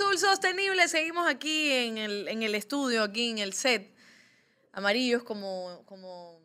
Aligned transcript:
Azul 0.00 0.18
Sostenible. 0.18 0.88
Seguimos 0.88 1.28
aquí 1.28 1.70
en 1.72 1.98
el, 1.98 2.26
en 2.28 2.42
el 2.42 2.54
estudio, 2.54 3.02
aquí 3.02 3.28
en 3.28 3.38
el 3.38 3.52
set. 3.52 3.92
Amarillos 4.72 5.22
como, 5.24 5.82
como, 5.84 6.39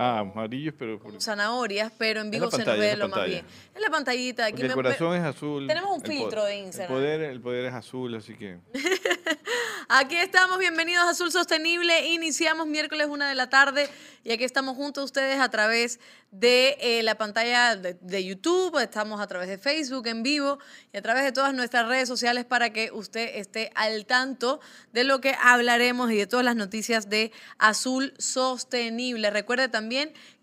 Ah, 0.00 0.20
amarillos, 0.20 0.74
pero 0.78 1.00
como 1.00 1.20
zanahorias, 1.20 1.90
pero 1.98 2.20
en 2.20 2.30
vivo 2.30 2.48
se 2.52 2.64
nos 2.64 2.78
ve 2.78 2.96
lo 2.96 3.08
más 3.08 3.26
bien. 3.26 3.44
En 3.74 3.82
la 3.82 3.90
pantallita. 3.90 4.44
Aquí 4.44 4.52
porque 4.52 4.62
el 4.62 4.68
me- 4.68 4.74
corazón 4.74 5.16
es 5.16 5.24
azul. 5.24 5.66
Tenemos 5.66 5.90
un 5.96 6.02
filtro 6.02 6.44
de 6.44 6.56
Instagram. 6.58 6.92
El 6.96 7.02
poder, 7.02 7.20
el 7.22 7.40
poder 7.40 7.64
es 7.64 7.74
azul, 7.74 8.14
así 8.14 8.34
que 8.34 8.58
Aquí 9.90 10.16
estamos, 10.16 10.58
bienvenidos 10.58 11.04
a 11.04 11.10
Azul 11.10 11.32
Sostenible. 11.32 12.08
Iniciamos 12.08 12.66
miércoles 12.66 13.06
una 13.08 13.28
de 13.28 13.34
la 13.34 13.48
tarde 13.48 13.88
y 14.22 14.32
aquí 14.32 14.44
estamos 14.44 14.76
junto 14.76 15.00
a 15.00 15.04
ustedes 15.04 15.40
a 15.40 15.48
través 15.48 15.98
de 16.30 16.76
eh, 16.80 17.02
la 17.02 17.14
pantalla 17.16 17.74
de, 17.74 17.94
de 17.94 18.24
YouTube, 18.24 18.78
estamos 18.82 19.18
a 19.18 19.26
través 19.26 19.48
de 19.48 19.56
Facebook 19.56 20.06
en 20.08 20.22
vivo 20.22 20.58
y 20.92 20.98
a 20.98 21.02
través 21.02 21.24
de 21.24 21.32
todas 21.32 21.54
nuestras 21.54 21.88
redes 21.88 22.06
sociales 22.06 22.44
para 22.44 22.70
que 22.70 22.92
usted 22.92 23.36
esté 23.36 23.72
al 23.74 24.04
tanto 24.04 24.60
de 24.92 25.04
lo 25.04 25.22
que 25.22 25.34
hablaremos 25.42 26.10
y 26.12 26.16
de 26.16 26.26
todas 26.26 26.44
las 26.44 26.54
noticias 26.56 27.08
de 27.08 27.32
Azul 27.58 28.12
Sostenible. 28.18 29.30
Recuerde 29.30 29.68
también 29.70 29.87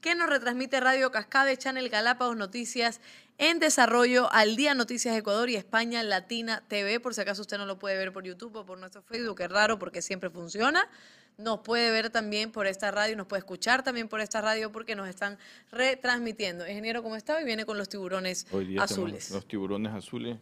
que 0.01 0.15
nos 0.15 0.29
retransmite 0.29 0.79
Radio 0.79 1.11
Cascade, 1.11 1.57
Channel 1.57 1.89
Galápagos 1.89 2.35
Noticias 2.35 3.01
en 3.37 3.59
desarrollo 3.59 4.31
al 4.31 4.55
día 4.55 4.73
Noticias 4.73 5.15
Ecuador 5.15 5.49
y 5.49 5.55
España 5.55 6.01
Latina 6.03 6.63
TV, 6.67 6.99
por 6.99 7.13
si 7.13 7.21
acaso 7.21 7.41
usted 7.41 7.57
no 7.57 7.65
lo 7.65 7.77
puede 7.77 7.97
ver 7.97 8.13
por 8.13 8.23
YouTube 8.23 8.55
o 8.55 8.65
por 8.65 8.77
nuestro 8.77 9.01
Facebook, 9.01 9.41
es 9.41 9.49
raro 9.49 9.77
porque 9.77 10.01
siempre 10.01 10.29
funciona. 10.29 10.87
Nos 11.37 11.59
puede 11.59 11.91
ver 11.91 12.09
también 12.09 12.51
por 12.51 12.65
esta 12.65 12.91
radio, 12.91 13.17
nos 13.17 13.27
puede 13.27 13.39
escuchar 13.39 13.83
también 13.83 14.07
por 14.07 14.21
esta 14.21 14.39
radio 14.39 14.71
porque 14.71 14.95
nos 14.95 15.09
están 15.09 15.37
retransmitiendo. 15.69 16.65
Ingeniero, 16.65 17.03
¿cómo 17.03 17.17
está? 17.17 17.41
Y 17.41 17.45
viene 17.45 17.65
con 17.65 17.77
los 17.77 17.89
tiburones 17.89 18.47
hoy 18.51 18.67
día 18.67 18.83
azules. 18.83 19.31
los 19.31 19.45
tiburones 19.45 19.93
azules. 19.93 20.37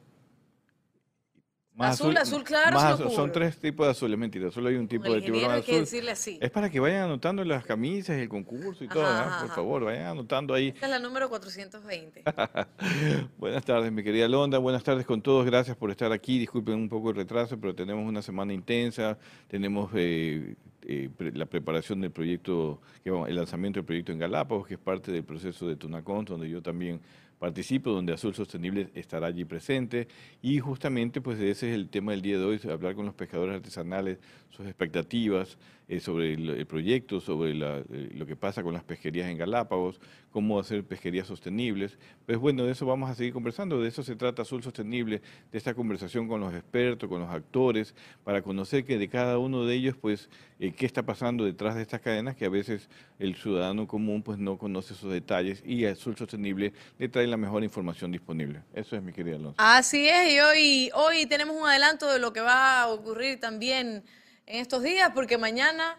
Azul, 1.77 2.16
azul 2.17 2.43
claro, 2.43 2.75
más 2.75 2.99
azul-. 2.99 3.11
Son 3.11 3.31
tres 3.31 3.57
tipos 3.57 3.88
de 3.88 3.91
azules, 3.91 4.17
mentira. 4.17 4.52
Solo 4.52 4.69
hay 4.69 4.75
un 4.75 4.88
tipo 4.88 5.05
el 5.07 5.13
de 5.13 5.21
tiburón 5.21 5.52
hay 5.52 5.61
que 5.63 5.71
azul. 5.71 5.81
decirle 5.81 6.11
así. 6.11 6.38
Es 6.39 6.52
para 6.52 6.69
que 6.69 6.79
vayan 6.79 7.03
anotando 7.03 7.43
las 7.43 7.66
camisas, 7.66 8.17
el 8.17 8.29
concurso 8.29 8.83
y 8.83 8.88
todo, 8.88 9.05
¿ah? 9.05 9.21
ajá, 9.21 9.38
por 9.39 9.45
ajá. 9.47 9.55
favor, 9.55 9.83
vayan 9.85 10.05
anotando 10.07 10.53
ahí. 10.53 10.67
Esta 10.69 10.85
es 10.85 10.91
la 10.91 10.99
número 10.99 11.29
420. 11.29 12.23
Buenas 13.38 13.66
tardes, 13.66 13.91
mi 13.91 14.03
querida 14.03 14.27
Londa. 14.27 14.59
Buenas 14.59 14.83
tardes 14.83 15.05
con 15.05 15.21
todos. 15.21 15.45
Gracias 15.45 15.75
por 15.75 15.89
estar 15.89 16.11
aquí. 16.11 16.38
Disculpen 16.38 16.75
un 16.75 16.89
poco 16.89 17.09
el 17.09 17.16
retraso, 17.16 17.59
pero 17.59 17.73
tenemos 17.73 18.07
una 18.07 18.22
semana 18.22 18.53
intensa. 18.53 19.17
Tenemos 19.47 19.89
eh, 19.95 20.56
eh, 20.83 21.09
la 21.33 21.45
preparación 21.45 22.01
del 22.01 22.12
proyecto, 22.12 22.81
que 23.03 23.09
el 23.09 23.35
lanzamiento 23.35 23.79
del 23.79 23.85
proyecto 23.85 24.12
en 24.12 24.19
Galápagos, 24.19 24.67
que 24.67 24.75
es 24.75 24.79
parte 24.79 25.12
del 25.12 25.23
proceso 25.23 25.67
de 25.67 25.75
Tunacont, 25.75 26.29
donde 26.29 26.50
yo 26.50 26.62
también 26.62 27.01
participo, 27.39 27.91
donde 27.91 28.13
Azul 28.13 28.33
Sostenible 28.33 28.89
estará 28.94 29.27
allí 29.27 29.45
presente. 29.45 30.07
Y 30.41 30.59
justamente, 30.59 31.21
pues 31.21 31.39
ese 31.39 31.69
es 31.69 31.75
el 31.75 31.89
tema 31.89 32.11
del 32.11 32.21
día 32.21 32.38
de 32.38 32.45
hoy, 32.45 32.59
hablar 32.71 32.95
con 32.95 33.05
los 33.05 33.16
pescadores 33.16 33.55
artesanales, 33.55 34.19
sus 34.49 34.66
expectativas 34.67 35.57
eh, 35.89 35.99
sobre 35.99 36.33
el, 36.33 36.66
proyecto, 36.66 37.19
sobre 37.19 37.51
eh, 37.51 38.09
lo 38.16 38.25
que 38.25 38.35
pasa 38.35 38.63
con 38.63 38.73
las 38.73 38.83
pesquerías 38.83 39.29
en 39.29 39.38
Galápagos, 39.38 39.99
cómo 40.31 40.59
hacer 40.59 40.83
pesquerías 40.85 41.27
sostenibles. 41.27 41.97
Pues 42.25 42.38
bueno, 42.38 42.63
de 42.63 42.71
eso 42.71 42.85
vamos 42.85 43.09
a 43.09 43.16
seguir 43.16 43.33
conversando, 43.33 43.81
de 43.81 43.89
eso 43.89 44.01
se 44.01 44.15
trata 44.15 44.44
Azul 44.44 44.63
Sostenible, 44.63 45.21
de 45.51 45.57
esta 45.57 45.73
conversación 45.73 46.27
con 46.27 46.39
los 46.39 46.53
expertos, 46.53 47.09
con 47.09 47.19
los 47.19 47.29
actores, 47.29 47.95
para 48.23 48.41
conocer 48.41 48.85
que 48.85 48.97
de 48.97 49.09
cada 49.09 49.39
uno 49.39 49.65
de 49.65 49.75
ellos, 49.75 49.97
pues, 50.00 50.29
eh, 50.59 50.71
qué 50.71 50.85
está 50.85 51.03
pasando 51.03 51.44
detrás 51.44 51.75
de 51.75 51.81
estas 51.81 52.00
cadenas 52.00 52.38
que 52.38 52.45
a 52.45 52.50
veces 52.50 52.89
el 53.19 53.35
ciudadano 53.35 53.85
común 53.85 54.23
pues 54.23 54.39
no 54.39 54.57
conoce 54.57 54.94
esos 54.94 55.11
detalles 55.11 55.61
y 55.65 55.85
Azul 55.85 56.15
Sostenible 56.15 56.71
le 56.97 57.09
trae 57.09 57.27
mejor 57.38 57.63
información 57.63 58.11
disponible. 58.11 58.61
Eso 58.73 58.95
es 58.95 59.01
mi 59.03 59.13
querida 59.13 59.35
Alonso. 59.35 59.55
Así 59.57 60.07
es, 60.07 60.33
y 60.33 60.39
hoy, 60.39 60.91
hoy 60.94 61.25
tenemos 61.25 61.55
un 61.55 61.67
adelanto 61.67 62.11
de 62.11 62.19
lo 62.19 62.33
que 62.33 62.41
va 62.41 62.81
a 62.81 62.88
ocurrir 62.89 63.39
también 63.39 64.03
en 64.45 64.61
estos 64.61 64.83
días, 64.83 65.11
porque 65.13 65.38
mañana, 65.38 65.97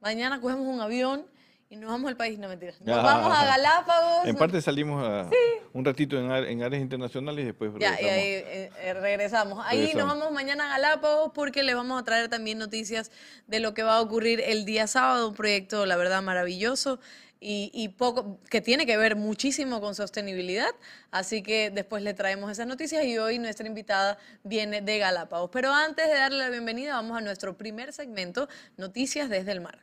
mañana 0.00 0.40
cogemos 0.40 0.66
un 0.66 0.80
avión 0.80 1.26
y 1.68 1.74
nos 1.76 1.90
vamos 1.90 2.08
al 2.08 2.16
país, 2.16 2.38
no 2.38 2.48
mentira. 2.48 2.72
Nos 2.84 2.96
Ah. 2.98 3.02
vamos 3.02 3.36
a 3.36 3.44
Galápagos. 3.44 4.26
En 4.28 4.36
parte 4.36 4.60
salimos 4.62 5.02
a 5.02 5.28
un 5.72 5.84
ratito 5.84 6.16
en, 6.16 6.30
en 6.30 6.62
áreas 6.62 6.80
internacionales 6.80 7.42
y 7.42 7.46
después 7.46 7.72
Ya, 7.78 8.00
y 8.00 8.04
regresamos. 8.04 8.12
ahí 8.12 8.22
eh, 8.30 8.70
eh, 8.78 8.94
regresamos. 8.94 9.64
Ahí 9.66 9.78
nos 9.78 9.86
Regresamos. 9.88 10.18
vamos 10.18 10.32
mañana 10.32 10.66
a 10.66 10.78
Galápagos 10.78 11.32
porque 11.34 11.64
les 11.64 11.74
vamos 11.74 12.00
a 12.00 12.04
traer 12.04 12.28
también 12.28 12.58
noticias 12.58 13.10
de 13.48 13.58
lo 13.58 13.74
que 13.74 13.82
va 13.82 13.96
a 13.96 14.00
ocurrir 14.00 14.40
el 14.46 14.64
día 14.64 14.86
sábado, 14.86 15.28
un 15.28 15.34
proyecto, 15.34 15.86
la 15.86 15.96
verdad, 15.96 16.22
maravilloso 16.22 17.00
y, 17.40 17.88
poco, 17.96 18.40
que 18.50 18.60
tiene 18.60 18.86
que 18.86 18.96
ver 18.96 19.16
muchísimo 19.16 19.80
con 19.80 19.94
sostenibilidad. 19.94 20.74
Así 21.10 21.42
que 21.42 21.70
después 21.70 22.02
le 22.02 22.14
traemos 22.14 22.50
esas 22.50 22.66
noticias 22.66 23.04
y 23.04 23.18
hoy 23.18 23.38
nuestra 23.38 23.66
invitada 23.66 24.18
viene 24.42 24.80
de 24.80 24.98
Galápagos. 24.98 25.50
Pero 25.52 25.72
antes 25.72 26.08
de 26.08 26.14
darle 26.14 26.38
la 26.38 26.50
bienvenida, 26.50 26.94
vamos 26.94 27.16
a 27.18 27.20
nuestro 27.20 27.56
primer 27.56 27.92
segmento, 27.92 28.48
Noticias 28.76 29.28
desde 29.28 29.52
el 29.52 29.60
Mar. 29.60 29.80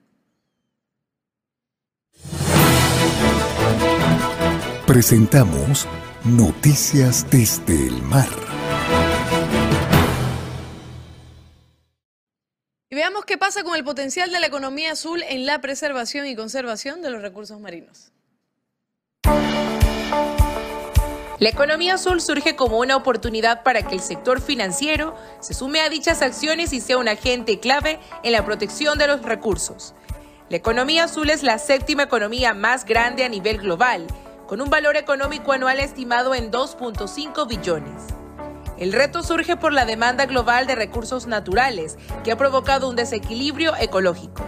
Presentamos 4.87 5.87
Noticias 6.23 7.29
desde 7.29 7.87
el 7.87 8.01
Mar. 8.01 8.62
Y 12.93 12.95
veamos 12.95 13.25
qué 13.25 13.39
pasa 13.39 13.63
con 13.63 13.75
el 13.75 13.83
potencial 13.83 14.31
de 14.31 14.39
la 14.39 14.45
economía 14.45 14.91
azul 14.91 15.23
en 15.27 15.47
la 15.47 15.59
preservación 15.61 16.27
y 16.27 16.35
conservación 16.35 17.01
de 17.01 17.09
los 17.09 17.23
recursos 17.23 17.59
marinos. 17.59 18.11
La 21.39 21.49
economía 21.49 21.95
azul 21.95 22.21
surge 22.21 22.55
como 22.55 22.77
una 22.77 22.95
oportunidad 22.95 23.63
para 23.63 23.81
que 23.81 23.95
el 23.95 23.99
sector 23.99 24.41
financiero 24.41 25.17
se 25.39 25.55
sume 25.55 25.81
a 25.81 25.89
dichas 25.89 26.21
acciones 26.21 26.71
y 26.71 26.81
sea 26.81 26.99
un 26.99 27.07
agente 27.07 27.59
clave 27.59 27.99
en 28.21 28.31
la 28.31 28.45
protección 28.45 28.99
de 28.99 29.07
los 29.07 29.23
recursos. 29.23 29.95
La 30.49 30.57
economía 30.57 31.05
azul 31.05 31.31
es 31.31 31.41
la 31.41 31.57
séptima 31.57 32.03
economía 32.03 32.53
más 32.53 32.85
grande 32.85 33.23
a 33.23 33.29
nivel 33.29 33.57
global, 33.57 34.05
con 34.45 34.61
un 34.61 34.69
valor 34.69 34.97
económico 34.97 35.51
anual 35.51 35.79
estimado 35.79 36.35
en 36.35 36.51
2.5 36.51 37.47
billones. 37.47 38.22
El 38.83 38.91
reto 38.91 39.23
surge 39.23 39.55
por 39.55 39.71
la 39.71 39.85
demanda 39.85 40.25
global 40.25 40.67
de 40.67 40.75
recursos 40.75 41.25
naturales, 41.25 41.97
que 42.25 42.33
ha 42.33 42.37
provocado 42.37 42.89
un 42.89 42.97
desequilibrio 42.97 43.77
ecológico. 43.79 44.43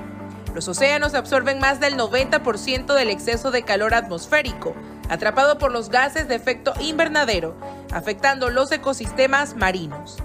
Los 0.53 0.68
océanos 0.68 1.13
absorben 1.13 1.59
más 1.59 1.79
del 1.79 1.96
90% 1.96 2.94
del 2.95 3.12
exceso 3.12 3.50
de 3.51 3.63
calor 3.63 3.94
atmosférico, 3.94 4.75
atrapado 5.07 5.57
por 5.57 5.71
los 5.71 5.88
gases 5.88 6.27
de 6.27 6.36
efecto 6.36 6.74
invernadero, 6.81 7.56
afectando 7.94 8.50
los 8.50 8.74
ecosistemas 8.74 9.56
marinos. 9.56 10.18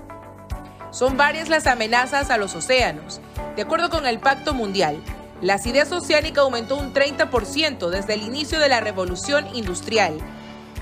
Son 0.91 1.17
varias 1.17 1.49
las 1.49 1.69
amenazas 1.69 2.31
a 2.31 2.37
los 2.37 2.57
océanos. 2.57 3.21
De 3.55 3.63
acuerdo 3.63 3.91
con 3.91 4.09
el 4.09 4.19
Pacto 4.19 4.55
Mundial, 4.55 5.01
la 5.41 5.55
acidez 5.55 5.93
oceánica 5.93 6.41
aumentó 6.41 6.75
un 6.75 6.93
30% 6.93 7.91
desde 7.91 8.15
el 8.15 8.23
inicio 8.23 8.59
de 8.59 8.71
la 8.71 8.81
revolución 8.81 9.47
industrial. 9.55 10.19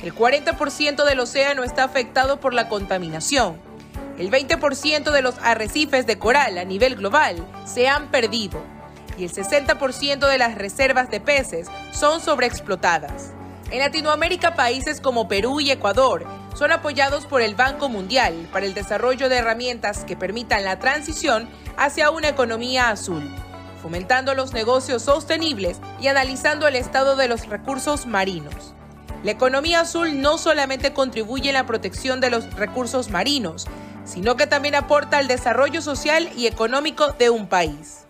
El 0.03 0.15
40% 0.15 1.05
del 1.05 1.21
océano 1.21 1.65
está 1.65 1.83
afectado 1.83 2.39
por 2.39 2.55
la 2.55 2.69
contaminación. 2.69 3.61
El 4.17 4.31
20% 4.31 5.11
de 5.11 5.23
los 5.23 5.37
arrecifes 5.43 6.06
de 6.06 6.19
coral 6.19 6.56
a 6.59 6.65
nivel 6.65 6.95
global 6.95 7.45
se 7.67 7.89
han 7.89 8.09
perdido 8.09 8.62
y 9.17 9.25
el 9.25 9.33
60% 9.33 10.29
de 10.29 10.39
las 10.39 10.55
reservas 10.55 11.11
de 11.11 11.21
peces 11.21 11.69
son 11.93 12.21
sobreexplotadas. 12.21 13.33
En 13.71 13.81
Latinoamérica, 13.81 14.55
países 14.55 15.00
como 15.00 15.29
Perú 15.29 15.61
y 15.61 15.71
Ecuador 15.71 16.25
son 16.55 16.73
apoyados 16.73 17.27
por 17.27 17.43
el 17.43 17.55
Banco 17.55 17.89
Mundial 17.89 18.49
para 18.53 18.67
el 18.67 18.75
desarrollo 18.75 19.29
de 19.29 19.37
herramientas 19.37 20.05
que 20.05 20.17
permitan 20.17 20.65
la 20.65 20.79
transición 20.79 21.49
hacia 21.77 22.11
una 22.11 22.29
economía 22.29 22.89
azul, 22.91 23.29
fomentando 23.83 24.35
los 24.35 24.53
negocios 24.53 25.03
sostenibles 25.03 25.81
y 26.01 26.06
analizando 26.06 26.67
el 26.67 26.77
estado 26.77 27.17
de 27.17 27.29
los 27.29 27.47
recursos 27.47 28.06
marinos. 28.06 28.75
La 29.25 29.32
economía 29.32 29.81
azul 29.81 30.20
no 30.20 30.38
solamente 30.38 30.93
contribuye 30.93 31.49
en 31.49 31.55
la 31.55 31.67
protección 31.67 32.20
de 32.20 32.31
los 32.31 32.55
recursos 32.55 33.11
marinos, 33.11 33.67
sino 34.05 34.37
que 34.37 34.47
también 34.47 34.76
aporta 34.76 35.19
al 35.19 35.26
desarrollo 35.26 35.82
social 35.82 36.31
y 36.37 36.47
económico 36.47 37.12
de 37.12 37.29
un 37.29 37.49
país. 37.49 38.05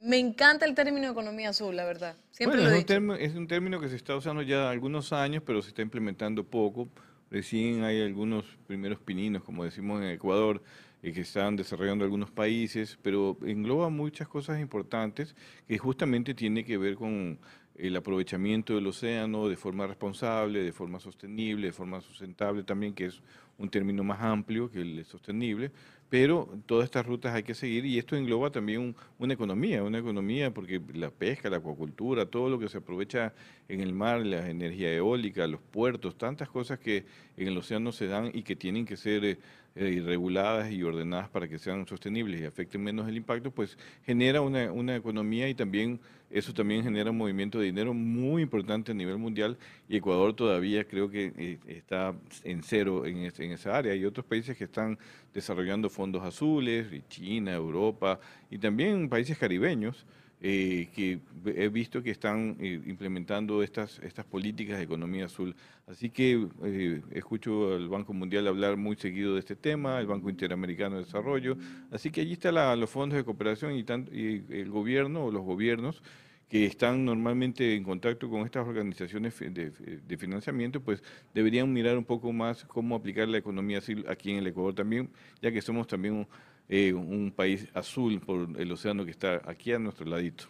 Me 0.00 0.18
encanta 0.18 0.64
el 0.64 0.74
término 0.76 1.10
economía 1.10 1.50
azul, 1.50 1.74
la 1.74 1.84
verdad. 1.84 2.16
Siempre 2.30 2.60
bueno, 2.60 2.70
lo 2.70 2.76
he 2.76 2.78
es, 2.78 2.84
un 2.84 2.86
dicho. 2.86 2.94
término, 2.94 3.14
es 3.16 3.34
un 3.34 3.46
término 3.48 3.80
que 3.80 3.88
se 3.88 3.96
está 3.96 4.16
usando 4.16 4.42
ya 4.42 4.70
algunos 4.70 5.12
años, 5.12 5.42
pero 5.44 5.60
se 5.60 5.70
está 5.70 5.82
implementando 5.82 6.44
poco. 6.44 6.88
Recién 7.30 7.84
hay 7.84 8.00
algunos 8.00 8.46
primeros 8.66 9.00
pininos, 9.00 9.42
como 9.42 9.64
decimos 9.64 10.00
en 10.00 10.08
Ecuador, 10.08 10.62
eh, 11.02 11.12
que 11.12 11.20
están 11.20 11.56
desarrollando 11.56 12.04
algunos 12.04 12.30
países, 12.30 12.98
pero 13.02 13.36
engloba 13.42 13.88
muchas 13.88 14.28
cosas 14.28 14.60
importantes 14.60 15.36
que 15.66 15.78
justamente 15.78 16.34
tiene 16.34 16.64
que 16.64 16.78
ver 16.78 16.96
con 16.96 17.38
el 17.76 17.96
aprovechamiento 17.96 18.74
del 18.74 18.88
océano 18.88 19.48
de 19.48 19.56
forma 19.56 19.86
responsable, 19.86 20.62
de 20.62 20.72
forma 20.72 20.98
sostenible, 20.98 21.68
de 21.68 21.72
forma 21.72 22.00
sustentable 22.00 22.64
también, 22.64 22.92
que 22.92 23.06
es 23.06 23.22
un 23.56 23.70
término 23.70 24.02
más 24.02 24.20
amplio 24.20 24.70
que 24.70 24.80
el 24.80 25.04
sostenible, 25.04 25.70
pero 26.10 26.48
todas 26.66 26.84
estas 26.84 27.04
rutas 27.06 27.34
hay 27.34 27.42
que 27.42 27.54
seguir 27.54 27.84
y 27.84 27.98
esto 27.98 28.16
engloba 28.16 28.50
también 28.50 28.80
un- 28.80 28.96
una 29.18 29.34
economía, 29.34 29.82
una 29.82 29.98
economía 29.98 30.52
porque 30.52 30.80
la 30.94 31.10
pesca, 31.10 31.50
la 31.50 31.58
acuacultura, 31.58 32.26
todo 32.26 32.48
lo 32.48 32.58
que 32.58 32.68
se 32.68 32.78
aprovecha 32.78 33.34
en 33.68 33.80
el 33.80 33.92
mar, 33.92 34.24
la 34.24 34.48
energía 34.48 34.92
eólica, 34.94 35.46
los 35.46 35.60
puertos, 35.60 36.16
tantas 36.16 36.48
cosas 36.48 36.78
que 36.78 37.04
en 37.36 37.48
el 37.48 37.56
océano 37.58 37.92
se 37.92 38.06
dan 38.06 38.30
y 38.32 38.42
que 38.42 38.56
tienen 38.56 38.86
que 38.86 38.96
ser 38.96 39.24
eh, 39.24 39.38
eh, 39.74 40.02
reguladas 40.04 40.72
y 40.72 40.82
ordenadas 40.82 41.28
para 41.28 41.46
que 41.46 41.58
sean 41.58 41.86
sostenibles 41.86 42.40
y 42.40 42.44
afecten 42.44 42.82
menos 42.82 43.08
el 43.08 43.16
impacto, 43.16 43.50
pues 43.50 43.76
genera 44.04 44.40
una, 44.40 44.72
una 44.72 44.96
economía 44.96 45.48
y 45.48 45.54
también 45.54 46.00
eso 46.30 46.52
también 46.52 46.82
genera 46.82 47.10
un 47.10 47.16
movimiento 47.16 47.58
de 47.58 47.66
dinero 47.66 47.94
muy 47.94 48.42
importante 48.42 48.92
a 48.92 48.94
nivel 48.94 49.18
mundial 49.18 49.56
y 49.88 49.96
Ecuador 49.96 50.34
todavía 50.34 50.84
creo 50.84 51.10
que 51.10 51.32
eh, 51.36 51.58
está 51.66 52.14
en 52.44 52.62
cero 52.62 53.06
en, 53.06 53.18
en 53.18 53.52
esa 53.52 53.76
área. 53.76 53.92
Hay 53.92 54.04
otros 54.04 54.26
países 54.26 54.56
que 54.56 54.64
están 54.64 54.98
desarrollando 55.32 55.88
fondos 55.88 56.22
azules, 56.22 56.86
China, 57.08 57.54
Europa 57.54 58.20
y 58.50 58.58
también 58.58 59.08
países 59.08 59.38
caribeños 59.38 60.06
eh, 60.40 60.88
que 60.94 61.18
he 61.46 61.68
visto 61.68 62.02
que 62.02 62.10
están 62.10 62.56
eh, 62.60 62.80
implementando 62.86 63.62
estas, 63.62 63.98
estas 64.00 64.24
políticas 64.24 64.78
de 64.78 64.84
economía 64.84 65.26
azul. 65.26 65.54
Así 65.86 66.10
que 66.10 66.46
eh, 66.64 67.02
escucho 67.12 67.74
al 67.74 67.88
Banco 67.88 68.12
Mundial 68.12 68.46
hablar 68.46 68.76
muy 68.76 68.96
seguido 68.96 69.34
de 69.34 69.40
este 69.40 69.56
tema, 69.56 69.98
el 70.00 70.06
Banco 70.06 70.30
Interamericano 70.30 70.96
de 70.96 71.04
Desarrollo. 71.04 71.56
Así 71.90 72.10
que 72.10 72.20
allí 72.20 72.34
están 72.34 72.78
los 72.78 72.90
fondos 72.90 73.16
de 73.16 73.24
cooperación 73.24 73.74
y, 73.74 73.82
tan- 73.84 74.08
y 74.12 74.42
el 74.52 74.70
gobierno 74.70 75.24
o 75.24 75.32
los 75.32 75.42
gobiernos 75.42 76.02
que 76.48 76.64
están 76.64 77.04
normalmente 77.04 77.74
en 77.74 77.84
contacto 77.84 78.30
con 78.30 78.40
estas 78.42 78.66
organizaciones 78.66 79.38
de, 79.38 79.70
de 79.70 80.16
financiamiento, 80.16 80.80
pues 80.80 81.02
deberían 81.34 81.70
mirar 81.70 81.98
un 81.98 82.06
poco 82.06 82.32
más 82.32 82.64
cómo 82.64 82.96
aplicar 82.96 83.28
la 83.28 83.36
economía 83.36 83.78
azul 83.78 84.06
aquí 84.08 84.30
en 84.30 84.38
el 84.38 84.46
Ecuador 84.46 84.74
también, 84.74 85.10
ya 85.42 85.52
que 85.52 85.60
somos 85.60 85.86
también 85.86 86.26
eh, 86.68 86.92
un 86.92 87.32
país 87.34 87.66
azul 87.74 88.20
por 88.20 88.48
el 88.60 88.70
océano 88.72 89.04
que 89.04 89.10
está 89.10 89.40
aquí 89.44 89.72
a 89.72 89.78
nuestro 89.78 90.06
ladito. 90.06 90.44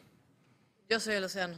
Yo 0.89 0.99
soy 0.99 1.15
el 1.15 1.25
océano. 1.25 1.57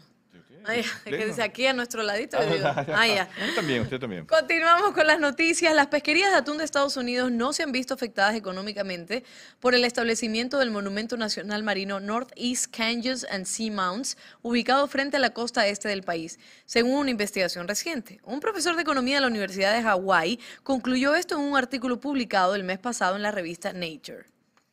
Es 0.69 0.91
que 1.05 1.27
dice 1.27 1.43
aquí 1.43 1.67
a 1.67 1.73
nuestro 1.73 2.03
ladito. 2.03 2.39
digo, 2.41 2.67
ah, 2.67 3.07
ya. 3.07 3.29
También, 3.55 3.83
usted 3.83 3.99
también. 3.99 4.27
Continuamos 4.27 4.93
con 4.93 5.07
las 5.07 5.19
noticias. 5.19 5.75
Las 5.75 5.87
pesquerías 5.87 6.31
de 6.31 6.39
atún 6.39 6.59
de 6.59 6.65
Estados 6.65 6.97
Unidos 6.97 7.31
no 7.31 7.53
se 7.53 7.63
han 7.63 7.73
visto 7.73 7.95
afectadas 7.95 8.35
económicamente 8.35 9.25
por 9.59 9.75
el 9.75 9.85
establecimiento 9.85 10.59
del 10.59 10.71
Monumento 10.71 11.17
Nacional 11.17 11.63
Marino 11.63 12.01
Northeast 12.01 12.67
Canyons 12.75 13.27
and 13.31 13.47
Seamounts, 13.47 14.17
ubicado 14.43 14.87
frente 14.87 15.17
a 15.17 15.21
la 15.21 15.31
costa 15.31 15.67
este 15.67 15.89
del 15.89 16.03
país, 16.03 16.39
según 16.67 16.95
una 16.95 17.11
investigación 17.11 17.67
reciente. 17.67 18.21
Un 18.25 18.41
profesor 18.41 18.77
de 18.77 18.83
economía 18.83 19.17
de 19.17 19.23
la 19.23 19.29
Universidad 19.29 19.75
de 19.75 19.83
Hawái 19.83 20.39
concluyó 20.63 21.15
esto 21.15 21.37
en 21.37 21.43
un 21.43 21.57
artículo 21.57 22.01
publicado 22.01 22.55
el 22.55 22.65
mes 22.65 22.79
pasado 22.79 23.17
en 23.17 23.23
la 23.23 23.31
revista 23.31 23.73
Nature. 23.73 24.27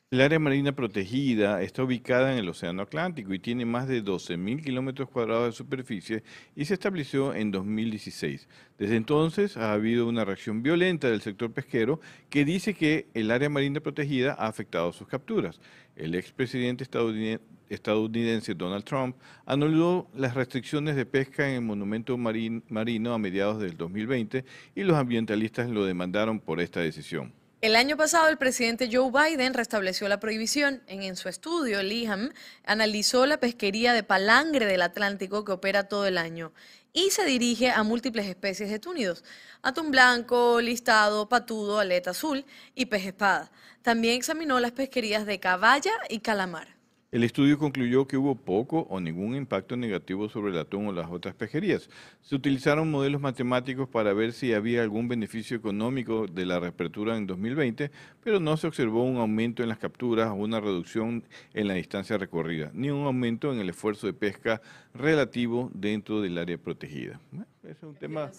El 0.09 0.21
área 0.21 0.39
marina 0.39 0.71
protegida 0.71 1.61
está 1.61 1.83
ubicada 1.83 2.31
en 2.31 2.37
el 2.39 2.47
Océano 2.47 2.81
Atlántico 2.81 3.33
y 3.33 3.39
tiene 3.39 3.65
más 3.65 3.89
de 3.89 4.01
12.000 4.01 4.63
kilómetros 4.63 5.09
cuadrados 5.09 5.47
de 5.47 5.51
superficie 5.51 6.23
y 6.55 6.63
se 6.63 6.75
estableció 6.75 7.33
en 7.33 7.51
2016. 7.51 8.47
Desde 8.79 8.95
entonces 8.95 9.57
ha 9.57 9.73
habido 9.73 10.07
una 10.07 10.23
reacción 10.23 10.63
violenta 10.63 11.09
del 11.09 11.19
sector 11.19 11.51
pesquero 11.51 11.99
que 12.29 12.45
dice 12.45 12.73
que 12.73 13.07
el 13.15 13.31
área 13.31 13.49
marina 13.49 13.81
protegida 13.81 14.31
ha 14.39 14.47
afectado 14.47 14.93
sus 14.93 15.09
capturas. 15.09 15.59
El 15.97 16.15
expresidente 16.15 16.85
estadounid- 16.89 17.41
estadounidense 17.67 18.55
Donald 18.55 18.85
Trump 18.85 19.17
anuló 19.45 20.07
las 20.15 20.35
restricciones 20.35 20.95
de 20.95 21.05
pesca 21.05 21.49
en 21.49 21.55
el 21.55 21.61
monumento 21.63 22.17
marin- 22.17 22.63
marino 22.69 23.13
a 23.13 23.17
mediados 23.17 23.59
del 23.59 23.75
2020 23.75 24.45
y 24.73 24.83
los 24.83 24.95
ambientalistas 24.95 25.69
lo 25.69 25.83
demandaron 25.83 26.39
por 26.39 26.61
esta 26.61 26.79
decisión. 26.79 27.33
El 27.59 27.75
año 27.75 27.97
pasado, 27.97 28.27
el 28.27 28.37
presidente 28.37 28.87
Joe 28.91 29.09
Biden 29.11 29.55
restableció 29.55 30.07
la 30.07 30.19
prohibición. 30.19 30.83
En, 30.85 31.01
en 31.01 31.15
su 31.15 31.27
estudio, 31.27 31.81
Liham 31.81 32.31
analizó 32.63 33.25
la 33.25 33.39
pesquería 33.39 33.93
de 33.93 34.03
palangre 34.03 34.67
del 34.67 34.83
Atlántico 34.83 35.43
que 35.43 35.53
opera 35.53 35.87
todo 35.87 36.05
el 36.05 36.19
año 36.19 36.53
y 36.93 37.09
se 37.09 37.25
dirige 37.25 37.71
a 37.71 37.81
múltiples 37.81 38.27
especies 38.27 38.69
de 38.69 38.77
túnidos: 38.77 39.23
atún 39.63 39.89
blanco, 39.89 40.61
listado, 40.61 41.29
patudo, 41.29 41.79
aleta 41.79 42.11
azul 42.11 42.45
y 42.75 42.85
pez 42.85 43.07
espada. 43.07 43.51
También 43.81 44.13
examinó 44.13 44.59
las 44.59 44.71
pesquerías 44.71 45.25
de 45.25 45.39
caballa 45.39 45.93
y 46.09 46.19
calamar. 46.19 46.76
El 47.09 47.23
estudio 47.23 47.57
concluyó 47.57 48.05
que 48.05 48.17
hubo 48.17 48.35
poco 48.35 48.81
o 48.89 48.99
ningún 48.99 49.33
impacto 49.33 49.77
negativo 49.77 50.27
sobre 50.27 50.51
el 50.51 50.57
atún 50.59 50.87
o 50.87 50.91
las 50.91 51.09
otras 51.09 51.33
pesquerías. 51.35 51.89
Se 52.21 52.35
utilizaron 52.35 52.91
modelos 52.91 53.21
matemáticos 53.21 53.87
para 53.87 54.11
ver 54.11 54.33
si 54.33 54.51
había 54.51 54.83
algún 54.83 55.07
beneficio 55.07 55.55
económico 55.55 56.27
de 56.27 56.45
la 56.45 56.59
reapertura 56.59 57.15
en 57.15 57.25
2020, 57.25 57.91
pero 58.21 58.41
no 58.41 58.57
se 58.57 58.67
observó 58.67 59.05
un 59.05 59.19
aumento 59.19 59.63
en 59.63 59.69
las 59.69 59.77
capturas 59.77 60.27
o 60.31 60.33
una 60.33 60.59
reducción 60.59 61.23
en 61.53 61.69
la 61.69 61.75
distancia 61.75 62.17
recorrida, 62.17 62.71
ni 62.73 62.89
un 62.89 63.05
aumento 63.05 63.53
en 63.53 63.59
el 63.61 63.69
esfuerzo 63.69 64.05
de 64.07 64.13
pesca 64.13 64.61
relativo 64.93 65.71
dentro 65.73 66.19
del 66.19 66.37
área 66.37 66.57
protegida. 66.57 67.21
Es 67.63 67.81
un 67.83 67.95
tema. 67.95 68.29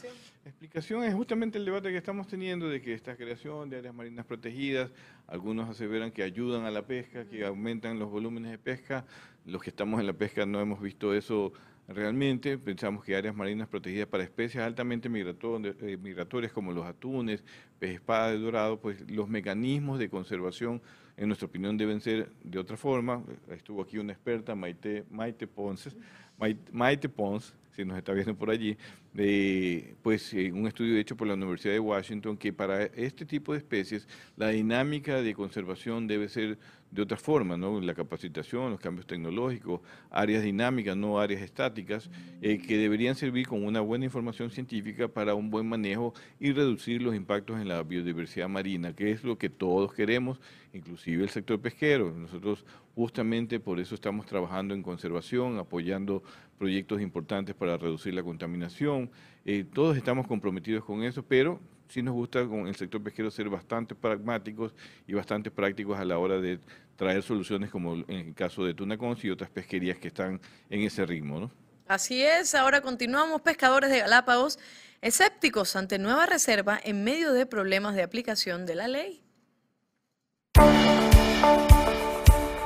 Explicación 0.49 1.05
es 1.05 1.15
justamente 1.15 1.59
el 1.59 1.67
debate 1.67 1.91
que 1.91 1.99
estamos 1.99 2.27
teniendo 2.27 2.71
de 2.71 2.81
que 2.81 2.95
esta 2.95 3.15
creación 3.17 3.69
de 3.69 3.77
áreas 3.77 3.95
marinas 3.95 4.25
protegidas, 4.25 4.91
algunos 5.27 5.69
aseveran 5.69 6.11
que 6.11 6.23
ayudan 6.23 6.65
a 6.65 6.71
la 6.71 6.87
pesca, 6.87 7.27
que 7.27 7.45
aumentan 7.45 7.99
los 7.99 8.11
volúmenes 8.11 8.53
de 8.53 8.57
pesca. 8.57 9.05
Los 9.45 9.63
que 9.63 9.69
estamos 9.69 10.01
en 10.01 10.07
la 10.07 10.15
pesca 10.15 10.47
no 10.47 10.59
hemos 10.59 10.81
visto 10.81 11.13
eso 11.13 11.53
realmente. 11.87 12.57
Pensamos 12.57 13.05
que 13.05 13.15
áreas 13.15 13.37
marinas 13.37 13.69
protegidas 13.69 14.09
para 14.09 14.25
especies 14.25 14.65
altamente 14.65 15.09
eh, 15.09 15.97
migratorias 15.99 16.51
como 16.51 16.73
los 16.73 16.87
atunes, 16.87 17.45
pez 17.79 17.97
espada 17.97 18.31
de 18.31 18.39
dorado, 18.39 18.81
pues 18.81 19.05
los 19.07 19.29
mecanismos 19.29 19.99
de 19.99 20.09
conservación, 20.09 20.81
en 21.19 21.29
nuestra 21.29 21.47
opinión, 21.47 21.77
deben 21.77 22.01
ser 22.01 22.33
de 22.43 22.59
otra 22.59 22.79
forma. 22.79 23.23
Estuvo 23.51 23.83
aquí 23.83 23.99
una 23.99 24.15
experta, 24.15 24.55
Maite, 24.55 25.05
Maite 25.11 25.47
Ponce, 25.47 25.91
Maite, 26.39 26.73
Maite 26.73 27.11
Pons, 27.11 27.55
si 27.79 27.85
nos 27.85 27.97
está 27.97 28.13
viendo 28.13 28.35
por 28.35 28.51
allí, 28.51 28.77
eh, 29.17 29.95
pues 30.03 30.35
eh, 30.35 30.51
un 30.51 30.67
estudio 30.67 30.99
hecho 30.99 31.17
por 31.17 31.29
la 31.29 31.35
Universidad 31.35 31.75
de 31.75 31.79
Washington 31.79 32.37
que 32.37 32.53
para 32.53 32.83
este 32.83 33.25
tipo 33.25 33.53
de 33.53 33.59
especies 33.59 34.09
la 34.37 34.49
dinámica 34.49 35.23
de 35.23 35.33
conservación 35.33 36.09
debe 36.09 36.29
ser 36.29 36.59
de 36.91 37.03
otra 37.03 37.17
forma, 37.17 37.57
¿no? 37.57 37.81
La 37.81 37.95
capacitación, 37.95 38.71
los 38.71 38.81
cambios 38.81 39.07
tecnológicos, 39.07 39.81
áreas 40.11 40.43
dinámicas, 40.43 40.97
no 40.97 41.21
áreas 41.21 41.43
estáticas, 41.43 42.11
eh, 42.41 42.59
que 42.59 42.79
deberían 42.79 43.15
servir 43.15 43.47
con 43.47 43.65
una 43.65 43.81
buena 43.81 44.07
información 44.07 44.51
científica 44.51 45.09
para 45.09 45.35
un 45.35 45.51
buen 45.51 45.69
manejo 45.69 46.15
y 46.41 46.53
reducir 46.53 47.03
los 47.03 47.15
impactos 47.15 47.61
en 47.61 47.69
la 47.69 47.83
biodiversidad 47.83 48.49
marina, 48.49 48.95
que 48.95 49.11
es 49.11 49.23
lo 49.23 49.37
que 49.37 49.51
todos 49.51 49.93
queremos, 49.93 50.41
inclusive 50.73 51.23
el 51.23 51.31
sector 51.31 51.61
pesquero. 51.61 52.13
Nosotros 52.13 52.65
justamente 52.95 53.61
por 53.61 53.79
eso 53.81 53.95
estamos 53.95 54.27
trabajando 54.27 54.75
en 54.75 54.83
conservación, 54.83 55.59
apoyando 55.59 56.23
proyectos 56.59 57.01
importantes 57.01 57.55
para 57.55 57.77
reducir 57.77 58.15
la 58.15 58.23
contaminación. 58.23 59.11
Eh, 59.45 59.65
todos 59.73 59.97
estamos 59.97 60.27
comprometidos 60.27 60.85
con 60.85 61.03
eso, 61.03 61.23
pero 61.23 61.61
sí 61.89 62.03
nos 62.03 62.15
gusta 62.15 62.47
con 62.47 62.67
el 62.67 62.77
sector 62.77 63.03
pesquero 63.03 63.31
ser 63.31 63.49
bastante 63.49 63.95
pragmáticos 63.95 64.75
y 65.07 65.15
bastante 65.15 65.51
prácticos 65.51 65.99
a 65.99 66.05
la 66.05 66.19
hora 66.19 66.39
de 66.39 66.59
traer 66.97 67.23
soluciones 67.23 67.71
como 67.71 67.95
en 67.95 68.29
el 68.29 68.35
caso 68.35 68.65
de 68.65 68.75
Tunacons 68.75 69.25
y 69.25 69.31
otras 69.31 69.51
pesquerías 69.51 69.99
que 69.99 70.09
están 70.09 70.41
en 70.69 70.81
ese 70.83 71.07
ritmo, 71.07 71.41
¿no? 71.41 71.51
Así 71.87 72.23
es, 72.23 72.55
ahora 72.55 72.83
continuamos 72.83 73.41
pescadores 73.41 73.91
de 73.91 74.01
Galápagos 74.01 74.59
escépticos 75.01 75.75
ante 75.77 75.99
nueva 75.99 76.27
reserva 76.27 76.79
en 76.83 77.05
medio 77.05 77.33
de 77.33 77.47
problemas 77.47 77.95
de 77.95 78.03
aplicación 78.03 78.67
de 78.67 78.75
la 78.75 78.89
ley. 78.89 79.23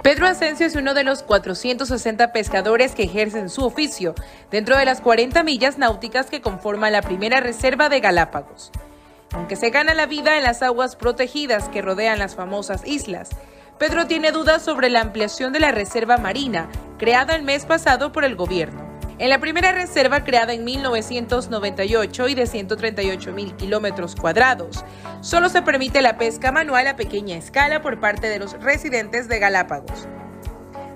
Pedro 0.03 0.27
Asensio 0.27 0.67
es 0.67 0.75
uno 0.75 0.95
de 0.95 1.05
los 1.05 1.23
460 1.23 2.33
pescadores 2.33 2.93
que 2.93 3.05
ejercen 3.05 3.49
su 3.49 3.65
oficio 3.65 4.17
dentro 4.51 4.77
de 4.77 4.85
las 4.85 5.01
40 5.01 5.45
millas 5.45 5.79
náuticas 5.79 6.29
que 6.29 6.41
conforman 6.41 6.93
la 6.93 7.03
primera 7.03 7.39
reserva 7.39 7.89
de 7.89 8.01
Galápagos. 8.01 8.73
Aunque 9.33 9.57
se 9.57 9.71
gana 9.71 9.95
la 9.95 10.07
vida 10.07 10.37
en 10.37 10.43
las 10.43 10.63
aguas 10.63 10.97
protegidas 10.97 11.69
que 11.71 11.83
rodean 11.83 12.19
las 12.19 12.35
famosas 12.35 12.83
islas, 12.87 13.31
Pedro 13.79 14.07
tiene 14.07 14.31
dudas 14.31 14.63
sobre 14.63 14.91
la 14.91 15.01
ampliación 15.01 15.53
de 15.53 15.61
la 15.61 15.73
reserva 15.73 16.19
marina, 16.19 16.69
creada 16.99 17.35
el 17.35 17.43
mes 17.43 17.65
pasado 17.65 18.13
por 18.13 18.25
el 18.25 18.37
gobierno. 18.37 18.93
En 19.19 19.31
la 19.31 19.41
primera 19.41 19.73
reserva 19.73 20.25
creada 20.25 20.53
en 20.53 20.65
1998 20.65 22.29
y 22.29 22.35
de 22.35 22.47
138 22.47 23.33
mil 23.33 23.55
kilómetros 23.57 24.17
cuadrados, 24.17 24.85
solo 25.21 25.49
se 25.49 25.63
permite 25.63 26.03
la 26.03 26.19
pesca 26.19 26.53
manual 26.53 26.87
a 26.87 26.97
pequeña 26.97 27.37
escala 27.37 27.83
por 27.83 28.01
parte 28.01 28.29
de 28.29 28.39
los 28.39 28.53
residentes 28.61 29.29
de 29.29 29.39
Galápagos. 29.39 30.07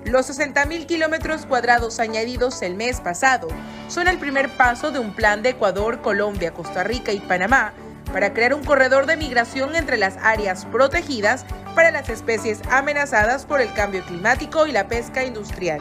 Los 0.05 0.31
60.000 0.31 0.87
kilómetros 0.87 1.47
cuadrados 1.47 1.99
añadidos 1.99 2.63
el 2.63 2.77
mes 2.77 3.01
pasado 3.01 3.49
son 3.89 4.07
el 4.07 4.19
primer 4.19 4.49
paso 4.51 4.93
de 4.93 5.01
un 5.01 5.13
plan 5.13 5.43
de 5.43 5.51
Ecuador, 5.51 6.01
Colombia, 6.01 6.55
Costa 6.55 6.85
Rica 6.85 7.13
y 7.13 7.19
Panamá 7.19 7.73
para 8.13 8.33
crear 8.33 8.55
un 8.55 8.65
corredor 8.65 9.07
de 9.07 9.17
migración 9.17 9.75
entre 9.77 9.97
las 9.97 10.17
áreas 10.19 10.65
protegidas 10.67 11.45
para 11.75 11.91
las 11.91 12.09
especies 12.09 12.61
amenazadas 12.71 13.47
por 13.47 13.61
el 13.61 13.73
cambio 13.73 14.05
climático 14.05 14.67
y 14.67 14.73
la 14.73 14.89
pesca 14.89 15.25
industrial. 15.25 15.81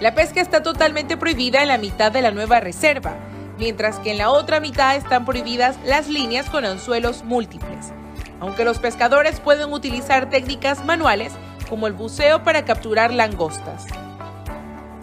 La 0.00 0.14
pesca 0.14 0.40
está 0.40 0.62
totalmente 0.62 1.16
prohibida 1.16 1.62
en 1.62 1.68
la 1.68 1.78
mitad 1.78 2.10
de 2.10 2.22
la 2.22 2.30
nueva 2.30 2.60
reserva, 2.60 3.14
mientras 3.58 3.98
que 3.98 4.12
en 4.12 4.18
la 4.18 4.30
otra 4.30 4.58
mitad 4.58 4.96
están 4.96 5.26
prohibidas 5.26 5.76
las 5.84 6.08
líneas 6.08 6.48
con 6.48 6.64
anzuelos 6.64 7.22
múltiples. 7.24 7.92
Aunque 8.40 8.64
los 8.64 8.78
pescadores 8.78 9.40
pueden 9.40 9.72
utilizar 9.72 10.30
técnicas 10.30 10.84
manuales, 10.84 11.32
como 11.68 11.86
el 11.86 11.92
buceo 11.92 12.42
para 12.42 12.64
capturar 12.64 13.12
langostas. 13.12 13.86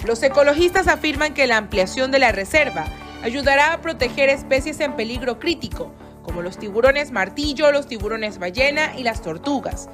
Los 0.05 0.21
ecologistas 0.23 0.87
afirman 0.87 1.33
que 1.33 1.47
la 1.47 1.57
ampliación 1.57 2.11
de 2.11 2.19
la 2.19 2.31
reserva 2.31 2.85
ayudará 3.23 3.73
a 3.73 3.81
proteger 3.81 4.29
especies 4.29 4.79
en 4.79 4.95
peligro 4.95 5.39
crítico, 5.39 5.91
como 6.27 6.41
los 6.41 6.57
tiburones 6.57 7.11
martillo, 7.11 7.71
los 7.71 7.87
tiburones 7.87 8.37
ballena 8.37 8.93
y 8.97 9.03
las 9.03 9.21
tortugas. 9.21 9.87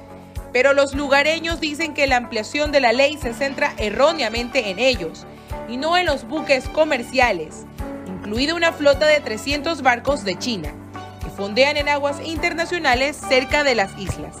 Pero 0.52 0.72
los 0.72 0.92
lugareños 0.92 1.60
dicen 1.60 1.94
que 1.94 2.08
la 2.08 2.16
ampliación 2.16 2.72
de 2.72 2.80
la 2.80 2.92
ley 2.92 3.16
se 3.16 3.32
centra 3.32 3.72
erróneamente 3.78 4.70
en 4.70 4.80
ellos 4.80 5.26
y 5.68 5.76
no 5.76 5.96
en 5.96 6.06
los 6.06 6.26
buques 6.26 6.68
comerciales, 6.68 7.66
incluida 8.06 8.56
una 8.56 8.72
flota 8.72 9.06
de 9.06 9.20
300 9.20 9.82
barcos 9.82 10.24
de 10.24 10.36
China, 10.36 10.74
que 11.22 11.30
fondean 11.30 11.76
en 11.76 11.88
aguas 11.88 12.20
internacionales 12.26 13.16
cerca 13.16 13.62
de 13.62 13.76
las 13.76 13.96
islas. 13.96 14.36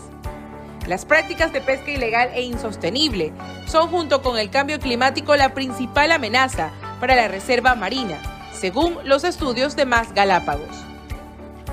Las 0.88 1.04
prácticas 1.04 1.52
de 1.52 1.60
pesca 1.60 1.92
ilegal 1.92 2.30
e 2.34 2.42
insostenible 2.42 3.32
son 3.66 3.88
junto 3.88 4.20
con 4.20 4.36
el 4.36 4.50
cambio 4.50 4.80
climático 4.80 5.36
la 5.36 5.54
principal 5.54 6.10
amenaza 6.10 6.72
para 6.98 7.14
la 7.14 7.28
reserva 7.28 7.76
marina, 7.76 8.18
según 8.52 8.98
los 9.04 9.22
estudios 9.22 9.76
de 9.76 9.86
Más 9.86 10.12
Galápagos. 10.12 10.93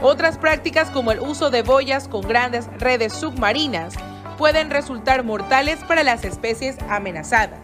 Otras 0.02 0.40
prácticas 0.40 0.90
como 0.90 1.12
el 1.12 1.20
uso 1.20 1.52
de 1.52 1.62
boyas 1.62 2.08
con 2.08 2.22
grandes 2.22 2.66
redes 2.80 3.14
submarinas 3.14 3.94
pueden 4.36 4.72
resultar 4.72 5.24
mortales 5.24 5.80
para 5.88 6.02
las 6.02 6.24
especies 6.24 6.76
amenazadas. 6.90 7.60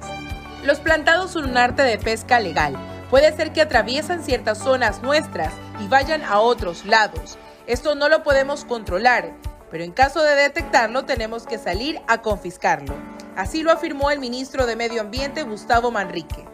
Los 0.64 0.80
plantados 0.80 1.32
son 1.32 1.50
un 1.50 1.58
arte 1.58 1.82
de 1.82 1.98
pesca 1.98 2.40
legal. 2.40 2.76
Puede 3.10 3.36
ser 3.36 3.54
que 3.54 3.62
atraviesen 3.62 4.22
ciertas 4.22 4.60
zonas 4.60 5.02
nuestras 5.02 5.52
y 5.80 5.88
vayan 5.88 6.22
a 6.24 6.40
otros 6.40 6.86
lados. 6.86 7.40
Esto 7.66 7.96
no 7.96 8.08
lo 8.08 8.22
podemos 8.22 8.66
controlar, 8.66 9.34
pero 9.72 9.84
en 9.84 9.92
caso 9.92 10.22
de 10.22 10.36
detectarlo 10.36 11.06
tenemos 11.06 11.48
que 11.48 11.58
salir 11.58 12.00
a 12.08 12.22
confiscarlo. 12.22 12.94
Así 13.36 13.64
lo 13.64 13.72
afirmó 13.72 14.12
el 14.12 14.20
ministro 14.20 14.68
de 14.68 14.76
Medio 14.76 15.02
Ambiente 15.02 15.42
Gustavo 15.42 15.90
Manrique. 15.90 16.46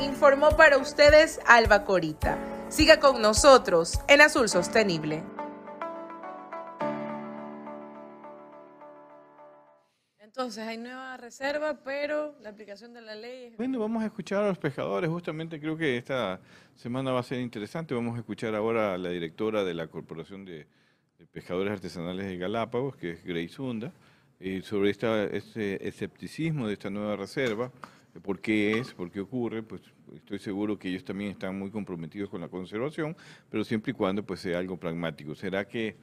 Informó 0.00 0.50
para 0.50 0.78
ustedes 0.78 1.40
Alba 1.46 1.84
Corita. 1.84 2.38
Siga 2.68 3.00
con 3.00 3.22
nosotros 3.22 4.00
en 4.08 4.20
Azul 4.20 4.48
Sostenible. 4.48 5.22
Entonces 10.18 10.66
hay 10.66 10.76
nueva 10.76 11.16
reserva, 11.16 11.78
pero 11.82 12.34
la 12.40 12.50
aplicación 12.50 12.92
de 12.92 13.00
la 13.00 13.14
ley 13.14 13.44
es... 13.46 13.56
Bueno, 13.56 13.78
vamos 13.78 14.02
a 14.02 14.06
escuchar 14.06 14.44
a 14.44 14.48
los 14.48 14.58
pescadores. 14.58 15.08
Justamente 15.08 15.58
creo 15.58 15.76
que 15.76 15.96
esta 15.96 16.40
semana 16.74 17.12
va 17.12 17.20
a 17.20 17.22
ser 17.22 17.40
interesante. 17.40 17.94
Vamos 17.94 18.16
a 18.16 18.18
escuchar 18.18 18.54
ahora 18.54 18.94
a 18.94 18.98
la 18.98 19.08
directora 19.08 19.64
de 19.64 19.72
la 19.72 19.86
Corporación 19.86 20.44
de 20.44 20.66
de 21.18 21.26
Pescadores 21.26 21.72
Artesanales 21.72 22.26
de 22.26 22.36
Galápagos, 22.36 22.96
que 22.96 23.12
es 23.12 23.24
Grace 23.24 23.60
Hunda, 23.60 23.92
eh, 24.38 24.60
sobre 24.62 24.90
esta, 24.90 25.24
este 25.24 25.86
escepticismo 25.88 26.66
de 26.66 26.74
esta 26.74 26.90
nueva 26.90 27.16
reserva, 27.16 27.72
por 28.22 28.40
qué 28.40 28.78
es, 28.78 28.92
por 28.94 29.10
qué 29.10 29.20
ocurre, 29.20 29.62
pues 29.62 29.82
estoy 30.14 30.38
seguro 30.38 30.78
que 30.78 30.88
ellos 30.88 31.04
también 31.04 31.30
están 31.30 31.58
muy 31.58 31.70
comprometidos 31.70 32.30
con 32.30 32.40
la 32.40 32.48
conservación, 32.48 33.16
pero 33.50 33.64
siempre 33.64 33.92
y 33.92 33.94
cuando 33.94 34.24
pues 34.24 34.40
sea 34.40 34.58
algo 34.58 34.76
pragmático. 34.76 35.34
¿Será 35.34 35.66
que 35.66 35.96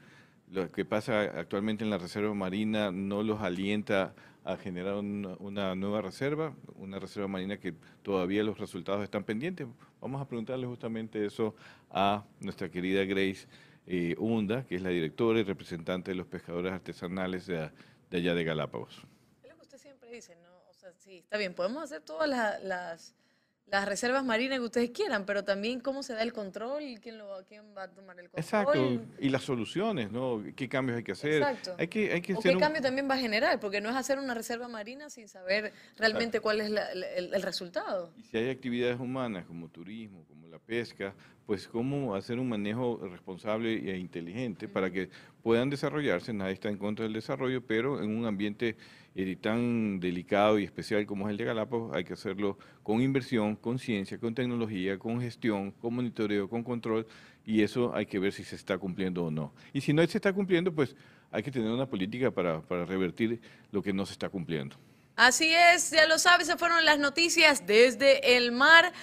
lo 0.52 0.72
que 0.72 0.86
pasa 0.86 1.22
actualmente 1.22 1.84
en 1.84 1.90
la 1.90 1.98
reserva 1.98 2.34
marina 2.34 2.92
no 2.92 3.24
los 3.24 3.42
alienta 3.42 4.14
a 4.44 4.58
generar 4.58 4.96
una, 4.96 5.76
nueva 5.76 6.02
reserva, 6.02 6.54
una 6.76 7.00
reserva 7.00 7.28
marina 7.28 7.58
que 7.58 7.74
todavía 8.02 8.44
los 8.44 8.60
resultados 8.60 9.04
están 9.04 9.24
pendientes? 9.24 9.68
Vamos 10.02 10.22
a 10.22 10.28
preguntarle 10.28 10.68
justamente 10.68 11.26
eso 11.26 11.56
a 11.90 12.26
nuestra 12.42 12.70
querida 12.70 13.04
Grace 13.06 13.48
eh, 13.88 14.16
Hunda, 14.18 14.66
que 14.66 14.76
es 14.76 14.82
la 14.82 14.90
directora 14.90 15.40
y 15.40 15.44
representante 15.44 16.12
de 16.12 16.16
los 16.16 16.28
pescadores 16.28 16.72
artesanales 16.72 17.48
de, 17.48 17.72
allá 18.12 18.36
de 18.36 18.44
Galápagos. 18.44 19.02
Es 19.42 19.50
lo 19.50 19.56
que 19.56 19.62
usted 19.62 19.78
siempre 19.78 20.12
dice, 20.12 20.36
sí, 21.14 21.20
está 21.20 21.38
bien, 21.38 21.54
podemos 21.54 21.84
hacer 21.84 22.02
todas 22.02 22.30
las, 22.30 22.64
las, 22.64 23.16
reservas 23.86 24.24
marinas 24.24 24.60
que 24.60 24.66
ustedes 24.66 24.92
quieran, 24.92 25.26
pero 25.26 25.44
también 25.44 25.80
cómo 25.80 26.04
se 26.04 26.14
da 26.14 26.22
el 26.22 26.32
control, 26.32 27.00
quién, 27.02 27.18
lo, 27.18 27.44
quién 27.48 27.64
va 27.76 27.84
a 27.84 27.88
tomar 27.88 28.20
el 28.20 28.30
control. 28.30 28.44
Exacto, 28.44 29.02
y 29.20 29.30
las 29.30 29.42
soluciones, 29.42 30.12
¿no? 30.12 30.44
¿Qué 30.56 30.70
cambios 30.70 30.98
hay 30.98 31.04
que 31.04 31.14
hacer? 31.14 31.42
Exacto. 31.42 31.76
Hay 31.80 31.88
que, 31.88 32.14
hay 32.14 32.22
que 32.22 32.36
o 32.36 32.40
qué 32.40 32.56
cambio 32.58 32.84
también 32.84 33.10
va 33.10 33.16
a 33.16 33.18
generar, 33.18 33.60
porque 33.60 33.82
no 33.82 33.90
es 33.90 33.96
hacer 33.96 34.20
una 34.20 34.36
reserva 34.36 34.68
marina 34.68 35.10
sin 35.10 35.28
saber 35.28 35.74
realmente 35.98 36.40
cuál 36.40 36.62
es 36.62 36.68
el, 36.68 37.34
el 37.34 37.42
resultado. 37.42 38.12
Y 38.16 38.24
si 38.24 38.38
hay 38.38 38.50
actividades 38.50 39.00
humanas 39.00 39.46
como 39.46 39.68
turismo, 39.70 40.24
como 40.28 40.48
la 40.48 40.60
pesca, 40.60 41.16
pues 41.48 41.68
cómo 41.68 42.16
hacer 42.16 42.40
un 42.40 42.50
manejo 42.50 43.00
responsable 43.10 43.92
e 43.92 43.98
inteligente 43.98 44.68
para 44.68 44.92
que 44.92 45.10
puedan 45.42 45.70
desarrollarse. 45.70 46.32
Nadie 46.32 46.54
está 46.54 46.70
en 46.70 46.78
contra 46.78 47.04
del 47.04 47.14
desarrollo, 47.14 47.66
pero 47.66 48.02
en 48.02 48.16
un 48.16 48.26
ambiente 48.26 48.78
eh, 49.16 49.36
tan 49.36 50.00
delicado 50.00 50.58
y 50.58 50.64
especial 50.64 51.06
como 51.06 51.28
es 51.28 51.32
el 51.32 51.38
de 51.38 51.46
Galápagos, 51.46 51.96
hay 51.96 52.04
que 52.04 52.14
hacerlo 52.14 52.58
con 52.82 53.02
inversión, 53.02 53.56
con 53.56 53.78
ciencia, 53.78 54.18
con 54.18 54.34
tecnología, 54.34 54.98
con 54.98 55.22
gestión, 55.22 55.72
con 55.72 55.94
monitoreo, 55.96 56.50
con 56.50 56.64
control, 56.64 57.06
y 57.46 57.62
eso 57.62 57.94
hay 57.96 58.06
que 58.06 58.20
ver 58.20 58.34
si 58.34 58.44
se 58.44 58.56
está 58.56 58.78
cumpliendo 58.78 59.26
o 59.26 59.32
no. 59.32 59.54
Y 59.74 59.82
si 59.82 59.94
no 59.94 60.06
se 60.06 60.18
está 60.18 60.34
cumpliendo, 60.34 60.74
pues 60.74 60.96
hay 61.32 61.44
que 61.44 61.52
tener 61.52 61.70
una 61.70 61.88
política 61.88 62.32
para, 62.32 62.62
para 62.62 62.86
revertir 62.86 63.40
lo 63.72 63.82
que 63.84 63.94
no 63.94 64.06
se 64.06 64.14
está 64.14 64.30
cumpliendo. 64.30 64.76
Así 65.16 65.54
es, 65.54 65.92
ya 65.92 66.08
lo 66.08 66.18
sabes, 66.18 66.48
se 66.48 66.58
fueron 66.58 66.84
las 66.86 66.98
noticias 66.98 67.68
desde 67.68 68.36
el 68.36 68.52
mar 68.52 68.94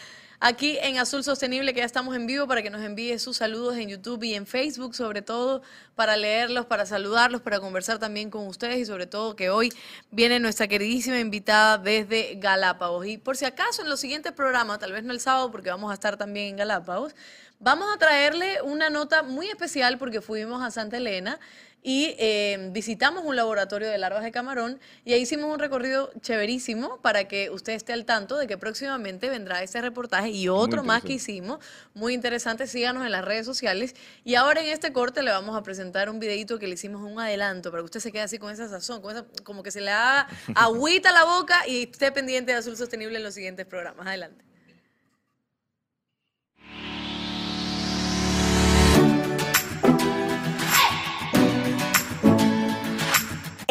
aquí 0.40 0.78
en 0.80 0.98
Azul 0.98 1.22
Sostenible, 1.22 1.72
que 1.74 1.80
ya 1.80 1.86
estamos 1.86 2.16
en 2.16 2.26
vivo, 2.26 2.48
para 2.48 2.62
que 2.62 2.70
nos 2.70 2.82
envíe 2.82 3.18
sus 3.18 3.36
saludos 3.36 3.76
en 3.76 3.90
YouTube 3.90 4.24
y 4.24 4.34
en 4.34 4.46
Facebook, 4.46 4.94
sobre 4.94 5.22
todo 5.22 5.62
para 5.94 6.16
leerlos, 6.16 6.66
para 6.66 6.86
saludarlos, 6.86 7.42
para 7.42 7.60
conversar 7.60 7.98
también 7.98 8.30
con 8.30 8.46
ustedes 8.46 8.78
y 8.78 8.86
sobre 8.86 9.06
todo 9.06 9.36
que 9.36 9.50
hoy 9.50 9.70
viene 10.10 10.40
nuestra 10.40 10.66
queridísima 10.66 11.20
invitada 11.20 11.78
desde 11.78 12.34
Galápagos. 12.36 13.06
Y 13.06 13.18
por 13.18 13.36
si 13.36 13.44
acaso 13.44 13.82
en 13.82 13.90
los 13.90 14.00
siguientes 14.00 14.32
programas, 14.32 14.78
tal 14.78 14.92
vez 14.92 15.04
no 15.04 15.12
el 15.12 15.20
sábado 15.20 15.50
porque 15.52 15.70
vamos 15.70 15.90
a 15.90 15.94
estar 15.94 16.16
también 16.16 16.48
en 16.48 16.56
Galápagos, 16.56 17.14
vamos 17.58 17.94
a 17.94 17.98
traerle 17.98 18.62
una 18.62 18.88
nota 18.88 19.22
muy 19.22 19.46
especial 19.48 19.98
porque 19.98 20.22
fuimos 20.22 20.62
a 20.62 20.70
Santa 20.70 20.96
Elena 20.96 21.38
y 21.82 22.14
eh, 22.18 22.70
visitamos 22.72 23.24
un 23.24 23.36
laboratorio 23.36 23.88
de 23.88 23.96
larvas 23.98 24.22
de 24.22 24.30
camarón 24.30 24.78
y 25.04 25.12
ahí 25.12 25.22
hicimos 25.22 25.52
un 25.52 25.58
recorrido 25.58 26.10
chéverísimo 26.20 26.98
para 26.98 27.26
que 27.26 27.50
usted 27.50 27.72
esté 27.72 27.92
al 27.92 28.04
tanto 28.04 28.36
de 28.36 28.46
que 28.46 28.58
próximamente 28.58 29.30
vendrá 29.30 29.62
este 29.62 29.80
reportaje 29.80 30.30
y 30.30 30.48
otro 30.48 30.82
más 30.84 31.02
que 31.02 31.14
hicimos, 31.14 31.58
muy 31.94 32.14
interesante, 32.14 32.66
síganos 32.66 33.04
en 33.04 33.12
las 33.12 33.24
redes 33.24 33.46
sociales 33.46 33.94
y 34.24 34.34
ahora 34.34 34.60
en 34.60 34.68
este 34.68 34.92
corte 34.92 35.22
le 35.22 35.30
vamos 35.30 35.56
a 35.56 35.62
presentar 35.62 36.10
un 36.10 36.20
videito 36.20 36.58
que 36.58 36.66
le 36.66 36.74
hicimos 36.74 37.02
un 37.02 37.18
adelanto 37.18 37.70
para 37.70 37.82
que 37.82 37.86
usted 37.86 38.00
se 38.00 38.12
quede 38.12 38.22
así 38.22 38.38
con 38.38 38.52
esa 38.52 38.68
sazón, 38.68 39.02
como 39.44 39.62
que 39.62 39.70
se 39.70 39.80
le 39.80 39.90
haga 39.90 40.28
agüita 40.54 41.12
la 41.12 41.24
boca 41.24 41.66
y 41.66 41.84
esté 41.84 42.12
pendiente 42.12 42.52
de 42.52 42.58
Azul 42.58 42.76
Sostenible 42.76 43.16
en 43.16 43.24
los 43.24 43.34
siguientes 43.34 43.66
programas. 43.66 44.06
Adelante. 44.06 44.49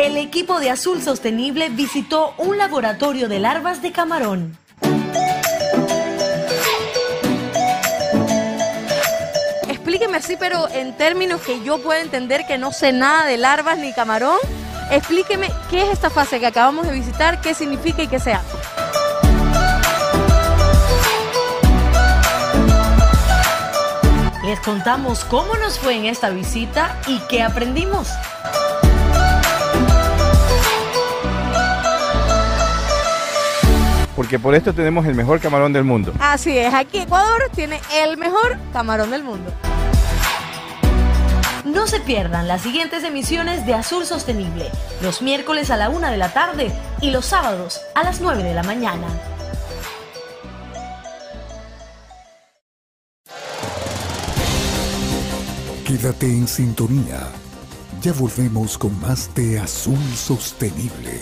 El 0.10 0.18
equipo 0.18 0.60
de 0.60 0.72
Azul 0.72 1.04
Sostenible 1.04 1.70
visitó 1.70 2.34
un 2.40 2.58
laboratorio 2.58 3.30
de 3.30 3.38
larvas 3.38 3.84
de 3.84 3.92
camarón. 3.92 4.58
Explíqueme 9.68 10.18
así, 10.18 10.36
pero 10.40 10.68
en 10.70 10.98
términos 10.98 11.42
que 11.42 11.64
yo 11.64 11.80
pueda 11.84 12.02
entender 12.02 12.48
que 12.48 12.58
no 12.58 12.72
sé 12.72 12.92
nada 12.92 13.26
de 13.26 13.38
larvas 13.38 13.78
ni 13.78 13.94
camarón. 13.94 14.40
Explíqueme 14.90 15.52
qué 15.70 15.84
es 15.84 15.90
esta 15.90 16.10
fase 16.10 16.40
que 16.40 16.48
acabamos 16.48 16.88
de 16.88 16.94
visitar, 16.94 17.40
qué 17.40 17.54
significa 17.54 18.02
y 18.02 18.08
qué 18.08 18.20
se 18.20 18.34
hace. 18.34 18.58
Les 24.44 24.60
contamos 24.62 25.24
cómo 25.26 25.54
nos 25.58 25.78
fue 25.78 25.96
en 25.96 26.06
esta 26.06 26.32
visita 26.32 27.00
y 27.06 27.20
qué 27.30 27.44
aprendimos. 27.44 28.10
Porque 34.20 34.38
por 34.38 34.54
esto 34.54 34.74
tenemos 34.74 35.06
el 35.06 35.16
mejor 35.16 35.40
camarón 35.40 35.72
del 35.72 35.86
mundo. 35.86 36.12
Así 36.20 36.58
es, 36.58 36.74
aquí 36.74 36.98
Ecuador 36.98 37.50
tiene 37.56 37.80
el 38.04 38.18
mejor 38.18 38.58
camarón 38.74 39.12
del 39.12 39.24
mundo. 39.24 39.50
No 41.64 41.88
se 41.88 42.02
pierdan 42.02 42.50
las 42.50 42.60
siguientes 42.60 43.06
emisiones 43.06 43.66
de 43.66 43.76
Azul 43.76 44.06
Sostenible, 44.06 44.70
los 45.02 45.22
miércoles 45.22 45.72
a 45.72 45.78
la 45.78 45.88
una 45.88 46.12
de 46.12 46.18
la 46.18 46.34
tarde 46.34 46.70
y 47.00 47.12
los 47.12 47.28
sábados 47.28 47.80
a 47.96 48.04
las 48.04 48.20
9 48.20 48.44
de 48.44 48.54
la 48.54 48.64
mañana. 48.64 49.08
Quédate 55.88 56.26
en 56.26 56.46
sintonía. 56.46 57.22
Ya 58.02 58.12
volvemos 58.12 58.78
con 58.78 59.00
más 59.00 59.34
de 59.34 59.60
Azul 59.60 59.98
Sostenible. 60.14 61.22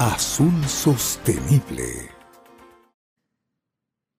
Azul 0.00 0.64
Sostenible. 0.68 2.08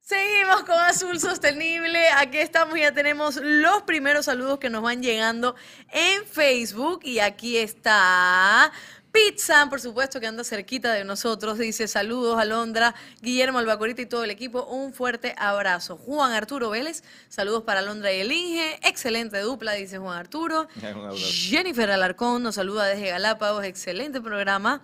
Seguimos 0.02 0.64
con 0.64 0.76
Azul 0.76 1.18
Sostenible. 1.22 2.10
Aquí 2.18 2.40
estamos, 2.40 2.78
ya 2.78 2.94
tenemos 2.94 3.40
los 3.42 3.84
primeros 3.84 4.26
saludos 4.26 4.60
que 4.60 4.70
nos 4.70 4.82
van 4.82 5.02
llegando 5.02 5.56
en 5.94 6.26
Facebook. 6.26 7.00
Y 7.06 7.20
aquí 7.20 7.56
está 7.56 8.74
Pizza, 9.14 9.68
por 9.70 9.80
supuesto, 9.80 10.20
que 10.20 10.28
anda 10.28 10.44
cerquita 10.44 10.92
de 10.92 11.06
nosotros. 11.06 11.58
Dice 11.58 11.88
saludos 11.88 12.38
Alondra, 12.38 12.94
Guillermo 13.22 13.60
Albacorita 13.60 14.02
y 14.02 14.06
todo 14.06 14.26
el 14.26 14.32
equipo. 14.32 14.66
Un 14.66 14.94
fuerte 14.94 15.34
abrazo. 15.38 15.96
Juan 15.96 16.34
Arturo 16.34 16.72
Vélez, 16.72 17.04
saludos 17.30 17.64
para 17.64 17.80
Alondra 17.80 18.12
y 18.12 18.20
el 18.20 18.32
Inge. 18.34 18.80
Excelente 18.84 19.40
dupla, 19.40 19.72
dice 19.74 19.98
Juan 19.98 20.18
Arturo. 20.18 20.68
Jennifer 21.16 21.90
Alarcón 21.90 22.44
nos 22.44 22.56
saluda 22.56 22.86
desde 22.86 23.12
Galápagos. 23.12 23.64
Excelente 23.64 24.20
programa. 24.20 24.82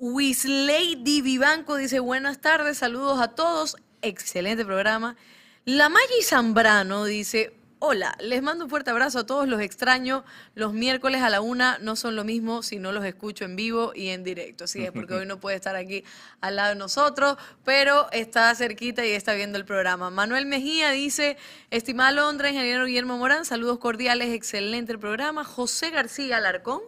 Wislady 0.00 1.22
Vivanco 1.22 1.74
dice 1.74 1.98
buenas 1.98 2.40
tardes, 2.40 2.78
saludos 2.78 3.20
a 3.20 3.34
todos, 3.34 3.76
excelente 4.00 4.64
programa. 4.64 5.16
La 5.64 5.88
Maggi 5.88 6.22
Zambrano 6.22 7.04
dice, 7.04 7.56
hola, 7.80 8.16
les 8.20 8.40
mando 8.40 8.64
un 8.64 8.70
fuerte 8.70 8.90
abrazo 8.90 9.18
a 9.18 9.26
todos, 9.26 9.48
los 9.48 9.60
extraño, 9.60 10.24
los 10.54 10.72
miércoles 10.72 11.22
a 11.22 11.30
la 11.30 11.40
una 11.40 11.78
no 11.78 11.96
son 11.96 12.14
lo 12.14 12.22
mismo 12.22 12.62
si 12.62 12.78
no 12.78 12.92
los 12.92 13.04
escucho 13.04 13.44
en 13.44 13.56
vivo 13.56 13.90
y 13.92 14.08
en 14.08 14.22
directo, 14.22 14.64
así 14.64 14.84
es, 14.84 14.92
porque 14.92 15.14
hoy 15.14 15.26
no 15.26 15.40
puede 15.40 15.56
estar 15.56 15.74
aquí 15.74 16.04
al 16.40 16.54
lado 16.54 16.68
de 16.70 16.76
nosotros, 16.76 17.36
pero 17.64 18.08
está 18.12 18.54
cerquita 18.54 19.04
y 19.04 19.10
está 19.10 19.34
viendo 19.34 19.58
el 19.58 19.64
programa. 19.64 20.10
Manuel 20.10 20.46
Mejía 20.46 20.92
dice, 20.92 21.36
estimada 21.72 22.12
Londra, 22.12 22.50
ingeniero 22.50 22.84
Guillermo 22.84 23.18
Morán, 23.18 23.44
saludos 23.44 23.78
cordiales, 23.78 24.28
excelente 24.32 24.92
el 24.92 25.00
programa. 25.00 25.42
José 25.42 25.90
García 25.90 26.36
Alarcón. 26.36 26.82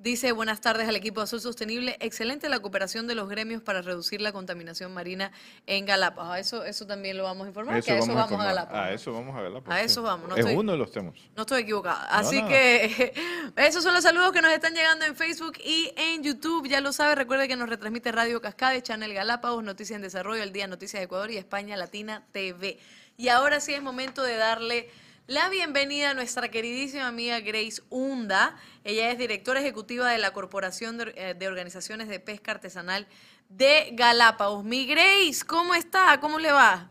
Dice, 0.00 0.30
buenas 0.30 0.60
tardes 0.60 0.88
al 0.88 0.94
equipo 0.94 1.18
de 1.20 1.24
Azul 1.24 1.40
Sostenible. 1.40 1.96
Excelente 1.98 2.48
la 2.48 2.60
cooperación 2.60 3.08
de 3.08 3.16
los 3.16 3.28
gremios 3.28 3.62
para 3.62 3.82
reducir 3.82 4.20
la 4.20 4.30
contaminación 4.30 4.94
marina 4.94 5.32
en 5.66 5.86
Galápagos. 5.86 6.30
A 6.32 6.38
eso, 6.38 6.64
eso 6.64 6.86
también 6.86 7.16
lo 7.16 7.24
vamos 7.24 7.46
a 7.46 7.48
informar, 7.48 7.82
que 7.82 7.90
a 7.90 7.98
eso 7.98 8.14
vamos, 8.14 8.40
a. 8.40 8.44
Galápagos. 8.44 8.80
A 8.80 8.92
eso 8.92 9.12
vamos 9.12 9.36
a 9.36 9.42
Galápagos. 9.42 9.74
A 9.74 9.82
eso 9.82 10.02
vamos, 10.02 10.28
no 10.28 10.36
es 10.36 10.40
estoy- 10.40 10.54
uno 10.56 10.70
de 10.70 10.78
los 10.78 10.92
temas. 10.92 11.14
No 11.34 11.42
estoy 11.42 11.62
equivocada. 11.62 12.04
Así 12.10 12.40
no. 12.40 12.46
que 12.46 13.12
esos 13.56 13.82
son 13.82 13.92
los 13.92 14.04
saludos 14.04 14.30
que 14.30 14.40
nos 14.40 14.52
están 14.52 14.72
llegando 14.72 15.04
en 15.04 15.16
Facebook 15.16 15.54
y 15.64 15.92
en 15.96 16.22
YouTube. 16.22 16.68
Ya 16.68 16.80
lo 16.80 16.92
sabe, 16.92 17.16
recuerde 17.16 17.48
que 17.48 17.56
nos 17.56 17.68
retransmite 17.68 18.12
Radio 18.12 18.40
Cascade, 18.40 18.80
Channel 18.82 19.12
Galápagos, 19.12 19.64
Noticias 19.64 19.96
en 19.96 20.02
Desarrollo, 20.02 20.44
El 20.44 20.52
Día 20.52 20.68
Noticias 20.68 21.00
de 21.00 21.06
Ecuador 21.06 21.32
y 21.32 21.38
España 21.38 21.76
Latina 21.76 22.24
TV. 22.30 22.78
Y 23.16 23.30
ahora 23.30 23.58
sí 23.58 23.74
es 23.74 23.82
momento 23.82 24.22
de 24.22 24.36
darle 24.36 24.90
la 25.28 25.50
bienvenida 25.50 26.10
a 26.10 26.14
nuestra 26.14 26.50
queridísima 26.50 27.06
amiga 27.06 27.38
Grace 27.40 27.82
Hunda. 27.90 28.56
Ella 28.82 29.12
es 29.12 29.18
directora 29.18 29.60
ejecutiva 29.60 30.10
de 30.10 30.16
la 30.16 30.32
Corporación 30.32 30.96
de, 30.96 31.12
eh, 31.16 31.34
de 31.34 31.46
Organizaciones 31.46 32.08
de 32.08 32.18
Pesca 32.18 32.52
Artesanal 32.52 33.06
de 33.50 33.90
Galápagos. 33.92 34.64
Mi 34.64 34.86
Grace, 34.86 35.44
¿cómo 35.46 35.74
está? 35.74 36.18
¿Cómo 36.20 36.38
le 36.38 36.50
va? 36.50 36.90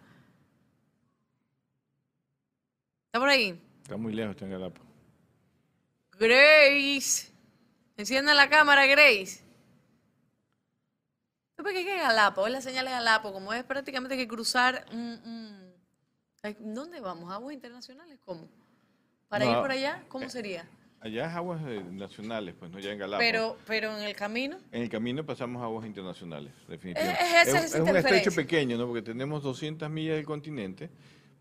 ¿Está 3.08 3.20
por 3.20 3.30
ahí? 3.30 3.60
Está 3.82 3.98
muy 3.98 4.14
lejos, 4.14 4.36
está 4.36 4.46
en 4.46 4.52
Galápagos. 4.52 4.88
Grace. 6.20 7.32
Encienda 7.98 8.36
la 8.36 8.50
cámara, 8.50 8.86
Grace. 8.86 9.44
¿Tú 11.56 11.64
por 11.64 11.72
qué 11.72 11.80
es 11.80 12.02
Galápagos? 12.04 12.50
Es 12.50 12.54
la 12.54 12.62
señal 12.62 12.86
de 12.86 12.92
Galápagos. 12.92 13.34
Como 13.34 13.52
es 13.52 13.64
prácticamente 13.64 14.16
que 14.16 14.28
cruzar 14.28 14.86
un... 14.92 15.67
¿Dónde 16.60 17.00
vamos? 17.00 17.32
¿Aguas 17.32 17.54
internacionales? 17.54 18.20
¿Cómo? 18.26 18.48
¿Para 19.28 19.46
No, 19.46 19.52
ir 19.52 19.58
por 19.58 19.72
allá? 19.72 20.04
¿Cómo 20.08 20.26
eh, 20.26 20.30
sería? 20.30 20.66
Allá 21.00 21.28
es 21.30 21.36
aguas 21.36 21.62
eh, 21.68 21.84
nacionales, 21.92 22.56
pues 22.58 22.72
no 22.72 22.80
ya 22.80 22.92
en 22.92 23.00
Galápagos. 23.00 23.26
Pero, 23.32 23.58
pero 23.68 23.98
en 23.98 24.04
el 24.04 24.16
camino... 24.16 24.58
En 24.72 24.84
el 24.84 24.90
camino 24.90 25.26
pasamos 25.26 25.62
a 25.62 25.66
aguas 25.66 25.86
internacionales, 25.86 26.52
definitivamente. 26.68 27.22
Es- 27.42 27.76
es 27.76 27.80
un 27.80 27.96
estrecho 27.96 28.32
pequeño, 28.32 28.78
¿no? 28.78 28.88
Porque 28.88 29.02
tenemos 29.02 29.44
200 29.44 29.90
millas 29.90 30.16
del 30.16 30.26
continente, 30.26 30.90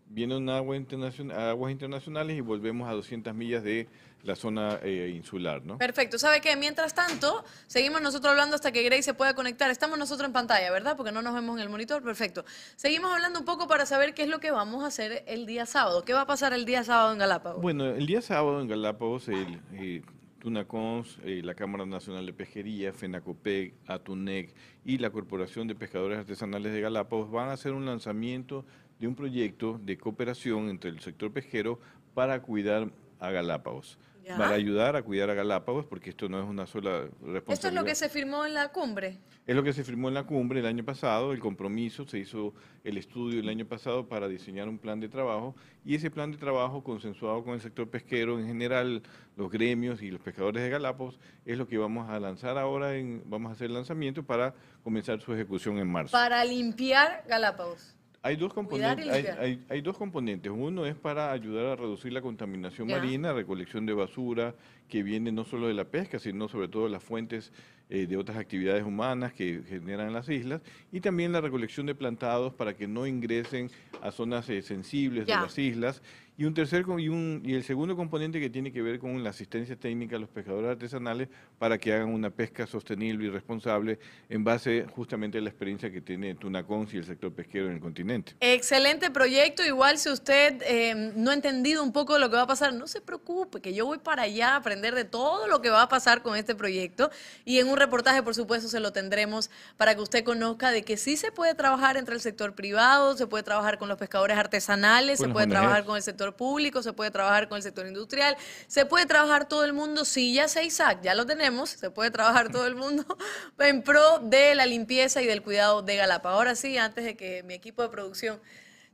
viene 0.09 0.35
un 0.37 0.49
agua 0.49 0.75
internacion- 0.77 1.31
aguas 1.31 1.71
internacionales 1.71 2.37
y 2.37 2.41
volvemos 2.41 2.87
a 2.89 2.93
200 2.93 3.33
millas 3.35 3.63
de 3.63 3.87
la 4.23 4.35
zona 4.35 4.79
eh, 4.83 5.13
insular, 5.15 5.63
¿no? 5.63 5.77
Perfecto. 5.77 6.17
¿Sabe 6.17 6.41
qué? 6.41 6.55
Mientras 6.57 6.93
tanto, 6.95 7.43
seguimos 7.67 8.01
nosotros 8.01 8.31
hablando 8.31 8.55
hasta 8.55 8.71
que 8.71 8.83
Grace 8.83 9.03
se 9.03 9.13
pueda 9.13 9.35
conectar. 9.35 9.69
Estamos 9.69 9.97
nosotros 9.97 10.27
en 10.27 10.33
pantalla, 10.33 10.71
¿verdad? 10.71 10.97
Porque 10.97 11.11
no 11.11 11.21
nos 11.21 11.33
vemos 11.33 11.55
en 11.57 11.63
el 11.63 11.69
monitor. 11.69 12.01
Perfecto. 12.03 12.43
Seguimos 12.75 13.11
hablando 13.13 13.39
un 13.39 13.45
poco 13.45 13.67
para 13.67 13.85
saber 13.85 14.13
qué 14.13 14.23
es 14.23 14.29
lo 14.29 14.39
que 14.39 14.51
vamos 14.51 14.83
a 14.83 14.87
hacer 14.87 15.23
el 15.27 15.45
día 15.45 15.65
sábado. 15.65 16.03
¿Qué 16.03 16.13
va 16.13 16.21
a 16.21 16.25
pasar 16.27 16.53
el 16.53 16.65
día 16.65 16.83
sábado 16.83 17.13
en 17.13 17.19
Galápagos? 17.19 17.61
Bueno, 17.61 17.85
el 17.85 18.05
día 18.07 18.21
sábado 18.21 18.59
en 18.59 18.67
Galápagos, 18.67 19.27
el 19.29 19.61
eh, 19.73 20.01
Tunacons, 20.39 21.19
eh, 21.23 21.41
la 21.43 21.53
Cámara 21.55 21.85
Nacional 21.85 22.25
de 22.25 22.33
Pesquería, 22.33 22.93
FENACOPEC, 22.93 23.73
ATUNEC 23.87 24.53
y 24.85 24.97
la 24.97 25.09
Corporación 25.09 25.67
de 25.67 25.75
Pescadores 25.75 26.17
Artesanales 26.19 26.73
de 26.73 26.81
Galápagos 26.81 27.29
van 27.31 27.49
a 27.49 27.53
hacer 27.53 27.71
un 27.73 27.85
lanzamiento 27.85 28.65
de 28.99 29.07
un 29.07 29.15
proyecto 29.15 29.79
de 29.83 29.97
cooperación 29.97 30.69
entre 30.69 30.89
el 30.89 30.99
sector 30.99 31.31
pesquero 31.31 31.79
para 32.13 32.41
cuidar 32.41 32.89
a 33.19 33.31
Galápagos. 33.31 33.97
Ya. 34.23 34.35
Para 34.35 34.55
ayudar 34.55 34.97
a 34.97 35.03
cuidar 35.03 35.29
a 35.29 35.33
Galápagos, 35.33 35.85
porque 35.85 36.09
esto 36.09 36.27
no 36.27 36.37
es 36.41 36.45
una 36.45 36.67
sola 36.67 37.03
responsabilidad. 37.21 37.53
Esto 37.53 37.67
es 37.69 37.73
lo 37.73 37.85
que 37.85 37.95
se 37.95 38.09
firmó 38.09 38.45
en 38.45 38.53
la 38.53 38.69
cumbre. 38.69 39.19
Es 39.45 39.55
lo 39.55 39.63
que 39.63 39.71
se 39.71 39.85
firmó 39.85 40.09
en 40.09 40.15
la 40.15 40.23
cumbre 40.23 40.59
el 40.59 40.65
año 40.65 40.83
pasado, 40.83 41.31
el 41.31 41.39
compromiso, 41.39 42.05
se 42.05 42.19
hizo 42.19 42.53
el 42.83 42.97
estudio 42.97 43.39
el 43.39 43.47
año 43.47 43.65
pasado 43.65 44.09
para 44.09 44.27
diseñar 44.27 44.67
un 44.67 44.77
plan 44.77 44.99
de 44.99 45.07
trabajo 45.07 45.55
y 45.85 45.95
ese 45.95 46.11
plan 46.11 46.33
de 46.33 46.37
trabajo 46.37 46.83
consensuado 46.83 47.45
con 47.45 47.53
el 47.53 47.61
sector 47.61 47.89
pesquero 47.89 48.37
en 48.37 48.47
general, 48.47 49.01
los 49.37 49.49
gremios 49.49 50.01
y 50.01 50.11
los 50.11 50.19
pescadores 50.19 50.61
de 50.61 50.69
Galápagos, 50.69 51.17
es 51.45 51.57
lo 51.57 51.65
que 51.65 51.77
vamos 51.77 52.09
a 52.09 52.19
lanzar 52.19 52.57
ahora, 52.57 52.95
en, 52.95 53.23
vamos 53.27 53.51
a 53.51 53.53
hacer 53.53 53.67
el 53.67 53.75
lanzamiento 53.75 54.23
para 54.23 54.53
comenzar 54.83 55.21
su 55.21 55.33
ejecución 55.33 55.77
en 55.77 55.87
marzo. 55.87 56.11
Para 56.11 56.43
limpiar 56.43 57.23
Galápagos. 57.29 57.96
Hay 58.23 58.35
dos, 58.35 58.53
componentes, 58.53 59.07
hay, 59.07 59.21
limpiar. 59.23 59.39
hay- 59.39 59.63
hay 59.69 59.81
dos 59.81 59.97
componentes. 59.97 60.51
Uno 60.51 60.85
es 60.85 60.95
para 60.95 61.31
ayudar 61.31 61.65
a 61.67 61.75
reducir 61.75 62.11
la 62.11 62.21
contaminación 62.21 62.87
marina, 62.87 63.31
recolección 63.31 63.85
de 63.85 63.93
basura 63.93 64.53
que 64.89 65.03
viene 65.03 65.31
no 65.31 65.45
solo 65.45 65.67
de 65.67 65.73
la 65.73 65.85
pesca, 65.85 66.19
sino 66.19 66.47
sobre 66.49 66.67
todo 66.67 66.85
de 66.85 66.89
las 66.89 67.03
fuentes 67.03 67.51
eh, 67.89 68.05
de 68.07 68.17
otras 68.17 68.37
actividades 68.37 68.83
humanas 68.83 69.33
que 69.33 69.61
generan 69.67 70.13
las 70.13 70.27
islas, 70.29 70.61
y 70.91 70.99
también 70.99 71.31
la 71.31 71.41
recolección 71.41 71.85
de 71.85 71.95
plantados 71.95 72.53
para 72.53 72.75
que 72.75 72.87
no 72.87 73.07
ingresen 73.07 73.71
a 74.01 74.11
zonas 74.11 74.49
eh, 74.49 74.61
sensibles 74.61 75.25
Ya. 75.25 75.37
de 75.37 75.41
las 75.43 75.57
islas. 75.57 76.01
Y 76.39 76.45
un 76.45 76.53
tercer 76.53 76.85
y, 76.99 77.09
un, 77.09 77.41
y 77.43 77.55
el 77.55 77.63
segundo 77.63 77.95
componente 77.95 78.39
que 78.39 78.51
tiene 78.51 78.71
que 78.71 78.83
ver 78.83 78.99
con 78.99 79.23
la 79.23 79.31
asistencia 79.31 79.75
técnica 79.75 80.17
a 80.17 80.19
los 80.19 80.29
pescadores 80.29 80.69
artesanales 80.69 81.29
para 81.57 81.79
que 81.79 81.91
hagan 81.91 82.09
una 82.13 82.29
pesca 82.29 82.67
sostenible 82.67 83.25
y 83.25 83.29
responsable 83.31 83.97
en 84.29 84.43
base 84.43 84.85
justamente 84.95 85.39
a 85.39 85.41
la 85.41 85.49
experiencia 85.49 85.91
que 85.91 85.99
tiene 85.99 86.35
Tunacons 86.35 86.93
y 86.93 86.97
el 86.97 87.05
sector 87.05 87.33
pesquero 87.33 87.65
en 87.65 87.73
el 87.73 87.79
continente. 87.79 88.33
Excelente 88.39 89.09
proyecto. 89.09 89.65
Igual 89.65 89.97
si 89.97 90.09
usted 90.11 90.61
eh, 90.67 91.11
no 91.15 91.31
ha 91.31 91.33
entendido 91.33 91.81
un 91.81 91.91
poco 91.91 92.13
de 92.13 92.19
lo 92.19 92.29
que 92.29 92.35
va 92.35 92.43
a 92.43 92.47
pasar, 92.47 92.71
no 92.71 92.85
se 92.85 93.01
preocupe, 93.01 93.59
que 93.59 93.73
yo 93.73 93.87
voy 93.87 93.97
para 93.97 94.21
allá 94.21 94.49
a 94.53 94.55
aprender 94.57 94.93
de 94.93 95.05
todo 95.05 95.47
lo 95.47 95.59
que 95.63 95.71
va 95.71 95.81
a 95.81 95.89
pasar 95.89 96.21
con 96.21 96.37
este 96.37 96.53
proyecto. 96.53 97.09
Y 97.45 97.57
en 97.57 97.67
un 97.67 97.76
un 97.77 97.81
reportaje, 97.81 98.23
por 98.23 98.33
supuesto, 98.33 98.67
se 98.67 98.79
lo 98.79 98.91
tendremos 98.91 99.49
para 99.77 99.95
que 99.95 100.01
usted 100.01 100.23
conozca 100.23 100.71
de 100.71 100.83
que 100.83 100.97
sí 100.97 101.15
se 101.15 101.31
puede 101.31 101.53
trabajar 101.53 101.95
entre 101.95 102.15
el 102.15 102.21
sector 102.21 102.55
privado, 102.55 103.15
se 103.15 103.27
puede 103.27 103.43
trabajar 103.43 103.77
con 103.77 103.87
los 103.87 103.97
pescadores 103.97 104.37
artesanales, 104.37 105.19
se 105.19 105.29
puede 105.29 105.47
trabajar 105.47 105.85
con 105.85 105.95
el 105.95 106.01
sector 106.01 106.35
público, 106.35 106.81
se 106.81 106.93
puede 106.93 107.11
trabajar 107.11 107.47
con 107.47 107.57
el 107.57 107.63
sector 107.63 107.85
industrial, 107.85 108.35
se 108.67 108.85
puede 108.85 109.05
trabajar 109.05 109.47
todo 109.47 109.63
el 109.63 109.73
mundo, 109.73 110.05
sí, 110.05 110.33
ya 110.33 110.47
sé 110.47 110.65
Isaac, 110.65 110.99
ya 111.03 111.13
lo 111.13 111.25
tenemos, 111.25 111.69
se 111.69 111.91
puede 111.91 112.09
trabajar 112.09 112.51
todo 112.51 112.65
el 112.65 112.75
mundo 112.75 113.05
en 113.59 113.83
pro 113.83 114.19
de 114.19 114.55
la 114.55 114.65
limpieza 114.65 115.21
y 115.21 115.27
del 115.27 115.43
cuidado 115.43 115.83
de 115.83 115.95
Galapa. 115.95 116.31
Ahora 116.31 116.55
sí, 116.55 116.77
antes 116.77 117.05
de 117.05 117.15
que 117.15 117.43
mi 117.43 117.53
equipo 117.53 117.83
de 117.83 117.89
producción 117.89 118.39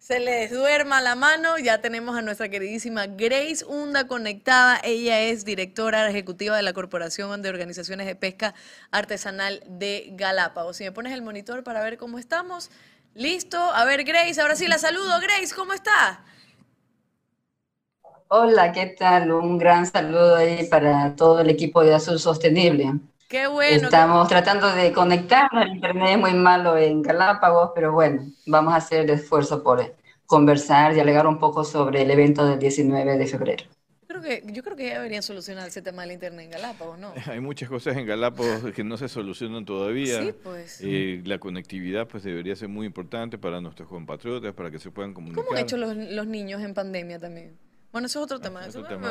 se 0.04 0.20
les 0.20 0.52
duerma 0.52 1.00
la 1.00 1.16
mano. 1.16 1.58
Ya 1.58 1.80
tenemos 1.80 2.18
a 2.18 2.22
nuestra 2.22 2.50
queridísima 2.50 3.08
Grace 3.08 3.64
Hunda 3.66 4.06
conectada. 4.06 4.78
Ella 4.84 5.22
es 5.22 5.46
directora 5.46 6.10
ejecutiva 6.10 6.58
de 6.58 6.62
la 6.62 6.74
Corporación 6.74 7.42
de 7.42 7.48
Organizaciones 7.48 8.06
de 8.06 8.16
Pesca 8.16 8.54
Artesanal 8.92 9.64
de 9.66 10.10
Galápagos. 10.12 10.76
Si 10.76 10.84
me 10.84 10.92
pones 10.92 11.14
el 11.14 11.22
monitor 11.22 11.64
para 11.64 11.82
ver 11.82 11.98
cómo 11.98 12.20
estamos. 12.20 12.70
Listo. 13.16 13.58
A 13.58 13.86
ver, 13.86 14.04
Grace, 14.04 14.42
ahora 14.42 14.58
sí 14.58 14.68
la 14.68 14.78
saludo. 14.78 15.22
Grace, 15.22 15.56
¿cómo 15.56 15.72
está? 15.72 16.26
Hola, 18.28 18.74
¿qué 18.74 18.88
tal? 18.88 19.32
Un 19.32 19.58
gran 19.58 19.86
saludo 19.86 20.36
ahí 20.36 20.68
para 20.68 21.16
todo 21.16 21.40
el 21.40 21.50
equipo 21.50 21.82
de 21.82 21.94
Azul 21.94 22.20
Sostenible. 22.20 22.92
Qué 23.28 23.48
bueno. 23.48 23.86
Estamos 23.86 24.28
tratando 24.28 24.74
de 24.74 24.92
conectarnos, 24.92 25.66
el 25.66 25.76
internet 25.76 26.10
es 26.12 26.18
muy 26.20 26.34
malo 26.34 26.78
en 26.78 27.02
Galápagos, 27.02 27.72
pero 27.74 27.92
bueno, 27.92 28.24
vamos 28.46 28.74
a 28.74 28.78
hacer 28.78 29.02
el 29.02 29.10
esfuerzo 29.10 29.64
por 29.64 29.96
conversar 30.26 30.96
y 30.96 31.00
alegar 31.00 31.28
un 31.28 31.40
poco 31.40 31.64
sobre 31.64 32.04
el 32.04 32.12
evento 32.12 32.46
del 32.46 32.60
19 32.60 33.18
de 33.18 33.28
febrero. 33.28 33.64
Creo 34.08 34.22
que, 34.22 34.44
yo 34.54 34.62
creo 34.64 34.76
que 34.76 34.88
ya 34.88 34.94
deberían 34.96 35.24
solucionar 35.24 35.68
ese 35.68 35.82
tema 35.82 36.04
del 36.04 36.12
internet 36.12 36.46
en 36.46 36.52
Galápagos, 36.52 37.00
¿no? 37.00 37.14
Hay 37.26 37.40
muchas 37.40 37.70
cosas 37.70 37.98
en 37.98 38.06
Galápagos 38.06 38.72
que 38.74 38.84
no 38.84 38.98
se 38.98 39.10
solucionan 39.10 39.66
todavía. 39.66 40.22
Sí, 40.22 40.34
pues. 40.44 40.80
Eh, 40.82 41.22
la 41.26 41.40
conectividad 41.40 42.08
pues 42.08 42.24
debería 42.24 42.56
ser 42.56 42.70
muy 42.70 42.86
importante 42.86 43.38
para 43.40 43.60
nuestros 43.62 43.90
compatriotas, 43.90 44.54
para 44.54 44.70
que 44.70 44.78
se 44.78 44.92
puedan 44.92 45.14
comunicar. 45.14 45.44
¿Cómo 45.44 45.58
han 45.58 45.64
hecho 45.64 45.78
los, 45.78 45.96
los 45.96 46.28
niños 46.28 46.62
en 46.62 46.74
pandemia 46.74 47.18
también? 47.18 47.58
Bueno, 47.94 48.08
eso 48.08 48.20
es 48.20 48.24
otro 48.24 48.40
tema. 48.40 48.62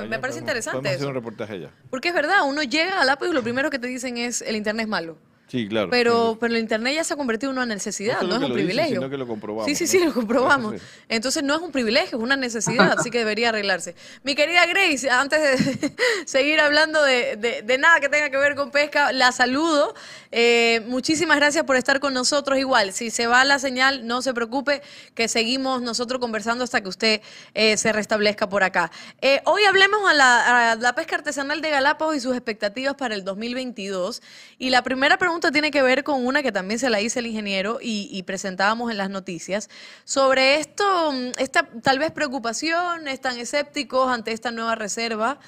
me, 0.08 0.18
parece 0.18 0.40
interesante. 0.40 0.78
Podemos 0.78 0.96
hacer 0.96 1.08
un 1.08 1.14
reportaje 1.14 1.52
allá. 1.54 1.70
Porque 1.88 2.08
es 2.08 2.14
verdad, 2.14 2.40
uno 2.44 2.64
llega 2.64 3.00
a 3.00 3.04
Lápiz 3.04 3.28
y 3.28 3.32
lo 3.32 3.40
primero 3.40 3.70
que 3.70 3.78
te 3.78 3.86
dicen 3.86 4.18
es 4.18 4.42
el 4.42 4.56
internet 4.56 4.86
es 4.86 4.90
malo. 4.90 5.16
Sí, 5.52 5.68
claro. 5.68 5.90
Pero, 5.90 6.38
pero 6.40 6.54
el 6.54 6.60
Internet 6.60 6.94
ya 6.94 7.04
se 7.04 7.12
ha 7.12 7.16
convertido 7.18 7.52
en 7.52 7.58
una 7.58 7.66
necesidad, 7.66 8.22
no, 8.22 8.36
es 8.36 8.42
un 8.42 8.54
privilegio. 8.54 8.94
sino 8.94 9.10
que 9.10 9.18
lo 9.18 9.26
comprobamos. 9.26 9.66
Sí, 9.66 9.74
sí, 9.74 9.86
sí, 9.86 10.02
lo 10.02 10.14
comprobamos. 10.14 10.76
Entonces 11.10 11.42
no 11.42 11.54
es 11.54 11.60
un 11.60 11.70
privilegio, 11.70 12.16
es 12.16 12.24
una 12.24 12.36
necesidad, 12.36 12.98
así 12.98 13.10
que 13.10 13.18
debería 13.18 13.50
arreglarse. 13.50 13.94
Mi 14.22 14.34
querida 14.34 14.64
Grace, 14.64 15.10
antes 15.10 15.42
de 15.42 15.94
seguir 16.24 16.58
hablando 16.58 17.02
de, 17.02 17.36
de, 17.66 17.76
nada 17.76 18.00
que 18.00 18.08
tenga 18.08 18.30
que 18.30 18.38
ver 18.38 18.54
con 18.54 18.70
pesca, 18.70 19.12
la 19.12 19.30
saludo. 19.30 19.94
Eh, 20.30 20.80
muchísimas 20.86 21.36
gracias 21.36 21.64
por 21.64 21.76
estar 21.76 22.00
con 22.00 22.14
nosotros. 22.14 22.58
Igual, 22.58 22.94
si 22.94 23.10
se 23.10 23.26
va 23.26 23.44
la 23.44 23.58
señal, 23.58 24.06
no 24.06 24.22
se 24.22 24.32
preocupe, 24.32 24.80
que 25.14 25.28
seguimos 25.28 25.82
nosotros 25.82 26.18
conversando 26.18 26.64
hasta 26.64 26.80
que 26.80 26.88
usted 26.88 27.20
eh, 27.52 27.76
se 27.76 27.92
restablezca 27.92 28.48
por 28.48 28.64
acá. 28.64 28.90
Eh, 29.20 29.42
hoy 29.44 29.64
hablemos 29.64 30.00
a 30.08 30.14
la, 30.14 30.72
a 30.72 30.76
la 30.76 30.94
pesca 30.94 31.16
artesanal 31.16 31.60
de 31.60 31.68
Galápagos 31.68 32.16
y 32.16 32.20
sus 32.20 32.34
expectativas 32.34 32.94
para 32.94 33.14
el 33.14 33.22
2022. 33.22 34.22
Y 34.58 34.70
la 34.70 34.80
primera 34.80 35.18
pregunta 35.18 35.41
tiene 35.50 35.70
que 35.70 35.82
ver 35.82 36.04
con 36.04 36.24
una 36.24 36.42
que 36.42 36.52
también 36.52 36.78
se 36.78 36.90
la 36.90 37.00
hice 37.00 37.18
el 37.18 37.26
ingeniero 37.26 37.78
y, 37.80 38.22
presentábamos 38.22 38.90
en 38.90 38.98
las 38.98 39.10
noticias, 39.10 39.68
sobre 40.04 40.60
esto, 40.60 41.12
mm, 41.12 41.32
esta 41.38 41.68
tal 41.82 41.98
vez 41.98 42.12
preocupación, 42.12 43.08
están 43.08 43.38
escépticos 43.38 44.08
ante 44.10 44.32
esta 44.32 44.50
nueva 44.50 44.74
reserva 44.74 45.38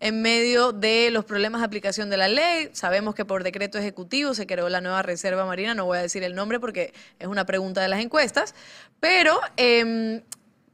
en 0.00 0.20
medio 0.20 0.72
de 0.72 1.10
los 1.12 1.24
problemas 1.24 1.60
de 1.60 1.66
aplicación 1.66 2.10
de 2.10 2.16
la 2.16 2.26
ley. 2.26 2.70
Sabemos 2.72 3.14
que 3.14 3.24
por 3.24 3.44
decreto 3.44 3.78
ejecutivo 3.78 4.34
se 4.34 4.48
creó 4.48 4.68
la 4.68 4.80
nueva 4.80 5.02
Reserva 5.02 5.46
Marina, 5.46 5.74
no 5.74 5.84
voy 5.84 5.98
a 5.98 6.02
decir 6.02 6.24
el 6.24 6.34
nombre 6.34 6.58
porque 6.58 6.92
es 7.20 7.28
una 7.28 7.46
pregunta 7.46 7.80
de 7.80 7.88
las 7.88 8.00
encuestas, 8.00 8.54
pero 8.98 9.38
em, 9.56 10.22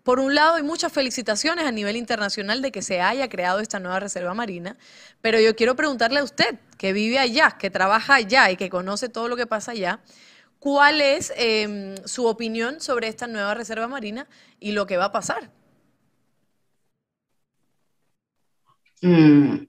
por 0.09 0.21
un 0.21 0.35
lado, 0.35 0.55
hay 0.55 0.63
muchas 0.63 0.91
felicitaciones 0.91 1.67
a 1.67 1.71
nivel 1.71 1.95
internacional 1.95 2.63
de 2.63 2.73
que 2.73 2.81
se 2.81 3.03
haya 3.03 3.29
creado 3.29 3.61
esta 3.61 3.79
nueva 3.79 4.01
reserva 4.01 4.33
marina, 4.33 4.79
pero 5.21 5.39
yo 5.39 5.55
quiero 5.55 5.77
preguntarle 5.77 6.21
a 6.21 6.25
usted, 6.25 6.59
que 6.79 6.95
vive 6.95 7.19
allá, 7.19 7.59
que 7.59 7.69
trabaja 7.69 8.15
allá 8.15 8.51
y 8.51 8.57
que 8.57 8.71
conoce 8.71 9.11
todo 9.11 9.29
lo 9.29 9.37
que 9.37 9.47
pasa 9.47 9.73
allá, 9.73 10.01
¿cuál 10.61 11.03
es 11.03 11.31
em, 11.37 11.95
su 12.07 12.25
opinión 12.25 12.81
sobre 12.81 13.09
esta 13.09 13.27
nueva 13.27 13.53
reserva 13.53 13.87
marina 13.87 14.27
y 14.59 14.73
lo 14.73 14.87
que 14.87 14.97
va 14.97 15.05
a 15.05 15.13
pasar? 15.13 15.51
Mm, 19.03 19.67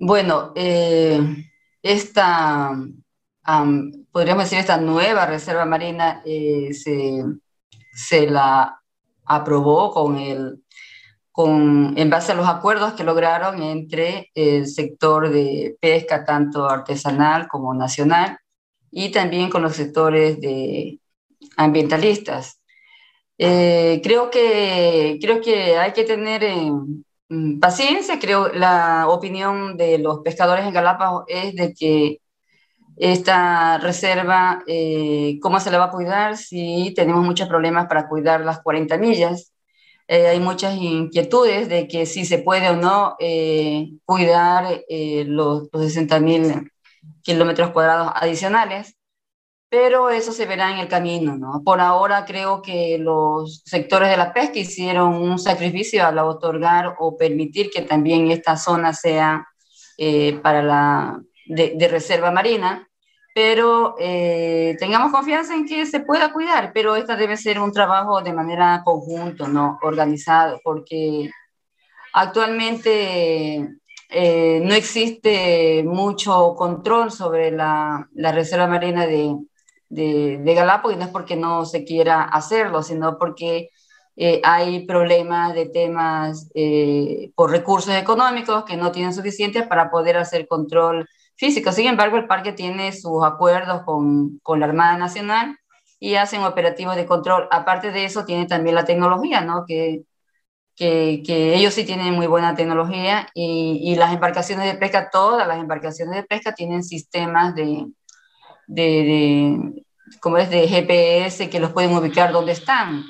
bueno, 0.00 0.54
eh, 0.56 1.20
esta, 1.82 2.72
podríamos 4.10 4.42
decir, 4.42 4.58
esta 4.58 4.78
nueva 4.78 5.24
reserva 5.24 5.64
marina 5.64 6.20
eh, 6.26 6.74
se, 6.74 7.22
se 7.92 8.28
la 8.28 8.82
aprobó 9.26 9.92
con 9.92 10.18
el, 10.18 10.62
con, 11.32 11.94
en 11.96 12.10
base 12.10 12.32
a 12.32 12.34
los 12.34 12.48
acuerdos 12.48 12.94
que 12.94 13.04
lograron 13.04 13.62
entre 13.62 14.30
el 14.34 14.66
sector 14.66 15.28
de 15.30 15.76
pesca, 15.80 16.24
tanto 16.24 16.68
artesanal 16.68 17.48
como 17.48 17.74
nacional, 17.74 18.38
y 18.90 19.10
también 19.10 19.50
con 19.50 19.62
los 19.62 19.74
sectores 19.76 20.40
de 20.40 20.98
ambientalistas. 21.56 22.60
Eh, 23.38 24.00
creo, 24.02 24.30
que, 24.30 25.18
creo 25.20 25.40
que 25.42 25.76
hay 25.76 25.92
que 25.92 26.04
tener 26.04 26.42
eh, 26.42 26.70
mm, 27.28 27.58
paciencia, 27.60 28.18
creo 28.18 28.48
la 28.48 29.08
opinión 29.08 29.76
de 29.76 29.98
los 29.98 30.20
pescadores 30.20 30.64
en 30.64 30.72
Galápagos 30.72 31.24
es 31.28 31.54
de 31.54 31.74
que 31.74 32.20
esta 32.96 33.78
reserva, 33.78 34.62
eh, 34.66 35.38
¿cómo 35.42 35.60
se 35.60 35.70
la 35.70 35.78
va 35.78 35.84
a 35.86 35.90
cuidar 35.90 36.36
si 36.36 36.92
tenemos 36.96 37.24
muchos 37.24 37.48
problemas 37.48 37.86
para 37.86 38.08
cuidar 38.08 38.40
las 38.40 38.60
40 38.62 38.96
millas? 38.96 39.52
Eh, 40.08 40.28
hay 40.28 40.40
muchas 40.40 40.76
inquietudes 40.76 41.68
de 41.68 41.88
que 41.88 42.06
si 42.06 42.24
se 42.24 42.38
puede 42.38 42.70
o 42.70 42.76
no 42.76 43.16
eh, 43.18 43.90
cuidar 44.04 44.82
los, 44.88 45.68
los 45.72 45.82
60 45.82 46.20
mil 46.20 46.70
kilómetros 47.22 47.70
cuadrados 47.72 48.12
adicionales, 48.14 48.96
pero 49.68 50.10
eso 50.10 50.32
se 50.32 50.46
verá 50.46 50.70
en 50.70 50.78
el 50.78 50.88
camino, 50.88 51.36
¿no? 51.36 51.62
Por 51.64 51.80
ahora 51.80 52.24
creo 52.24 52.62
que 52.62 52.98
los 52.98 53.62
sectores 53.66 54.08
de 54.08 54.16
la 54.16 54.32
pesca 54.32 54.58
hicieron 54.60 55.14
un 55.16 55.38
sacrificio 55.38 56.06
al 56.06 56.18
otorgar 56.20 56.94
o 56.98 57.16
permitir 57.16 57.70
que 57.70 57.82
también 57.82 58.30
esta 58.30 58.56
zona 58.56 58.92
sea 58.94 59.46
para 60.42 60.62
la 60.62 61.20
de, 61.46 61.88
reserva 61.88 62.30
marina, 62.30 62.88
pero 63.34 63.96
eh, 63.98 64.76
tengamos 64.78 65.12
confianza 65.12 65.54
en 65.54 65.66
que 65.66 65.86
se 65.86 66.00
pueda 66.00 66.32
cuidar, 66.32 66.72
pero 66.72 66.96
esta 66.96 67.16
debe 67.16 67.36
ser 67.36 67.60
un 67.60 67.72
trabajo 67.72 68.22
de 68.22 68.32
manera 68.32 68.82
conjunto, 68.84 69.46
no 69.46 69.78
organizado, 69.82 70.60
porque 70.64 71.30
actualmente 72.12 73.68
eh, 74.08 74.60
no 74.62 74.74
existe 74.74 75.82
mucho 75.84 76.54
control 76.54 77.10
sobre 77.10 77.50
la, 77.50 78.08
la 78.14 78.32
reserva 78.32 78.66
marina 78.66 79.06
de, 79.06 79.36
de, 79.88 80.38
de, 80.38 80.54
Galápagos, 80.54 80.94
y 80.94 80.96
no 80.96 81.04
es 81.04 81.10
porque 81.10 81.36
no 81.36 81.64
se 81.66 81.84
quiera 81.84 82.22
hacerlo, 82.22 82.82
sino 82.82 83.18
porque 83.18 83.70
eh, 84.16 84.40
hay 84.42 84.86
problemas 84.86 85.54
de 85.54 85.66
temas 85.66 86.50
por 87.34 87.50
recursos 87.50 87.94
económicos 87.94 88.64
que 88.64 88.78
no 88.78 88.92
tienen 88.92 89.12
suficientes 89.12 89.66
para 89.66 89.90
poder 89.90 90.16
hacer 90.16 90.48
control 90.48 91.06
físico. 91.36 91.72
Sin 91.72 91.86
embargo, 91.86 92.16
el 92.16 92.26
parque 92.26 92.52
tiene 92.52 92.92
sus 92.92 93.24
acuerdos 93.24 93.82
con, 93.84 94.38
con 94.42 94.60
la 94.60 94.66
Armada 94.66 94.98
Nacional 94.98 95.58
y 96.00 96.16
hacen 96.16 96.42
operativos 96.42 96.96
de 96.96 97.06
control. 97.06 97.48
Aparte 97.50 97.92
de 97.92 98.04
eso, 98.04 98.24
tiene 98.24 98.46
también 98.46 98.74
la 98.74 98.84
tecnología, 98.84 99.40
¿no? 99.42 99.64
Que, 99.66 100.02
que, 100.76 101.54
ellos 101.54 101.74
sí 101.74 101.84
tienen 101.84 102.14
muy 102.14 102.26
buena 102.26 102.54
tecnología 102.54 103.28
y, 103.34 103.80
y, 103.82 103.96
las 103.96 104.12
embarcaciones 104.12 104.70
de 104.70 104.78
pesca, 104.78 105.08
todas 105.10 105.46
las 105.48 105.58
embarcaciones 105.58 106.16
de 106.16 106.22
pesca 106.24 106.54
tienen 106.54 106.84
sistemas 106.84 107.54
de, 107.54 107.86
de, 108.66 108.82
de 108.82 109.84
como 110.20 110.38
es 110.38 110.50
de 110.50 110.68
GPS 110.68 111.48
que 111.50 111.60
los 111.60 111.72
pueden 111.72 111.96
ubicar 111.96 112.32
donde 112.32 112.52
están. 112.52 113.04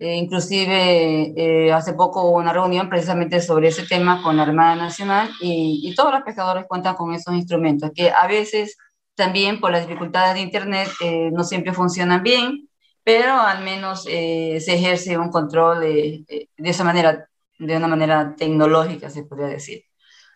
Eh, 0.00 0.16
inclusive 0.16 1.34
eh, 1.36 1.72
hace 1.74 1.92
poco 1.92 2.22
hubo 2.22 2.38
una 2.38 2.54
reunión 2.54 2.88
precisamente 2.88 3.42
sobre 3.42 3.68
ese 3.68 3.86
tema 3.86 4.22
con 4.22 4.34
la 4.38 4.44
Armada 4.44 4.74
Nacional 4.74 5.28
y, 5.42 5.82
y, 5.84 5.94
todos 5.94 6.10
los 6.10 6.22
pescadores 6.22 6.64
cuentan 6.66 6.96
con 6.96 7.12
esos 7.12 7.34
instrumentos 7.34 7.90
que 7.94 8.10
a 8.10 8.26
veces 8.26 8.78
también 9.14 9.60
por 9.60 9.70
las 9.70 9.86
dificultades 9.86 10.34
de 10.34 10.40
Internet 10.40 10.88
eh, 11.02 11.30
no 11.32 11.44
siempre 11.44 11.74
funcionan 11.74 12.22
bien, 12.22 12.66
pero 13.04 13.34
al 13.34 13.62
menos 13.62 14.04
se 14.04 14.56
ejerce 14.56 15.18
un 15.18 15.30
control 15.30 15.80
de, 15.80 16.48
de, 16.56 16.70
esa 16.70 16.84
manera, 16.84 17.28
de 17.58 17.76
una 17.76 17.88
manera 17.88 18.34
tecnológica, 18.36 19.10
se 19.10 19.24
podría 19.24 19.48
decir. 19.48 19.84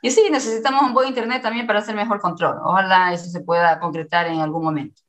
Y 0.02 0.10
sí, 0.10 0.28
necesitamos 0.30 0.82
un 0.82 0.94
buen 0.94 1.08
Internet 1.08 1.42
también 1.42 1.66
para 1.66 1.78
hacer 1.78 1.94
mejor 1.96 2.20
control. 2.20 2.58
Ojalá 2.64 3.14
eso 3.14 3.26
se 3.30 3.40
pueda 3.40 3.80
concretar 3.80 4.26
en 4.26 4.40
algún 4.40 4.64
momento. 4.64 5.03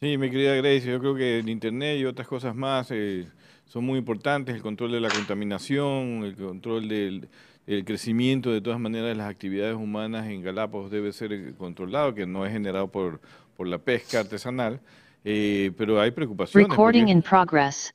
Sí, 0.00 0.16
mi 0.16 0.30
querida 0.30 0.54
Grace, 0.54 0.82
yo 0.86 1.00
creo 1.00 1.14
que 1.14 1.40
el 1.40 1.48
Internet 1.48 1.98
y 1.98 2.04
otras 2.04 2.28
cosas 2.28 2.54
más 2.54 2.88
eh, 2.92 3.26
son 3.66 3.84
muy 3.84 3.98
importantes, 3.98 4.54
el 4.54 4.62
control 4.62 4.92
de 4.92 5.00
la 5.00 5.08
contaminación, 5.08 6.22
el 6.24 6.36
control 6.36 6.88
del, 6.88 7.28
el 7.66 7.84
crecimiento 7.84 8.52
de 8.52 8.60
todas 8.60 8.78
maneras 8.78 9.08
de 9.08 9.16
las 9.16 9.28
actividades 9.28 9.74
humanas 9.74 10.28
en 10.28 10.42
Galápagos 10.42 10.90
debe 10.92 11.12
ser 11.12 11.32
eh, 11.32 11.52
controlado, 11.58 12.14
que 12.14 12.26
no 12.26 12.46
es 12.46 12.52
generado 12.52 12.86
por, 12.92 13.20
por 13.56 13.66
la 13.66 13.78
pesca 13.78 14.20
artesanal, 14.20 14.80
eh, 15.24 15.72
pero 15.76 16.00
hay 16.00 16.12
preocupaciones. 16.12 16.68
Recording 16.68 17.00
porque- 17.02 17.12
in 17.12 17.22
progress. 17.22 17.92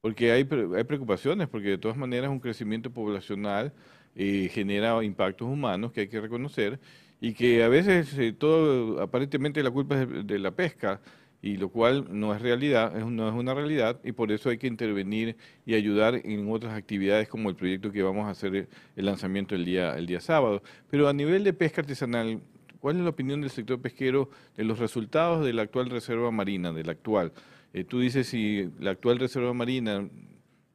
porque 0.00 0.32
hay, 0.32 0.48
hay 0.74 0.84
preocupaciones, 0.84 1.48
porque 1.48 1.68
de 1.68 1.78
todas 1.78 1.98
maneras 1.98 2.30
un 2.30 2.40
crecimiento 2.40 2.90
poblacional 2.90 3.74
eh, 4.16 4.48
genera 4.50 5.04
impactos 5.04 5.46
humanos 5.48 5.92
que 5.92 6.00
hay 6.00 6.08
que 6.08 6.20
reconocer 6.20 6.80
y 7.20 7.34
que 7.34 7.62
a 7.62 7.68
veces 7.68 8.16
eh, 8.18 8.32
todo, 8.32 9.00
aparentemente 9.02 9.62
la 9.62 9.70
culpa 9.70 10.02
es 10.02 10.26
de, 10.26 10.38
la 10.38 10.50
pesca, 10.52 11.00
y 11.42 11.56
lo 11.56 11.70
cual 11.70 12.06
no 12.10 12.34
es 12.34 12.42
realidad, 12.42 12.96
es, 12.96 13.04
no 13.06 13.28
es 13.28 13.34
una 13.34 13.54
realidad, 13.54 13.98
y 14.04 14.12
por 14.12 14.30
eso 14.32 14.50
hay 14.50 14.58
que 14.58 14.66
intervenir 14.66 15.36
y 15.64 15.74
ayudar 15.74 16.14
en 16.24 16.50
otras 16.50 16.74
actividades 16.74 17.28
como 17.28 17.48
el 17.48 17.56
proyecto 17.56 17.92
que 17.92 18.02
vamos 18.02 18.26
a 18.26 18.30
hacer 18.30 18.54
eh, 18.56 18.68
el 18.96 19.06
lanzamiento 19.06 19.54
el 19.54 19.64
día, 19.64 19.96
el 19.96 20.06
día 20.06 20.20
sábado. 20.20 20.62
Pero 20.90 21.08
a 21.08 21.12
nivel 21.12 21.44
de 21.44 21.52
pesca 21.52 21.80
artesanal, 21.82 22.40
¿cuál 22.80 22.96
es 22.96 23.02
la 23.02 23.10
opinión 23.10 23.40
del 23.40 23.50
sector 23.50 23.80
pesquero 23.80 24.30
de 24.56 24.64
los 24.64 24.78
resultados 24.78 25.44
de 25.44 25.52
la 25.52 25.62
actual 25.62 25.90
reserva 25.90 26.30
marina, 26.30 26.72
de 26.72 26.84
la 26.84 26.92
actual? 26.92 27.32
Eh, 27.72 27.84
tú 27.84 28.00
dices 28.00 28.26
si 28.28 28.68
la 28.78 28.90
actual 28.92 29.18
reserva 29.18 29.52
marina 29.54 30.08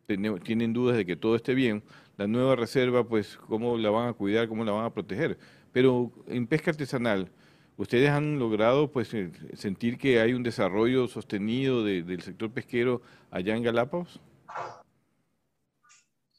tiene- 0.08 0.40
tienen 0.40 0.74
dudas 0.74 0.98
de 0.98 1.06
que 1.06 1.16
todo 1.16 1.36
esté 1.36 1.54
bien, 1.56 1.84
la 2.18 2.28
nueva 2.28 2.56
reserva, 2.56 3.04
pues, 3.08 3.38
¿cómo 3.48 3.78
la 3.78 3.90
van 3.90 4.10
a 4.10 4.14
cuidar, 4.14 4.48
cómo 4.48 4.64
la 4.64 4.72
van 4.72 4.86
a 4.86 4.94
proteger? 4.94 5.38
Pero 5.76 6.10
en 6.28 6.48
pesca 6.48 6.72
artesanal, 6.72 7.30
¿ustedes 7.76 8.10
han 8.10 8.40
logrado, 8.40 8.90
pues, 8.94 9.14
eh, 9.14 9.30
sentir 9.56 9.98
que 9.98 10.22
hay 10.22 10.32
un 10.32 10.42
desarrollo 10.42 11.06
sostenido 11.10 11.84
de- 11.84 12.02
del 12.02 12.22
sector 12.22 12.50
pesquero 12.50 13.02
allá 13.30 13.58
en 13.58 13.64
Galápagos? 13.64 14.22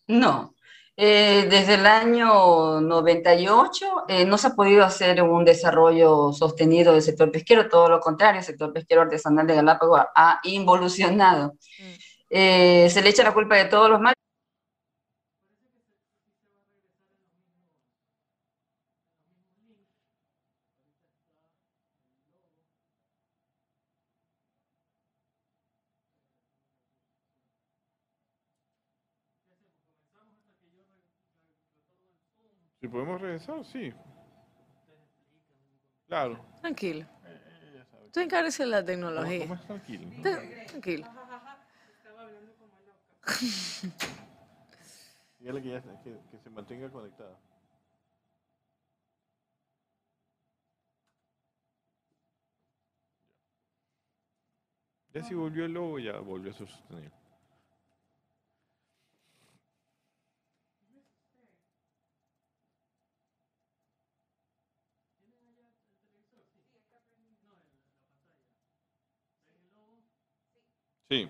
No. 0.07 0.55
Eh, 0.97 1.47
desde 1.51 1.75
el 1.75 1.85
año 1.85 2.81
98 2.81 4.05
eh, 4.09 4.25
no 4.25 4.39
se 4.39 4.47
ha 4.47 4.55
podido 4.55 4.83
hacer 4.87 5.21
un 5.23 5.45
desarrollo 5.45 6.33
sostenido 6.33 6.95
del 6.95 7.03
sector 7.03 7.31
pesquero, 7.31 7.69
todo 7.69 7.91
lo 7.91 8.01
contrario, 8.01 8.39
el 8.39 8.47
sector 8.47 8.73
pesquero 8.73 9.03
artesanal 9.03 9.47
de 9.47 9.57
Galápagos 9.57 10.01
ha, 10.01 10.09
ha 10.15 10.41
involucionado. 10.45 11.57
Eh, 12.31 12.89
se 12.89 13.03
le 13.03 13.11
echa 13.11 13.23
la 13.23 13.35
culpa 13.35 13.57
de 13.57 13.67
todos 13.67 13.91
los 13.91 14.01
males. 14.01 14.17
Si 32.81 32.86
podemos 32.97 33.21
regresar, 33.21 33.63
sí. 33.67 33.93
Claro. 36.09 36.43
Tranquilo. 36.63 37.05
Tú 38.11 38.21
encárguese 38.21 38.65
la 38.65 38.83
tecnología. 38.83 39.41
¿Cómo 39.41 39.55
es 39.55 39.67
tranquilo? 39.67 40.07
¿no? 40.17 40.23
Te- 40.23 40.65
Tranquilo. 40.69 41.07
Dígale 45.41 45.63
que, 45.63 45.69
ya- 45.71 45.83
que- 46.03 46.19
que 46.31 46.39
se 46.39 46.49
mantenga 46.49 46.89
conectada. 46.89 47.37
Ya 55.13 55.23
si 55.23 55.35
volvió 55.35 55.67
el 55.67 55.73
logo, 55.75 55.99
ya 55.99 56.19
volvió 56.19 56.51
a 56.51 56.55
su 56.55 56.67
sostenible. 56.67 57.13
Sí. 71.11 71.29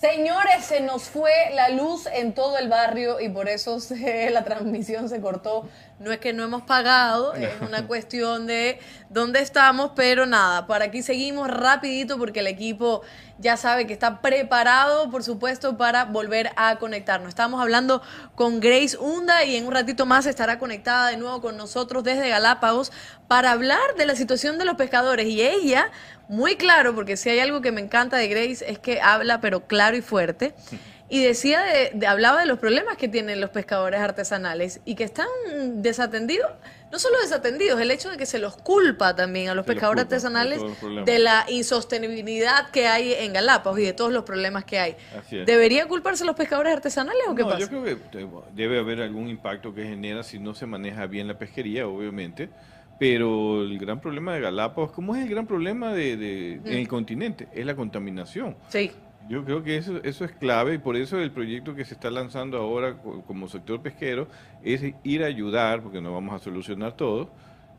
Señores, 0.00 0.64
se 0.64 0.80
nos 0.80 1.02
fue 1.04 1.30
la 1.54 1.68
luz 1.68 2.06
en 2.06 2.32
todo 2.32 2.56
el 2.56 2.70
barrio 2.70 3.20
y 3.20 3.28
por 3.28 3.50
eso 3.50 3.80
se- 3.80 4.30
la 4.30 4.44
transmisión 4.44 5.08
se 5.10 5.20
cortó. 5.20 5.68
No 6.00 6.10
es 6.12 6.18
que 6.18 6.32
no 6.32 6.42
hemos 6.42 6.62
pagado, 6.62 7.34
es 7.34 7.60
una 7.60 7.86
cuestión 7.86 8.46
de 8.46 8.80
dónde 9.10 9.40
estamos, 9.40 9.90
pero 9.94 10.24
nada, 10.24 10.66
por 10.66 10.82
aquí 10.82 11.02
seguimos 11.02 11.50
rapidito 11.50 12.16
porque 12.16 12.40
el 12.40 12.46
equipo 12.46 13.02
ya 13.38 13.58
sabe 13.58 13.86
que 13.86 13.92
está 13.92 14.22
preparado, 14.22 15.10
por 15.10 15.22
supuesto, 15.22 15.76
para 15.76 16.06
volver 16.06 16.52
a 16.56 16.76
conectarnos. 16.76 17.28
Estamos 17.28 17.60
hablando 17.60 18.00
con 18.34 18.60
Grace 18.60 18.96
Hunda 18.96 19.44
y 19.44 19.56
en 19.56 19.66
un 19.66 19.72
ratito 19.72 20.06
más 20.06 20.24
estará 20.24 20.58
conectada 20.58 21.08
de 21.10 21.18
nuevo 21.18 21.42
con 21.42 21.58
nosotros 21.58 22.02
desde 22.02 22.30
Galápagos 22.30 22.92
para 23.28 23.50
hablar 23.50 23.94
de 23.98 24.06
la 24.06 24.16
situación 24.16 24.56
de 24.56 24.64
los 24.64 24.76
pescadores. 24.76 25.26
Y 25.26 25.42
ella, 25.42 25.90
muy 26.28 26.56
claro, 26.56 26.94
porque 26.94 27.18
si 27.18 27.28
hay 27.28 27.40
algo 27.40 27.60
que 27.60 27.72
me 27.72 27.82
encanta 27.82 28.16
de 28.16 28.26
Grace 28.28 28.64
es 28.66 28.78
que 28.78 29.02
habla, 29.02 29.42
pero 29.42 29.66
claro 29.66 29.98
y 29.98 30.00
fuerte. 30.00 30.54
Y 31.12 31.22
decía, 31.24 31.60
de, 31.62 31.90
de- 31.92 32.06
hablaba 32.06 32.40
de 32.40 32.46
los 32.46 32.58
problemas 32.60 32.96
que 32.96 33.08
tienen 33.08 33.40
los 33.40 33.50
pescadores 33.50 34.00
artesanales 34.00 34.80
y 34.84 34.94
que 34.94 35.02
están 35.04 35.26
desatendidos, 35.82 36.48
no 36.92 36.98
solo 37.00 37.18
desatendidos, 37.20 37.80
el 37.80 37.90
hecho 37.90 38.10
de 38.10 38.16
que 38.16 38.26
se 38.26 38.38
los 38.38 38.56
culpa 38.56 39.16
también 39.16 39.48
a 39.48 39.54
los 39.56 39.66
Se 39.66 39.72
pescadores 39.72 40.02
artesanales 40.04 40.60
de 41.04 41.18
la 41.18 41.44
insostenibilidad 41.48 42.70
que 42.70 42.86
hay 42.86 43.12
en 43.14 43.32
Galápagos 43.32 43.80
y 43.80 43.82
de 43.82 43.92
todos 43.92 44.12
los 44.12 44.22
problemas 44.24 44.64
que 44.64 44.78
hay. 44.78 44.96
¿Debería 45.44 45.86
culparse 45.88 46.22
a 46.22 46.26
los 46.26 46.36
pescadores 46.36 46.72
artesanales 46.72 47.22
o 47.28 47.34
qué 47.34 47.42
No, 47.42 47.48
pasa? 47.48 47.60
yo 47.60 47.68
creo 47.68 47.84
que 47.84 47.96
debe 48.54 48.78
haber 48.78 49.02
algún 49.02 49.28
impacto 49.28 49.74
que 49.74 49.82
genera 49.84 50.22
si 50.22 50.38
no 50.38 50.54
se 50.54 50.66
maneja 50.66 51.06
bien 51.06 51.26
la 51.26 51.36
pesquería, 51.38 51.86
obviamente. 51.88 52.48
Pero 53.00 53.62
el 53.62 53.78
gran 53.78 54.00
problema 54.00 54.34
de 54.34 54.40
Galápagos, 54.42 54.92
¿cómo 54.92 55.16
es 55.16 55.22
el 55.24 55.28
gran 55.30 55.46
problema 55.46 55.92
de, 55.94 56.16
de- 56.16 56.52
en 56.64 56.66
el 56.74 56.86
continente? 56.86 57.48
Es 57.52 57.64
la 57.64 57.74
contaminación. 57.74 58.56
Sí. 58.68 58.92
Yo 59.30 59.44
creo 59.44 59.62
que 59.62 59.76
eso, 59.76 60.02
eso 60.02 60.24
es 60.24 60.32
clave 60.32 60.74
y 60.74 60.78
por 60.78 60.96
eso 60.96 61.20
el 61.20 61.30
proyecto 61.30 61.76
que 61.76 61.84
se 61.84 61.94
está 61.94 62.10
lanzando 62.10 62.58
ahora 62.58 62.96
co- 63.00 63.22
como 63.22 63.46
sector 63.46 63.80
pesquero 63.80 64.26
es 64.64 64.82
ir 65.04 65.22
a 65.22 65.26
ayudar, 65.26 65.82
porque 65.82 66.00
no 66.00 66.12
vamos 66.12 66.34
a 66.34 66.40
solucionar 66.40 66.96
todo, 66.96 67.30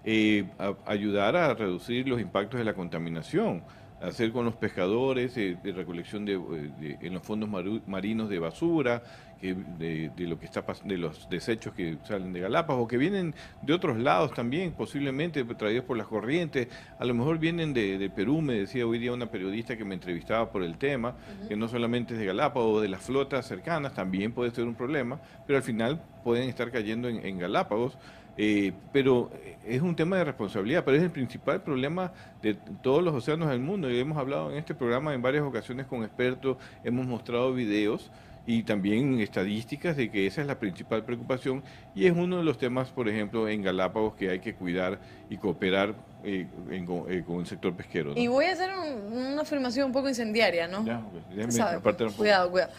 eh, 0.06 0.46
ayudar 0.86 1.36
a 1.36 1.54
reducir 1.54 2.08
los 2.08 2.22
impactos 2.22 2.58
de 2.58 2.64
la 2.64 2.74
contaminación, 2.74 3.64
hacer 4.02 4.32
con 4.32 4.46
los 4.46 4.56
pescadores 4.56 5.36
eh, 5.36 5.58
de 5.62 5.74
recolección 5.74 6.24
de, 6.24 6.36
eh, 6.36 6.98
en 7.02 7.14
los 7.16 7.22
fondos 7.22 7.50
marinos 7.86 8.30
de 8.30 8.40
basura, 8.40 9.04
que 9.42 9.56
de, 9.80 10.12
de 10.16 10.28
lo 10.28 10.40
que 10.40 10.46
está 10.46 10.64
de 10.86 10.98
los 10.98 11.28
desechos 11.30 11.74
que 11.74 11.98
salen 12.04 12.32
de 12.32 12.40
Galápagos 12.40 12.84
o 12.84 12.88
que 12.88 12.98
vienen 12.98 13.34
de 13.64 13.74
otros 13.74 13.98
lados 13.98 14.34
también, 14.34 14.72
posiblemente 14.72 15.44
traídos 15.44 15.84
por 15.84 15.98
las 15.98 16.08
corrientes, 16.08 16.68
a 17.00 17.06
lo 17.06 17.14
mejor 17.14 17.40
vienen 17.40 17.74
de, 17.74 17.98
de 17.98 18.10
Perú, 18.10 18.42
me 18.42 18.54
decía 18.54 18.86
hoy 18.86 19.00
día 19.00 19.12
una 19.12 19.26
periodista 19.26 19.76
que 19.76 19.84
me 19.84 19.96
entrevistaba 19.96 20.52
por 20.52 20.64
el 20.64 20.78
tema, 20.78 21.16
que 21.48 21.56
no 21.56 21.68
solamente 21.68 22.14
es 22.14 22.20
de 22.20 22.26
Galápagos, 22.28 22.82
de 22.82 22.90
las 22.90 23.02
flotas 23.02 23.48
cercanas, 23.48 23.94
también 23.94 24.32
puede 24.32 24.52
ser 24.52 24.66
un 24.66 24.76
problema, 24.76 25.20
pero 25.48 25.58
al 25.58 25.64
final 25.64 26.02
pueden 26.24 26.48
estar 26.48 26.72
cayendo 26.72 27.10
en, 27.10 27.26
en 27.26 27.40
Galápagos. 27.40 27.98
Eh, 28.38 28.72
pero 28.94 29.30
es 29.68 29.82
un 29.82 29.96
tema 29.96 30.18
de 30.18 30.24
responsabilidad, 30.24 30.86
pero 30.86 30.96
es 30.96 31.04
el 31.04 31.12
principal 31.12 31.62
problema 31.62 32.14
de 32.42 32.54
todos 32.82 33.04
los 33.04 33.14
océanos 33.14 33.50
del 33.50 33.60
mundo. 33.60 33.92
Y 33.92 34.00
hemos 34.00 34.18
hablado 34.18 34.52
en 34.52 34.58
este 34.58 34.74
programa 34.74 35.14
en 35.14 35.22
varias 35.22 35.44
ocasiones 35.44 35.86
con 35.86 36.04
expertos, 36.04 36.58
hemos 36.84 37.06
mostrado 37.06 37.54
videos 37.54 38.10
y 38.48 38.64
también 38.64 39.20
estadísticas 39.20 39.96
de 39.98 40.10
que 40.10 40.26
esa 40.26 40.42
es 40.42 40.48
la 40.48 40.58
principal 40.60 41.04
preocupación 41.04 41.64
y 41.96 42.06
es 42.08 42.14
uno 42.14 42.38
de 42.38 42.44
los 42.44 42.58
temas, 42.58 42.90
por 42.90 43.08
ejemplo, 43.08 43.48
en 43.48 43.62
Galápagos 43.62 44.16
que 44.16 44.30
hay 44.30 44.40
que 44.40 44.56
cuidar 44.56 45.00
y 45.30 45.38
cooperar 45.38 45.94
eh, 46.24 46.48
en- 46.70 46.86
con, 46.86 47.12
eh, 47.12 47.24
con 47.26 47.40
el 47.40 47.48
sector 47.48 47.74
pesquero. 47.76 48.14
¿no? 48.14 48.20
Y 48.20 48.28
voy 48.28 48.46
a 48.46 48.52
hacer 48.54 48.70
un- 48.72 49.14
una 49.34 49.42
afirmación 49.42 49.88
un 49.88 49.92
poco 49.92 50.08
incendiaria, 50.08 50.68
¿no? 50.68 50.86
Ya, 50.86 51.00
ok, 51.00 51.14
déjeme 51.30 51.52
Sabe, 51.52 51.80
poco. 51.80 52.12
Cuidado, 52.14 52.52
cuidado. 52.52 52.72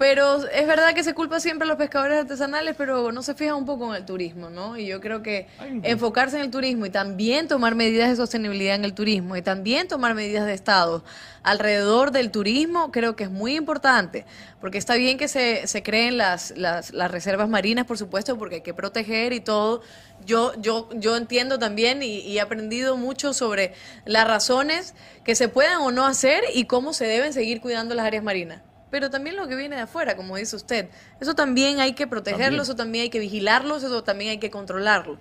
Pero 0.00 0.42
es 0.46 0.66
verdad 0.66 0.94
que 0.94 1.04
se 1.04 1.12
culpa 1.12 1.40
siempre 1.40 1.66
a 1.66 1.68
los 1.68 1.76
pescadores 1.76 2.20
artesanales, 2.20 2.74
pero 2.74 3.12
no 3.12 3.22
se 3.22 3.34
fija 3.34 3.54
un 3.54 3.66
poco 3.66 3.90
en 3.90 3.96
el 3.96 4.06
turismo, 4.06 4.48
¿no? 4.48 4.78
Y 4.78 4.86
yo 4.86 4.98
creo 4.98 5.22
que 5.22 5.46
enfocarse 5.82 6.36
en 6.36 6.42
el 6.44 6.50
turismo 6.50 6.86
y 6.86 6.90
también 6.90 7.48
tomar 7.48 7.74
medidas 7.74 8.08
de 8.08 8.16
sostenibilidad 8.16 8.76
en 8.76 8.86
el 8.86 8.94
turismo 8.94 9.36
y 9.36 9.42
también 9.42 9.88
tomar 9.88 10.14
medidas 10.14 10.46
de 10.46 10.54
Estado 10.54 11.04
alrededor 11.42 12.12
del 12.12 12.30
turismo, 12.30 12.90
creo 12.92 13.14
que 13.14 13.24
es 13.24 13.30
muy 13.30 13.56
importante, 13.56 14.24
porque 14.58 14.78
está 14.78 14.94
bien 14.94 15.18
que 15.18 15.28
se, 15.28 15.66
se 15.66 15.82
creen 15.82 16.16
las, 16.16 16.54
las, 16.56 16.94
las 16.94 17.10
reservas 17.10 17.50
marinas, 17.50 17.84
por 17.84 17.98
supuesto, 17.98 18.38
porque 18.38 18.54
hay 18.54 18.62
que 18.62 18.72
proteger 18.72 19.34
y 19.34 19.40
todo. 19.40 19.82
Yo, 20.24 20.54
yo, 20.62 20.88
yo 20.94 21.14
entiendo 21.14 21.58
también 21.58 22.02
y, 22.02 22.20
y 22.20 22.38
he 22.38 22.40
aprendido 22.40 22.96
mucho 22.96 23.34
sobre 23.34 23.74
las 24.06 24.26
razones 24.26 24.94
que 25.24 25.34
se 25.34 25.48
puedan 25.48 25.82
o 25.82 25.90
no 25.90 26.06
hacer 26.06 26.42
y 26.54 26.64
cómo 26.64 26.94
se 26.94 27.04
deben 27.04 27.34
seguir 27.34 27.60
cuidando 27.60 27.94
las 27.94 28.06
áreas 28.06 28.24
marinas 28.24 28.62
pero 28.90 29.10
también 29.10 29.36
lo 29.36 29.48
que 29.48 29.56
viene 29.56 29.76
de 29.76 29.82
afuera, 29.82 30.16
como 30.16 30.36
dice 30.36 30.56
usted. 30.56 30.88
Eso 31.20 31.34
también 31.34 31.80
hay 31.80 31.92
que 31.94 32.06
protegerlo, 32.06 32.62
eso 32.62 32.76
también 32.76 33.02
hay 33.02 33.10
que 33.10 33.18
vigilarlo, 33.18 33.76
eso 33.76 34.02
también 34.04 34.30
hay 34.30 34.38
que 34.38 34.50
controlarlo. 34.50 35.18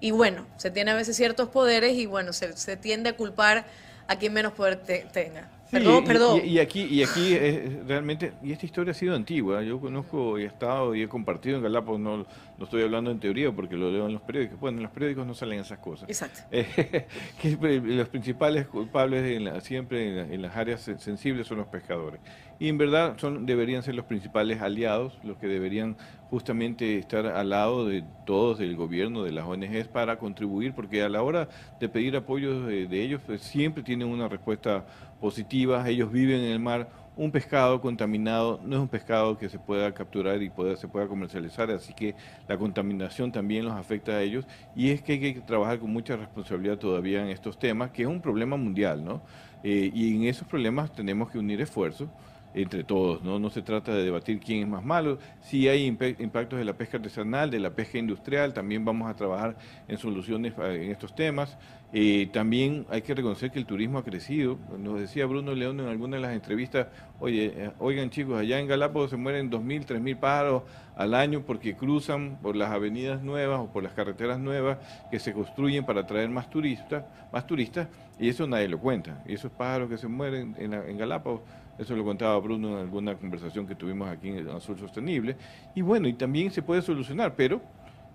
Y 0.00 0.12
bueno, 0.12 0.46
se 0.56 0.70
tiene 0.70 0.92
a 0.92 0.94
veces 0.94 1.16
ciertos 1.16 1.48
poderes 1.48 1.94
y 1.94 2.06
bueno, 2.06 2.32
se, 2.32 2.56
se 2.56 2.76
tiende 2.76 3.10
a 3.10 3.16
culpar 3.16 3.66
a 4.08 4.16
quien 4.16 4.32
menos 4.32 4.52
poder 4.54 4.76
tenga. 5.12 5.50
Perdón, 5.70 6.02
y, 6.02 6.06
perdón. 6.06 6.40
Y, 6.44 6.58
aquí, 6.58 6.82
y 6.82 7.02
aquí 7.02 7.34
es 7.34 7.86
realmente, 7.86 8.32
y 8.42 8.52
esta 8.52 8.66
historia 8.66 8.92
ha 8.92 8.94
sido 8.94 9.14
antigua. 9.14 9.62
Yo 9.62 9.80
conozco 9.80 10.38
y 10.38 10.42
he 10.42 10.46
estado 10.46 10.94
y 10.94 11.02
he 11.02 11.08
compartido 11.08 11.56
en 11.56 11.62
Galápagos, 11.62 12.00
no, 12.00 12.16
no 12.18 12.64
estoy 12.64 12.82
hablando 12.82 13.10
en 13.10 13.18
teoría 13.20 13.50
porque 13.52 13.76
lo 13.76 13.90
leo 13.90 14.06
en 14.06 14.12
los 14.12 14.22
periódicos. 14.22 14.60
Bueno, 14.60 14.78
en 14.78 14.82
los 14.84 14.92
periódicos 14.92 15.26
no 15.26 15.34
salen 15.34 15.60
esas 15.60 15.78
cosas. 15.78 16.08
Exacto. 16.08 16.40
Eh, 16.52 17.06
que 17.40 17.56
los 17.80 18.08
principales 18.08 18.66
culpables 18.66 19.24
en 19.24 19.44
la, 19.44 19.60
siempre 19.60 20.08
en, 20.08 20.16
la, 20.16 20.34
en, 20.34 20.42
las 20.42 20.56
áreas 20.56 20.80
sensibles 20.98 21.46
son 21.46 21.58
los 21.58 21.68
pescadores. 21.68 22.20
Y 22.58 22.68
en 22.68 22.76
verdad 22.76 23.14
son, 23.18 23.46
deberían 23.46 23.82
ser 23.82 23.94
los 23.94 24.04
principales 24.04 24.60
aliados, 24.60 25.18
los 25.22 25.38
que 25.38 25.46
deberían 25.46 25.96
justamente 26.28 26.98
estar 26.98 27.26
al 27.26 27.50
lado 27.50 27.86
de 27.86 28.04
todos, 28.26 28.58
del 28.58 28.76
gobierno, 28.76 29.24
de 29.24 29.32
las 29.32 29.46
ONGs, 29.46 29.88
para 29.88 30.18
contribuir, 30.18 30.74
porque 30.74 31.02
a 31.02 31.08
la 31.08 31.22
hora 31.22 31.48
de 31.80 31.88
pedir 31.88 32.16
apoyo 32.16 32.62
de, 32.62 32.86
de 32.86 33.02
ellos, 33.02 33.20
pues, 33.26 33.40
siempre 33.40 33.82
tienen 33.82 34.08
una 34.08 34.28
respuesta 34.28 34.84
positiva. 35.20 35.88
Ellos 35.88 36.10
viven 36.10 36.40
en 36.40 36.52
el 36.52 36.60
mar 36.60 36.88
un 37.16 37.30
pescado 37.30 37.82
contaminado 37.82 38.60
no 38.64 38.76
es 38.76 38.82
un 38.82 38.88
pescado 38.88 39.36
que 39.36 39.50
se 39.50 39.58
pueda 39.58 39.92
capturar 39.92 40.42
y 40.42 40.48
pueda, 40.48 40.74
se 40.76 40.88
pueda 40.88 41.06
comercializar, 41.06 41.70
así 41.70 41.92
que 41.92 42.14
la 42.48 42.56
contaminación 42.56 43.30
también 43.30 43.66
los 43.66 43.74
afecta 43.74 44.12
a 44.12 44.22
ellos 44.22 44.46
y 44.74 44.90
es 44.90 45.02
que 45.02 45.12
hay 45.12 45.34
que 45.34 45.40
trabajar 45.42 45.78
con 45.80 45.92
mucha 45.92 46.16
responsabilidad 46.16 46.78
todavía 46.78 47.22
en 47.22 47.28
estos 47.28 47.58
temas, 47.58 47.90
que 47.90 48.02
es 48.02 48.08
un 48.08 48.22
problema 48.22 48.56
mundial, 48.56 49.04
¿no? 49.04 49.22
Eh, 49.62 49.90
y 49.92 50.16
en 50.16 50.24
esos 50.24 50.48
problemas 50.48 50.92
tenemos 50.92 51.30
que 51.30 51.38
unir 51.38 51.60
esfuerzos 51.60 52.08
entre 52.54 52.84
todos, 52.84 53.22
¿no? 53.22 53.38
No 53.38 53.50
se 53.50 53.62
trata 53.62 53.94
de 53.94 54.02
debatir 54.04 54.40
quién 54.40 54.62
es 54.62 54.68
más 54.68 54.84
malo, 54.84 55.18
sí 55.40 55.68
hay 55.68 55.86
impactos 55.86 56.58
de 56.58 56.64
la 56.64 56.74
pesca 56.74 56.96
artesanal, 56.96 57.50
de 57.50 57.60
la 57.60 57.70
pesca 57.70 57.98
industrial, 57.98 58.52
también 58.52 58.84
vamos 58.84 59.10
a 59.10 59.14
trabajar 59.14 59.56
en 59.88 59.98
soluciones 59.98 60.54
en 60.58 60.90
estos 60.90 61.14
temas. 61.14 61.56
Eh, 61.92 62.28
también 62.32 62.86
hay 62.88 63.02
que 63.02 63.14
reconocer 63.14 63.50
que 63.50 63.58
el 63.58 63.66
turismo 63.66 63.98
ha 63.98 64.04
crecido. 64.04 64.58
Nos 64.78 65.00
decía 65.00 65.26
Bruno 65.26 65.54
León 65.54 65.80
en 65.80 65.86
alguna 65.86 66.16
de 66.16 66.22
las 66.22 66.34
entrevistas, 66.34 66.86
oye, 67.18 67.52
eh, 67.56 67.70
oigan 67.80 68.10
chicos, 68.10 68.38
allá 68.38 68.60
en 68.60 68.68
Galápagos 68.68 69.10
se 69.10 69.16
mueren 69.16 69.50
2.000, 69.50 69.86
3.000 69.86 70.16
pájaros 70.16 70.62
al 70.96 71.14
año 71.14 71.42
porque 71.44 71.74
cruzan 71.74 72.38
por 72.42 72.54
las 72.54 72.70
avenidas 72.70 73.22
nuevas 73.22 73.60
o 73.60 73.72
por 73.72 73.82
las 73.82 73.92
carreteras 73.92 74.38
nuevas 74.38 74.78
que 75.10 75.18
se 75.18 75.32
construyen 75.32 75.84
para 75.84 76.02
atraer 76.02 76.28
más 76.28 76.48
turistas, 76.48 77.04
más 77.32 77.46
turistas, 77.46 77.88
y 78.20 78.28
eso 78.28 78.46
nadie 78.46 78.68
lo 78.68 78.78
cuenta. 78.78 79.24
Y 79.26 79.34
esos 79.34 79.50
pájaros 79.50 79.88
que 79.88 79.98
se 79.98 80.06
mueren 80.06 80.54
en, 80.58 80.74
en 80.74 80.96
Galápagos 80.96 81.40
eso 81.80 81.96
lo 81.96 82.04
contaba 82.04 82.38
Bruno 82.38 82.74
en 82.74 82.78
alguna 82.78 83.16
conversación 83.16 83.66
que 83.66 83.74
tuvimos 83.74 84.08
aquí 84.10 84.28
en 84.28 84.36
el 84.36 84.50
Azul 84.50 84.78
Sostenible. 84.78 85.36
Y 85.74 85.80
bueno, 85.80 86.08
y 86.08 86.12
también 86.12 86.50
se 86.50 86.60
puede 86.60 86.82
solucionar, 86.82 87.34
pero 87.34 87.62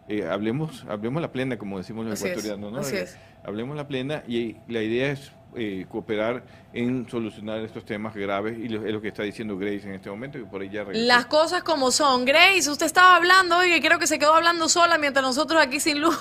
eh, 0.08 0.23
hablemos, 0.30 0.86
hablemos 0.88 1.19
la 1.19 1.32
plena, 1.32 1.58
como 1.58 1.80
decimos 1.80 2.06
los 2.06 2.13
Así 2.13 2.28
ecuatorianos, 2.28 2.71
¿no? 2.71 2.80
Así 2.80 2.95
es. 2.95 3.17
Hablemos 3.43 3.75
la 3.75 3.88
plena 3.88 4.23
y 4.28 4.58
la 4.67 4.84
idea 4.84 5.12
es 5.12 5.32
eh, 5.56 5.88
cooperar 5.89 6.43
en 6.73 7.10
solucionar 7.10 7.60
estos 7.62 7.84
temas 7.86 8.13
graves 8.13 8.56
y 8.56 8.67
lo, 8.67 8.86
es 8.86 8.93
lo 8.93 9.01
que 9.01 9.08
está 9.08 9.23
diciendo 9.23 9.58
Grace 9.58 9.88
en 9.88 9.93
este 9.95 10.12
momento 10.12 10.38
y 10.38 10.43
por 10.43 10.62
ahí 10.62 10.69
ya 10.69 10.84
regresó. 10.84 11.08
Las 11.08 11.25
cosas 11.25 11.63
como 11.63 11.89
son. 11.89 12.25
Grace, 12.25 12.69
usted 12.69 12.86
estaba 12.86 13.15
hablando 13.15 13.58
hoy 13.58 13.73
y 13.73 13.82
creo 13.82 13.97
que 13.97 14.06
se 14.06 14.19
quedó 14.19 14.36
hablando 14.36 14.69
sola 14.69 14.99
mientras 14.99 15.25
nosotros 15.25 15.60
aquí 15.60 15.80
sin 15.80 16.01
luz. 16.01 16.19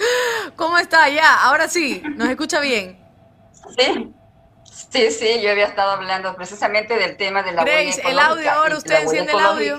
¿Cómo 0.56 0.78
está? 0.78 1.10
Ya, 1.10 1.42
ahora 1.44 1.68
sí, 1.68 2.02
nos 2.16 2.30
escucha 2.30 2.58
bien. 2.60 2.96
Sí. 3.76 4.14
Sí, 4.88 5.10
sí, 5.10 5.40
yo 5.42 5.50
había 5.50 5.66
estado 5.66 5.90
hablando 5.92 6.34
precisamente 6.34 6.96
del 6.96 7.16
tema 7.16 7.42
de 7.42 7.52
la 7.52 7.64
Grace, 7.64 8.00
el 8.04 8.18
audio 8.18 8.50
ahora, 8.50 8.76
usted 8.76 9.02
enciende 9.02 9.32
el 9.32 9.40
audio. 9.40 9.78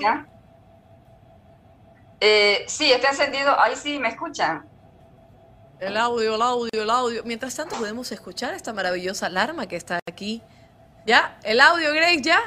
Eh, 2.20 2.64
sí, 2.68 2.92
está 2.92 3.10
encendido. 3.10 3.58
Ahí 3.60 3.74
sí, 3.74 3.98
¿me 3.98 4.08
escuchan? 4.08 4.64
El 5.80 5.96
audio, 5.96 6.36
el 6.36 6.42
audio, 6.42 6.70
el 6.72 6.90
audio. 6.90 7.22
Mientras 7.24 7.56
tanto, 7.56 7.74
podemos 7.76 8.12
escuchar 8.12 8.54
esta 8.54 8.72
maravillosa 8.72 9.26
alarma 9.26 9.66
que 9.66 9.74
está 9.74 9.98
aquí. 10.08 10.40
¿Ya? 11.04 11.36
¿El 11.42 11.60
audio, 11.60 11.92
Grace, 11.92 12.22
ya? 12.22 12.40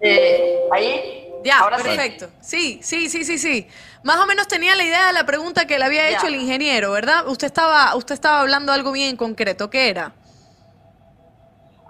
Eh, 0.00 0.58
ahí. 0.72 1.28
Ya, 1.44 1.60
ahora 1.60 1.76
perfecto. 1.78 2.28
Sí. 2.40 2.80
sí, 2.82 3.08
sí, 3.08 3.24
sí, 3.24 3.38
sí, 3.38 3.68
Más 4.02 4.18
o 4.18 4.26
menos 4.26 4.48
tenía 4.48 4.74
la 4.74 4.84
idea 4.84 5.06
de 5.06 5.12
la 5.12 5.26
pregunta 5.26 5.64
que 5.64 5.78
le 5.78 5.84
había 5.84 6.08
hecho 6.08 6.26
el 6.26 6.34
ingeniero, 6.36 6.92
¿verdad? 6.92 7.26
Usted 7.28 7.46
estaba, 7.46 7.94
usted 7.96 8.14
estaba 8.14 8.40
hablando 8.40 8.72
algo 8.72 8.92
bien 8.92 9.16
concreto. 9.16 9.70
¿Qué 9.70 9.88
era? 9.88 10.12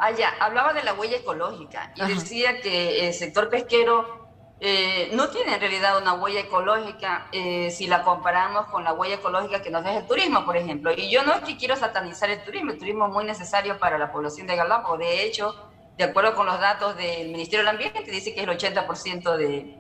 Ah, 0.04 0.10
ya, 0.10 0.34
hablaba 0.40 0.72
de 0.72 0.82
la 0.82 0.94
huella 0.94 1.18
ecológica 1.18 1.92
y 1.94 2.00
Ajá. 2.00 2.12
decía 2.12 2.60
que 2.60 3.06
el 3.06 3.14
sector 3.14 3.48
pesquero 3.48 4.28
eh, 4.58 5.10
no 5.12 5.28
tiene 5.28 5.54
en 5.54 5.60
realidad 5.60 5.96
una 6.02 6.14
huella 6.14 6.40
ecológica 6.40 7.28
eh, 7.30 7.70
si 7.70 7.86
la 7.86 8.02
comparamos 8.02 8.66
con 8.66 8.82
la 8.82 8.94
huella 8.94 9.14
ecológica 9.14 9.62
que 9.62 9.70
nos 9.70 9.84
deja 9.84 9.98
el 9.98 10.06
turismo, 10.08 10.44
por 10.44 10.56
ejemplo. 10.56 10.90
Y 10.92 11.08
yo 11.08 11.22
no 11.22 11.32
es 11.34 11.42
que 11.42 11.56
quiero 11.56 11.76
satanizar 11.76 12.30
el 12.30 12.42
turismo, 12.42 12.72
el 12.72 12.78
turismo 12.78 13.06
es 13.06 13.12
muy 13.12 13.24
necesario 13.24 13.78
para 13.78 13.96
la 13.96 14.10
población 14.10 14.48
de 14.48 14.56
Galápagos. 14.56 14.98
De 14.98 15.22
hecho, 15.24 15.70
de 15.96 16.02
acuerdo 16.02 16.34
con 16.34 16.46
los 16.46 16.58
datos 16.58 16.96
del 16.96 17.28
Ministerio 17.28 17.60
del 17.60 17.68
Ambiente, 17.68 18.10
dice 18.10 18.34
que 18.34 18.40
el 18.42 18.48
80% 18.48 19.36
de, 19.36 19.78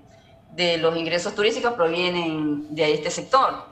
de 0.52 0.78
los 0.78 0.96
ingresos 0.96 1.34
turísticos 1.34 1.72
provienen 1.72 2.72
de 2.72 2.94
este 2.94 3.10
sector. 3.10 3.66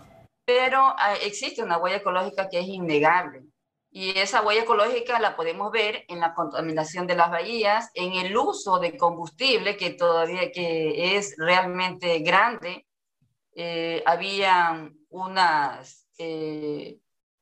Pero 0.45 0.97
eh, 0.99 1.27
existe 1.27 1.63
una 1.63 1.79
huella 1.79 1.99
ecológica 1.99 2.49
que 2.49 2.59
es 2.59 2.67
innegable. 2.67 3.45
Y 3.93 4.17
esa 4.17 4.43
huella 4.43 4.63
ecológica 4.63 5.19
la 5.19 5.35
podemos 5.35 5.73
ver 5.73 6.05
en 6.09 6.21
la 6.21 6.33
contaminación 6.33 7.09
de 7.09 7.17
las 7.17 7.31
bahías, 7.31 7.91
en 7.95 8.13
el 8.13 8.37
uso 8.37 8.79
de 8.79 8.97
combustible 8.97 9.77
que 9.77 9.91
todavía 9.91 10.53
que 10.53 11.17
es 11.17 11.35
realmente 11.37 12.21
grande. 12.21 12.87
Eh, 13.57 14.03
había 14.07 14.89
unas 15.09 16.07
eh, 16.19 16.99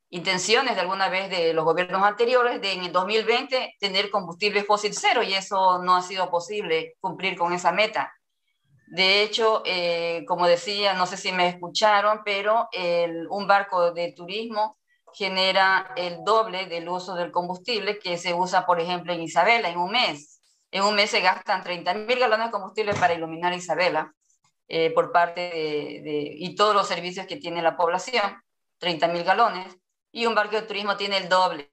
intenciones 0.09 0.75
de 0.75 0.81
alguna 0.81 1.11
vez 1.11 1.29
de 1.29 1.53
los 1.53 1.67
gobiernos 1.67 2.03
anteriores 2.03 2.63
de 2.63 2.73
en 2.73 2.85
el 2.85 2.93
2020 2.93 3.77
tener 3.79 4.11
combustible 4.11 4.65
fósil 4.65 4.95
cero 4.95 5.23
y 5.23 5.35
eso 5.35 5.83
no 5.83 5.97
ha 5.97 6.03
sido 6.03 6.31
posible 6.31 6.97
cumplir 7.01 7.37
con 7.37 7.53
esa 7.53 7.73
meta. 7.73 8.11
De 8.87 9.23
hecho, 9.23 9.63
eh, 9.67 10.25
como 10.27 10.47
decía, 10.47 10.95
no 10.95 11.07
sé 11.07 11.19
si 11.19 11.31
me 11.31 11.47
escucharon, 11.47 12.23
pero 12.25 12.69
el, 12.73 13.27
un 13.29 13.47
barco 13.47 13.93
de 13.93 14.13
turismo 14.13 14.78
genera 15.19 15.93
el 15.97 16.23
doble 16.25 16.67
del 16.67 16.89
uso 16.89 17.17
del 17.17 17.33
combustible 17.33 17.99
que 17.99 18.17
se 18.17 18.35
usa, 18.35 18.65
por 18.65 18.81
ejemplo, 18.81 19.13
en 19.13 19.21
Isabela 19.21 19.69
en 19.69 19.77
un 19.77 19.91
mes. 19.91 20.41
En 20.71 20.85
un 20.85 20.95
mes 20.95 21.11
se 21.11 21.21
gastan 21.21 21.65
30 21.65 21.93
mil 21.95 22.21
galones 22.21 22.47
de 22.47 22.53
combustible 22.53 22.95
para 22.95 23.15
iluminar 23.15 23.53
Isabela 23.53 24.15
eh, 24.69 24.93
por 24.93 25.11
parte 25.11 25.41
de, 25.41 26.35
y 26.39 26.55
todos 26.55 26.73
los 26.73 26.87
servicios 26.87 27.27
que 27.27 27.37
tiene 27.37 27.63
la 27.63 27.77
población, 27.77 28.23
30 28.79 29.09
mil 29.09 29.25
galones, 29.25 29.77
y 30.13 30.27
un 30.27 30.37
barco 30.37 30.55
de 30.55 30.63
turismo 30.63 30.97
tiene 30.97 31.17
el 31.17 31.29
doble. 31.29 31.73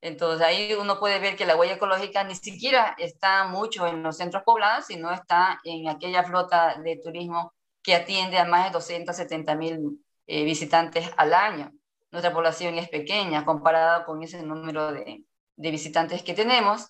Entonces 0.00 0.46
ahí 0.46 0.74
uno 0.74 1.00
puede 1.00 1.18
ver 1.18 1.36
que 1.36 1.46
la 1.46 1.56
huella 1.56 1.74
ecológica 1.74 2.22
ni 2.22 2.36
siquiera 2.36 2.94
está 2.98 3.48
mucho 3.48 3.86
en 3.88 4.02
los 4.04 4.16
centros 4.16 4.44
poblados, 4.44 4.86
sino 4.86 5.10
está 5.12 5.60
en 5.64 5.88
aquella 5.88 6.22
flota 6.22 6.76
de 6.76 7.00
turismo 7.02 7.52
que 7.82 7.96
atiende 7.96 8.38
a 8.38 8.44
más 8.44 8.66
de 8.66 8.70
270 8.70 9.56
mil 9.56 10.04
eh, 10.26 10.44
visitantes 10.44 11.10
al 11.16 11.34
año 11.34 11.72
nuestra 12.12 12.32
población 12.32 12.76
es 12.78 12.88
pequeña 12.88 13.44
comparada 13.44 14.04
con 14.04 14.22
ese 14.22 14.42
número 14.42 14.92
de, 14.92 15.24
de, 15.56 15.70
visitantes 15.70 16.22
que 16.22 16.34
tenemos, 16.34 16.88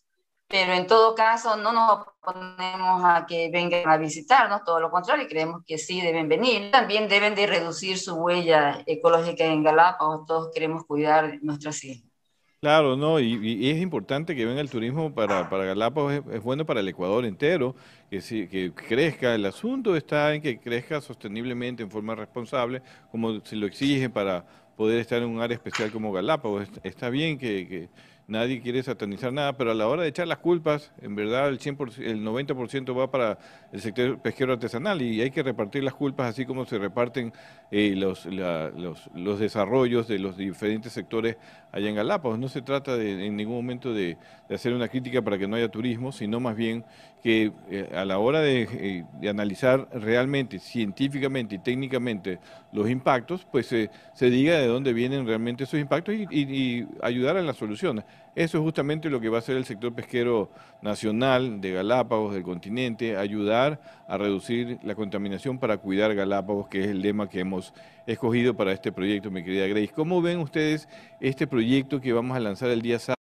pero 0.49 0.73
en 0.75 0.87
todo 0.87 1.15
caso 1.15 1.57
no 1.57 1.73
nos 1.73 2.07
oponemos 2.21 3.03
a 3.05 3.25
que 3.27 3.49
vengan 3.51 3.89
a 3.89 3.97
visitarnos, 3.97 4.65
todo 4.65 4.81
lo 4.81 4.91
contrario, 4.91 5.27
creemos 5.29 5.63
que 5.65 5.79
sí 5.79 6.01
deben 6.01 6.29
venir. 6.29 6.71
También 6.73 7.09
deben 7.09 7.35
de 7.35 7.47
reducir 7.47 7.97
su 7.99 8.17
huella 8.17 8.83
ecológica 8.87 9.45
en 9.45 9.63
Galápagos, 9.63 10.27
todos 10.27 10.51
queremos 10.53 10.85
cuidar 10.85 11.39
nuestras 11.41 11.83
islas. 11.85 12.13
Claro, 12.61 12.97
no, 12.97 13.19
y, 13.19 13.41
y, 13.43 13.71
es 13.71 13.83
importante 13.83 14.37
que 14.37 14.45
venga 14.45 14.61
el 14.61 14.71
turismo 14.71 15.13
para, 15.13 15.51
para 15.51 15.65
Galápagos, 15.65 16.13
es, 16.13 16.23
es, 16.31 16.43
bueno 16.45 16.65
para 16.65 16.79
el 16.79 16.87
Ecuador 16.87 17.25
entero, 17.25 17.75
que, 18.09 18.21
sí, 18.21 18.47
que 18.47 18.73
crezca. 18.73 19.35
El 19.35 19.45
asunto 19.47 19.97
está 19.97 20.33
en 20.33 20.41
que 20.43 20.61
crezca 20.61 21.01
sosteniblemente, 21.01 21.83
en 21.83 21.91
forma 21.91 22.15
responsable, 22.15 22.81
como 23.11 23.41
se 23.45 23.57
lo 23.57 23.67
exige 23.67 24.09
para 24.11 24.47
poder 24.77 25.01
estar 25.01 25.23
en 25.23 25.29
un 25.29 25.41
área 25.41 25.55
especial 25.55 25.91
como 25.91 26.13
Galápagos. 26.13 26.69
Está 26.83 27.11
bien 27.11 27.39
que, 27.39 27.89
nadie 28.27 28.61
quiere 28.61 28.83
satanizar 28.83 29.33
nada, 29.33 29.53
pero 29.57 29.73
a 29.73 29.75
la 29.75 29.87
hora 29.87 30.03
de 30.03 30.09
echar 30.09 30.27
las 30.27 30.39
culpas, 30.39 30.93
en 31.03 31.15
verdad 31.15 31.49
el, 31.49 31.59
100%, 31.59 31.99
el 31.99 32.25
90% 32.25 32.99
va 32.99 33.11
para 33.11 33.39
el 33.73 33.81
sector 33.81 34.19
pesquero 34.21 34.55
artesanal 34.55 35.03
y 35.03 35.21
hay 35.21 35.31
que 35.31 35.43
repartir 35.43 35.83
las 35.85 35.95
culpas 35.95 36.31
así 36.31 36.47
como 36.47 36.65
se 36.65 36.79
reparten 36.79 37.33
eh, 37.71 37.95
los, 37.97 38.25
los, 38.27 39.11
los, 39.15 39.39
desarrollos 39.39 40.09
de 40.09 40.19
los 40.19 40.37
diferentes 40.37 40.93
sectores 40.93 41.37
allá 41.73 41.89
en 41.89 41.97
Galápagos. 41.97 42.39
No 42.39 42.49
se 42.49 42.63
trata 42.63 42.97
de, 42.97 43.27
en 43.27 43.37
ningún 43.37 43.57
momento 43.57 43.93
de, 43.93 44.17
hacer 44.49 44.73
una 44.73 44.89
crítica 44.89 45.23
para 45.23 45.37
que 45.37 45.49
no 45.49 45.57
haya 45.57 45.69
turismo, 45.69 46.13
sino 46.13 46.41
más 46.41 46.57
bien 46.57 46.85
que 47.23 47.53
eh, 47.71 47.89
a 47.95 48.05
la 48.05 48.19
hora 48.19 48.41
de, 48.41 49.05
de, 49.21 49.29
analizar 49.29 49.89
realmente, 49.93 50.59
científicamente 50.59 51.55
y 51.55 51.59
técnicamente 51.59 52.41
los 52.73 52.91
impactos, 52.91 53.47
pues 53.51 53.67
se 53.67 54.31
diga 54.31 54.59
de 54.59 54.67
dónde 54.67 54.93
vienen 54.93 55.27
realmente 55.27 55.65
esos 55.65 55.79
impactos 55.79 56.15
y, 56.15 56.27
y 56.31 56.89
ayudar 57.01 57.37
a 57.37 57.43
las 57.43 57.57
soluciones. 57.57 58.05
Eso 58.35 58.59
es 58.59 58.65
justamente 58.65 59.11
lo 59.11 59.21
que 59.21 59.29
va 59.29 59.37
a 59.37 59.41
hacer 59.41 59.57
el 59.57 59.67
sector 59.67 59.95
pesquero 59.95 60.51
nacional 60.81 61.61
de 61.61 61.73
Galápagos, 61.73 62.33
del 62.35 62.43
continente, 62.43 63.17
ayudar 63.17 63.81
a 64.09 64.17
reducir 64.17 64.79
la 64.83 64.95
contaminación 64.95 65.59
para 65.59 65.77
cuidar 65.77 66.15
Galápagos, 66.15 66.69
que 66.69 66.81
es 66.81 66.87
el 66.89 67.03
lema 67.03 67.29
que 67.29 67.41
hemos 67.41 67.75
escogido 68.07 68.57
para 68.57 68.73
este 68.73 68.91
proyecto, 68.91 69.31
mi 69.31 69.45
querida 69.45 69.67
Grace. 69.69 69.93
¿Cómo 69.95 70.23
ven 70.23 70.39
ustedes 70.39 70.89
este 71.21 71.47
proyecto 71.47 72.01
que 72.01 72.13
vamos 72.13 72.37
a 72.37 72.41
lanzar 72.41 72.71
el 72.71 72.83
día 72.83 72.99
sábado? 72.99 73.22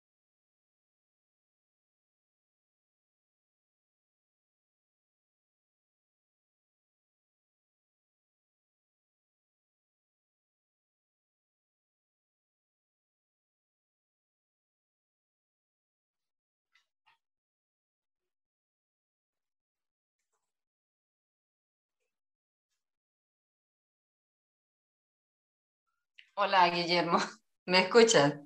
Hola, 26.38 26.69
Guillermo. 26.69 27.17
¿Me 27.65 27.79
escuchas? 27.81 28.39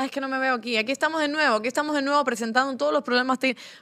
Ah, 0.01 0.05
es 0.05 0.11
que 0.11 0.19
no 0.19 0.27
me 0.27 0.39
veo 0.39 0.55
aquí. 0.55 0.77
Aquí 0.77 0.91
estamos 0.91 1.21
de 1.21 1.27
nuevo, 1.27 1.57
aquí 1.57 1.67
estamos 1.67 1.93
de 1.93 2.01
nuevo 2.01 2.23
presentando 2.23 2.75
todos 2.75 2.91
los 2.91 3.03
problemas. 3.03 3.37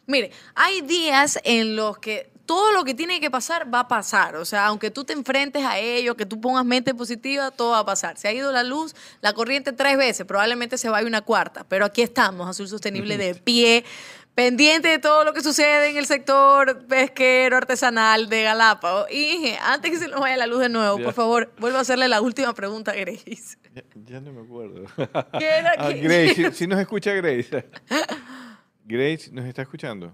Mire, 0.06 0.32
hay 0.54 0.82
días 0.82 1.40
en 1.46 1.78
los 1.78 1.98
que 1.98 2.30
todo 2.46 2.74
lo 2.74 2.84
que 2.84 2.94
tiene 2.94 3.22
que 3.22 3.32
pasar 3.32 3.74
va 3.74 3.82
a 3.82 3.88
pasar. 3.88 4.36
O 4.36 4.44
sea, 4.44 4.66
aunque 4.66 4.92
tú 4.92 5.06
te 5.06 5.14
enfrentes 5.14 5.64
a 5.64 5.80
ello, 5.80 6.18
que 6.18 6.26
tú 6.26 6.42
pongas 6.42 6.66
mente 6.66 6.94
positiva, 6.94 7.52
todo 7.52 7.72
va 7.72 7.80
a 7.80 7.86
pasar. 7.86 8.18
Se 8.18 8.28
ha 8.28 8.34
ido 8.34 8.52
la 8.52 8.64
luz, 8.64 8.96
la 9.22 9.32
corriente 9.32 9.72
tres 9.72 9.96
veces, 9.96 10.26
probablemente 10.26 10.78
se 10.78 10.90
vaya 10.90 11.08
una 11.08 11.22
cuarta. 11.22 11.64
Pero 11.70 11.86
aquí 11.86 12.02
estamos, 12.02 12.50
Azul 12.50 12.68
Sostenible 12.68 13.18
de 13.18 13.36
pie, 13.36 13.86
pendiente 14.36 14.88
de 14.88 15.00
todo 15.00 15.24
lo 15.24 15.34
que 15.34 15.42
sucede 15.42 15.90
en 15.90 15.98
el 15.98 16.06
sector 16.06 16.86
pesquero 16.88 17.58
artesanal 17.58 18.30
de 18.30 18.44
Galápagos. 18.44 19.12
Y 19.12 19.54
antes 19.62 19.92
que 19.92 19.98
se 19.98 20.08
nos 20.08 20.20
vaya 20.20 20.38
la 20.38 20.48
luz 20.48 20.60
de 20.60 20.70
nuevo, 20.70 20.98
por 20.98 21.14
favor, 21.14 21.52
vuelvo 21.60 21.78
a 21.78 21.82
hacerle 21.82 22.08
la 22.08 22.22
última 22.22 22.54
pregunta 22.54 22.92
a 22.92 22.96
Grace. 22.96 23.58
Ya, 24.06 24.20
no 24.20 24.34
me 24.34 24.42
acuerdo. 24.42 24.86
¿Qué 25.38 25.46
era 25.46 25.74
ah, 25.78 25.92
Grace, 25.92 26.52
si, 26.54 26.68
nos 26.68 26.80
escucha 26.80 27.14
Grace. 27.14 27.70
Grace, 28.86 29.32
¿nos 29.32 29.46
está 29.46 29.62
escuchando? 29.62 30.14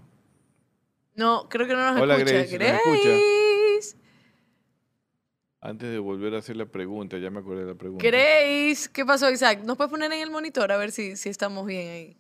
No, 1.16 1.47
creo 1.47 1.66
que 1.68 1.74
no 1.74 1.93
nos 1.93 2.01
Hola, 2.01 2.16
escucha. 2.18 2.36
Grace. 2.36 2.57
Grace. 2.57 2.82
¿nos 2.86 2.95
escucha? 2.97 3.97
Antes 5.61 5.89
de 5.89 5.97
volver 5.97 6.36
a 6.36 6.39
hacer 6.39 6.57
la 6.57 6.68
pregunta, 6.68 7.18
ya 7.18 7.32
me 7.32 7.39
acordé 7.39 7.61
de 7.61 7.72
la 7.72 7.76
pregunta. 7.76 8.05
Grace, 8.05 8.88
¿qué 8.93 9.03
pasó, 9.03 9.32
Isaac? 9.32 9.61
¿Nos 9.63 9.78
puedes 9.78 9.89
poner 9.89 10.11
en 10.11 10.22
el 10.22 10.30
monitor 10.30 10.72
a 10.72 10.78
ver 10.78 10.91
si, 10.91 11.16
si 11.16 11.30
estamos 11.30 11.66
bien 11.66 11.89
ahí? 11.89 12.18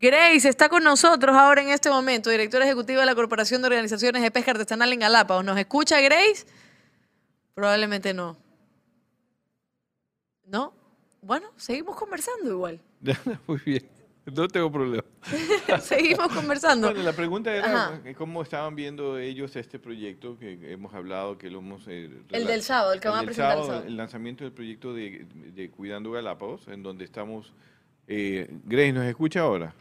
Grace 0.00 0.48
está 0.48 0.68
con 0.68 0.84
nosotros 0.84 1.34
ahora 1.36 1.60
en 1.60 1.70
este 1.70 1.90
momento, 1.90 2.30
directora 2.30 2.64
ejecutiva 2.64 3.00
de 3.00 3.06
la 3.06 3.16
Corporación 3.16 3.62
de 3.62 3.66
Organizaciones 3.66 4.22
de 4.22 4.30
Pesca 4.30 4.52
Artesanal 4.52 4.92
en 4.92 5.00
Galápagos. 5.00 5.44
¿Nos 5.44 5.58
escucha 5.58 6.00
Grace? 6.00 6.46
Probablemente 7.54 8.14
no. 8.14 8.36
¿No? 10.46 10.72
Bueno, 11.20 11.48
seguimos 11.56 11.96
conversando 11.96 12.48
igual. 12.48 12.80
Muy 13.48 13.60
bien. 13.64 13.88
No 14.24 14.46
tengo 14.46 14.70
problema. 14.70 15.04
Seguimos 15.80 16.28
conversando. 16.28 16.88
Bueno, 16.88 17.02
la 17.02 17.14
pregunta 17.14 17.52
era 17.54 18.00
cómo 18.16 18.42
estaban 18.42 18.76
viendo 18.76 19.18
ellos 19.18 19.56
este 19.56 19.78
proyecto 19.78 20.38
que 20.38 20.70
hemos 20.70 20.92
hablado, 20.94 21.38
que 21.38 21.50
lo 21.50 21.60
hemos... 21.60 21.88
Eh, 21.88 22.10
el 22.30 22.46
del 22.46 22.62
sábado, 22.62 22.92
el 22.92 23.00
que 23.00 23.08
van 23.08 23.20
a 23.20 23.22
presentar 23.22 23.56
el 23.56 23.64
sábado. 23.64 23.84
El 23.86 23.96
lanzamiento 23.96 24.44
del 24.44 24.52
proyecto 24.52 24.92
de, 24.92 25.70
Cuidando 25.74 26.10
Galápagos, 26.10 26.68
en 26.68 26.82
donde 26.82 27.04
estamos... 27.04 27.52
Eh, 28.06 28.48
Grace, 28.64 28.92
¿nos 28.92 29.06
escucha 29.06 29.40
ahora? 29.40 29.74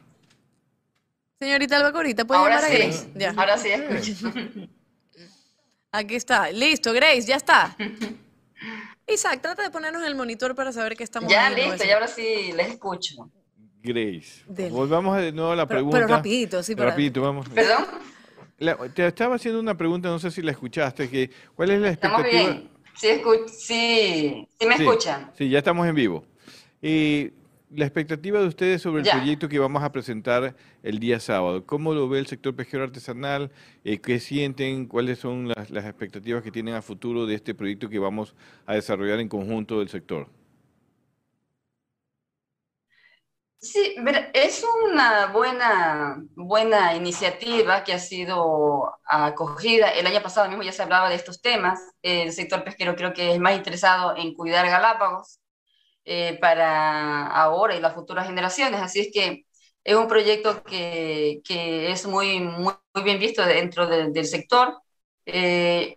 Señorita 1.40 1.78
Albacorita, 1.78 2.26
¿puede 2.26 2.42
llamar 2.42 2.66
a 2.66 2.70
Grace? 2.70 3.12
Ya. 3.16 3.34
Ahora 3.38 3.58
sí 3.58 3.70
escucho. 3.70 4.34
Aquí 5.92 6.16
está. 6.16 6.52
Listo, 6.52 6.94
Grace, 6.94 7.22
ya 7.22 7.36
está. 7.36 7.76
Isaac, 9.08 9.42
trata 9.42 9.64
de 9.64 9.70
ponernos 9.70 10.02
en 10.02 10.08
el 10.08 10.16
monitor 10.16 10.54
para 10.56 10.72
saber 10.74 10.98
que 10.98 11.04
estamos 11.04 11.32
Ya, 11.32 11.50
listo, 11.50 11.86
y 11.86 11.92
ahora 11.92 12.08
sí 12.08 12.52
les 12.56 12.70
escucho. 12.70 13.32
Grace, 13.82 14.44
volvamos 14.70 15.16
de 15.18 15.32
nuevo 15.32 15.52
a 15.52 15.56
la 15.56 15.66
pregunta. 15.66 15.98
Pero 15.98 16.08
rapidito, 16.08 16.62
sí. 16.62 16.76
Para... 16.76 16.90
Rapidito, 16.90 17.22
vamos. 17.22 17.48
¿Perdón? 17.50 17.86
te 18.94 19.06
estaba 19.06 19.36
haciendo 19.36 19.60
una 19.60 19.78
pregunta, 19.78 20.10
no 20.10 20.18
sé 20.20 20.32
si 20.32 20.42
la 20.42 20.52
escuchaste, 20.52 21.10
que 21.10 21.30
¿cuál 21.56 21.70
es 21.72 21.80
la 21.80 21.90
expectativa? 21.92 22.28
Estamos 22.28 22.60
bien. 22.60 22.70
Sí, 22.96 23.22
sí, 23.56 24.48
sí 24.60 24.66
me 24.66 24.76
escuchan. 24.76 25.32
Sí, 25.38 25.48
ya 25.48 25.60
estamos 25.60 25.88
en 25.88 25.96
vivo. 25.96 26.26
Y 26.82 27.32
la 27.70 27.86
expectativa 27.86 28.40
de 28.40 28.48
ustedes 28.48 28.82
sobre 28.82 29.04
el 29.04 29.10
proyecto 29.10 29.50
que 29.50 29.60
vamos 29.60 29.84
a 29.84 29.92
presentar 29.92 30.56
el 30.84 31.00
día 31.00 31.20
sábado. 31.20 31.66
¿Cómo 31.66 31.94
lo 31.94 32.08
ve 32.08 32.20
el 32.20 32.28
sector 32.28 32.56
pesquero 32.56 32.84
artesanal? 32.84 33.52
Eh, 33.84 34.00
¿Qué 34.00 34.20
sienten? 34.20 34.88
¿Cuáles 34.88 35.20
son 35.20 35.50
las, 35.50 35.70
expectativas 35.70 36.44
que 36.44 36.52
tienen 36.52 36.76
a 36.76 36.82
futuro 36.82 37.26
de 37.26 37.36
este 37.36 37.54
proyecto 37.54 37.90
que 37.90 38.00
vamos 38.00 38.36
a 38.66 38.76
desarrollar 38.76 39.20
en 39.20 39.28
conjunto 39.28 39.80
del 39.80 39.90
sector? 39.90 40.28
Sí, 43.60 43.96
es 44.34 44.64
una 44.86 45.28
buena, 45.28 46.24
buena 46.36 46.96
iniciativa 46.96 47.84
que 47.84 47.92
ha 47.92 48.00
sido 48.00 48.94
acogida. 49.04 49.90
El 49.90 50.06
año 50.08 50.22
pasado 50.22 50.48
mismo 50.48 50.64
ya 50.64 50.72
se 50.72 50.84
hablaba 50.84 51.10
de 51.10 51.16
estos 51.16 51.42
temas. 51.42 51.82
El 52.02 52.32
sector 52.32 52.64
pesquero 52.64 52.96
creo 52.96 53.14
que 53.14 53.34
es 53.34 53.40
más 53.40 53.58
interesado 53.58 54.16
en 54.16 54.36
cuidar 54.36 54.68
Galápagos 54.68 55.40
eh, 56.10 56.38
para 56.40 57.28
ahora 57.28 57.76
y 57.76 57.82
las 57.82 57.94
futuras 57.94 58.28
generaciones. 58.28 58.82
Así 58.82 59.02
es 59.02 59.10
que 59.14 59.46
es 59.84 59.96
un 59.96 60.08
proyecto 60.08 60.64
que, 60.64 61.42
es 61.92 62.06
muy, 62.08 62.40
muy, 62.40 62.74
bien 63.04 63.20
visto 63.20 63.46
dentro 63.46 63.88
del 63.88 64.26
sector, 64.26 64.82
eh, 65.26 65.96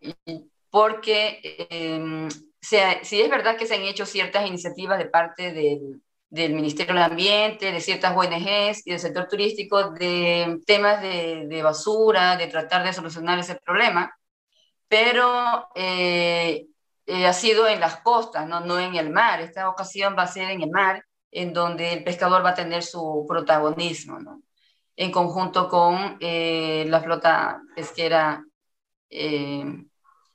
porque 0.70 1.66
em, 1.70 2.28
sea, 2.60 3.04
sí 3.04 3.20
es 3.20 3.30
verdad 3.30 3.56
que 3.56 3.66
se 3.66 3.74
han 3.76 3.82
hecho 3.82 4.06
ciertas 4.06 4.46
iniciativas 4.46 4.98
de 4.98 5.06
parte 5.06 5.52
del, 5.52 6.54
Ministerio 6.54 6.94
del 6.94 7.02
Ambiente, 7.04 7.72
de 7.72 7.80
ciertas 7.80 8.16
ONGs 8.16 8.86
y 8.86 8.90
del 8.90 9.00
sector 9.00 9.28
turístico 9.28 9.90
de 9.90 10.58
temas 10.66 11.02
de, 11.02 11.46
de 11.48 11.62
basura, 11.62 12.36
de 12.36 12.46
tratar 12.48 12.84
de 12.84 12.92
solucionar 12.92 13.38
ese 13.38 13.56
problema, 13.56 14.12
pero 14.88 15.68
eh, 15.74 16.66
eh, 17.10 17.26
ha 17.26 17.32
sido 17.32 17.66
en 17.66 17.80
las 17.80 17.96
costas, 18.02 18.46
¿no? 18.46 18.60
no 18.60 18.78
en 18.78 18.94
el 18.94 19.10
mar. 19.10 19.40
Esta 19.40 19.68
ocasión 19.68 20.14
va 20.16 20.22
a 20.22 20.26
ser 20.28 20.50
en 20.50 20.62
el 20.62 20.70
mar, 20.70 21.04
en 21.32 21.52
donde 21.52 21.92
el 21.92 22.04
pescador 22.04 22.44
va 22.44 22.50
a 22.50 22.54
tener 22.54 22.82
su 22.82 23.24
protagonismo, 23.28 24.20
¿no? 24.20 24.42
en 24.96 25.10
conjunto 25.10 25.68
con 25.68 26.18
eh, 26.20 26.84
la 26.88 27.00
flota 27.00 27.62
pesquera 27.74 28.44
eh, 29.08 29.64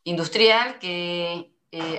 industrial 0.04 0.80
que 0.80 1.52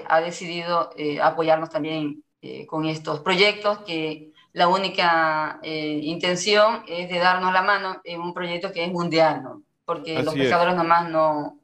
ha 0.09 0.21
decidido 0.23 0.91
apoyarnos 1.23 1.69
también 1.69 2.25
con 2.67 2.87
estos 2.87 3.21
proyectos 3.21 3.81
que 3.81 4.33
la 4.55 4.69
única 4.69 5.61
intención 5.63 6.83
es 6.89 7.11
de 7.11 7.19
darnos 7.19 7.53
la 7.53 7.61
mano 7.61 8.01
en 8.05 8.23
un 8.23 8.33
proyecto 8.33 8.73
que 8.73 8.85
es 8.85 8.91
mundial, 8.91 9.43
¿no? 9.43 9.63
porque 9.85 10.23
los 10.23 10.35
pescadores 10.35 10.75
nomás 10.75 11.11
no, 11.11 11.61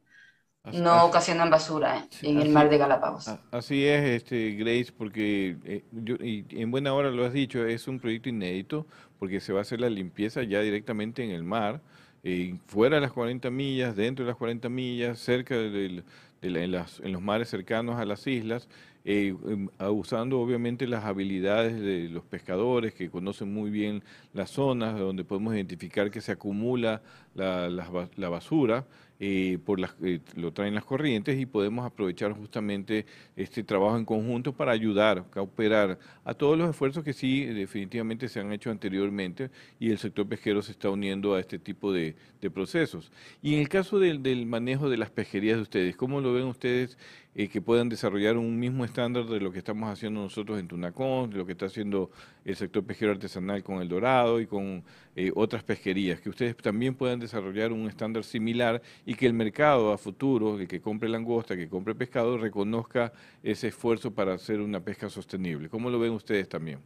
no 0.71 1.07
ocasionan 1.07 1.51
basura 1.51 2.07
en 2.23 2.41
el 2.41 2.51
mar 2.51 2.71
de 2.71 2.79
Galápagos. 2.79 3.29
Así 3.51 3.85
es, 3.85 4.23
este, 4.23 4.53
Grace, 4.53 4.93
porque 4.97 5.57
eh, 5.65 5.83
y 6.21 6.45
en 6.61 6.71
buena 6.71 6.95
hora 6.95 7.11
lo 7.11 7.25
has 7.25 7.33
dicho, 7.33 7.67
es 7.67 7.89
un 7.89 7.99
proyecto 7.99 8.29
inédito 8.29 8.87
porque 9.19 9.41
se 9.41 9.53
va 9.53 9.61
a 9.61 9.63
hacer 9.63 9.81
la 9.81 9.91
limpieza 9.91 10.43
ya 10.43 10.61
directamente 10.61 11.25
en 11.25 11.31
el 11.31 11.43
mar, 11.43 11.81
eh, 12.23 12.57
fuera 12.67 12.97
de 12.97 13.03
las 13.03 13.13
40 13.13 13.51
millas, 13.51 13.97
dentro 13.97 14.25
de 14.25 14.31
las 14.31 14.39
40 14.39 14.69
millas, 14.69 15.19
cerca 15.19 15.57
de, 15.57 16.05
en 16.43 17.13
los 17.13 17.23
mares 17.23 17.49
cercanos 17.49 17.99
a 17.99 18.05
las 18.05 18.25
islas, 18.29 18.69
eh, 19.05 19.35
em, 19.49 19.69
usando 19.91 20.41
obviamente 20.41 20.87
las 20.87 21.05
habilidades 21.05 21.81
de 21.81 22.09
los 22.09 22.23
pescadores 22.23 22.95
que 22.95 23.11
conocen 23.11 23.53
muy 23.53 23.71
bien 23.71 24.05
las 24.33 24.51
zonas 24.51 24.97
donde 24.97 25.25
podemos 25.25 25.55
identificar 25.55 26.13
que 26.13 26.21
se 26.21 26.31
acumula 26.31 27.03
la, 27.35 27.69
la 27.69 28.29
basura 28.29 28.87
eh, 29.25 29.61
por 29.65 29.79
las, 29.79 29.95
eh, 30.03 30.19
lo 30.35 30.53
traen 30.53 30.75
las 30.75 30.85
corrientes 30.85 31.41
y 31.41 31.47
podemos 31.47 31.87
aprovechar 31.87 32.33
justamente 32.33 33.07
este 33.37 33.63
trabajo 33.63 33.97
en 33.97 34.05
conjunto 34.05 34.53
para 34.53 34.73
ayudar, 34.73 35.19
a 35.19 35.23
cooperar 35.23 35.97
a 36.25 36.35
todos 36.35 36.59
los 36.59 36.69
esfuerzos 36.69 37.05
que 37.05 37.13
sí 37.13 37.45
definitivamente 37.45 38.29
se 38.29 38.41
han 38.41 38.53
hecho 38.53 38.73
anteriormente 38.73 39.51
y 39.79 39.93
el 39.93 39.99
sector 39.99 40.27
pesquero 40.27 40.61
se 40.61 40.73
está 40.73 40.91
uniendo 40.91 41.37
a 41.37 41.41
este 41.41 41.61
tipo 41.61 41.93
de, 41.93 42.17
procesos. 42.53 43.13
Y 43.41 43.55
en 43.55 43.61
el 43.61 43.69
caso 43.69 44.01
del, 44.01 44.25
del 44.25 44.45
manejo 44.45 44.91
de 44.91 44.97
las 44.97 45.11
pesquerías 45.11 45.55
de 45.55 45.63
ustedes, 45.63 45.95
¿cómo 45.95 46.21
lo 46.21 46.33
ven 46.33 46.47
ustedes 46.47 46.99
eh, 47.35 47.49
que 47.49 47.63
puedan 47.63 47.89
desarrollar 47.89 48.37
un 48.37 48.59
mismo 48.59 48.85
estándar 48.85 49.25
de 49.27 49.41
lo 49.41 49.53
que 49.53 49.59
estamos 49.59 49.89
haciendo 49.91 50.21
nosotros 50.21 50.59
en 50.59 50.69
Tunacón, 50.69 51.31
de 51.31 51.39
lo 51.39 51.47
que 51.47 51.53
está 51.53 51.67
haciendo 51.67 52.11
el 52.45 52.57
sector 52.57 52.85
pesquero 52.85 53.13
artesanal 53.13 53.63
con 53.63 53.81
El 53.81 53.89
Dorado 53.89 54.41
y 54.41 54.47
con 54.47 54.85
eh, 55.17 55.33
otras 55.35 55.63
pesquerías, 55.63 56.21
que 56.21 56.29
ustedes 56.31 56.57
también 56.57 56.95
puedan 56.95 57.21
desarrollar 57.21 57.73
un 57.73 57.89
estándar 57.89 58.25
similar 58.25 58.83
y 59.07 59.15
que 59.15 59.27
el 59.27 59.33
mercado 59.33 59.93
a 59.93 59.99
futuro, 59.99 60.59
el 60.59 60.69
que 60.69 60.81
compre 60.81 61.09
langosta, 61.09 61.57
que 61.57 61.69
compre 61.69 61.95
pescado, 61.95 62.37
reconozca 62.39 63.13
ese 63.43 63.69
esfuerzo 63.69 64.13
para 64.15 64.35
hacer 64.35 64.61
una 64.61 64.81
pesca 64.81 65.09
sostenible. 65.09 65.69
¿Cómo 65.69 65.91
lo 65.91 65.99
ven 65.99 66.13
ustedes 66.13 66.49
también? 66.49 66.81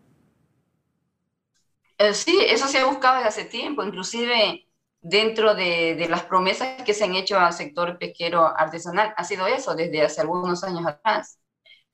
Eh, 1.98 2.12
sí, 2.14 2.38
eso 2.48 2.68
se 2.68 2.78
ha 2.78 2.86
buscado 2.86 3.16
desde 3.16 3.28
hace 3.28 3.44
tiempo, 3.46 3.82
inclusive 3.82 4.65
dentro 5.08 5.54
de, 5.54 6.06
las 6.10 6.24
promesas 6.24 6.82
que 6.82 6.94
se 6.94 7.04
han 7.04 7.14
hecho 7.14 7.38
al 7.38 7.52
sector 7.52 7.98
pesquero 7.98 8.46
artesanal 8.46 9.14
ha 9.16 9.24
sido 9.24 9.46
eso 9.46 9.74
desde 9.74 10.02
hace 10.02 10.20
algunos 10.20 10.64
años 10.64 10.84
atrás. 10.86 11.38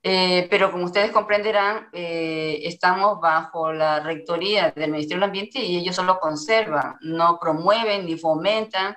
Eh, 0.05 0.47
pero 0.49 0.71
como 0.71 0.85
ustedes 0.85 1.11
comprenderán, 1.11 1.89
eh, 1.93 2.59
estamos 2.63 3.21
bajo 3.21 3.71
la 3.71 4.01
rectoría 4.01 4.71
del 4.71 4.91
Ministerio 4.91 5.17
del 5.17 5.29
Ambiente 5.29 5.59
y 5.59 5.77
ellos 5.77 5.95
solo 5.95 6.19
conservan, 6.19 6.97
no 7.01 7.37
promueven 7.39 8.05
ni 8.05 8.17
fomentan 8.17 8.95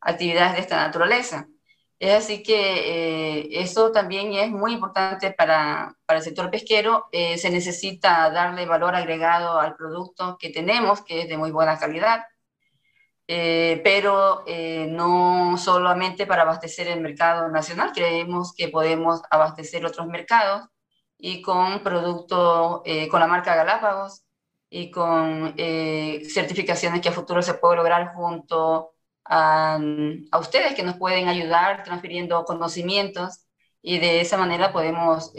actividades 0.00 0.54
de 0.54 0.60
esta 0.60 0.76
naturaleza. 0.78 1.46
Es 1.98 2.14
así 2.14 2.42
que 2.42 3.40
eh, 3.40 3.48
eso 3.62 3.92
también 3.92 4.32
es 4.34 4.50
muy 4.50 4.72
importante 4.72 5.32
para, 5.32 5.94
para 6.06 6.18
el 6.20 6.24
sector 6.24 6.50
pesquero. 6.50 7.06
se 7.12 7.50
necesita 7.50 8.30
darle 8.30 8.66
valor 8.66 8.94
agregado 8.94 9.60
al 9.60 9.76
producto 9.76 10.36
que 10.38 10.50
tenemos, 10.50 11.02
que 11.02 11.22
es 11.22 11.28
de 11.28 11.36
muy 11.36 11.50
buena 11.50 11.78
calidad 11.78 12.22
eh, 13.30 13.82
pero 13.84 14.42
eh, 14.46 14.86
no 14.90 15.58
solamente 15.58 16.26
para 16.26 16.42
abastecer 16.42 16.88
el 16.88 17.02
mercado 17.02 17.48
nacional, 17.50 17.92
creemos 17.94 18.54
que 18.54 18.68
podemos 18.68 19.20
abastecer 19.30 19.84
otros 19.84 20.06
mercados 20.06 20.66
y 21.18 21.42
con 21.42 21.80
productos, 21.82 22.82
eh, 22.86 23.08
con 23.08 23.20
la 23.20 23.26
marca 23.26 23.54
Galápagos 23.54 24.24
y 24.70 24.90
con 24.90 25.54
certificaciones 25.56 27.00
que 27.00 27.08
a 27.10 27.12
futuro 27.12 27.42
se 27.42 27.54
puede 27.54 27.76
lograr 27.76 28.14
junto 28.14 28.92
a, 29.24 29.78
a, 30.32 30.38
ustedes 30.38 30.74
que 30.74 30.82
nos 30.82 30.96
pueden 30.96 31.28
ayudar 31.28 31.82
transfiriendo 31.84 32.44
conocimientos 32.44 33.46
y 33.82 33.98
de 33.98 34.20
esa 34.20 34.38
manera 34.38 34.72
podemos 34.72 35.32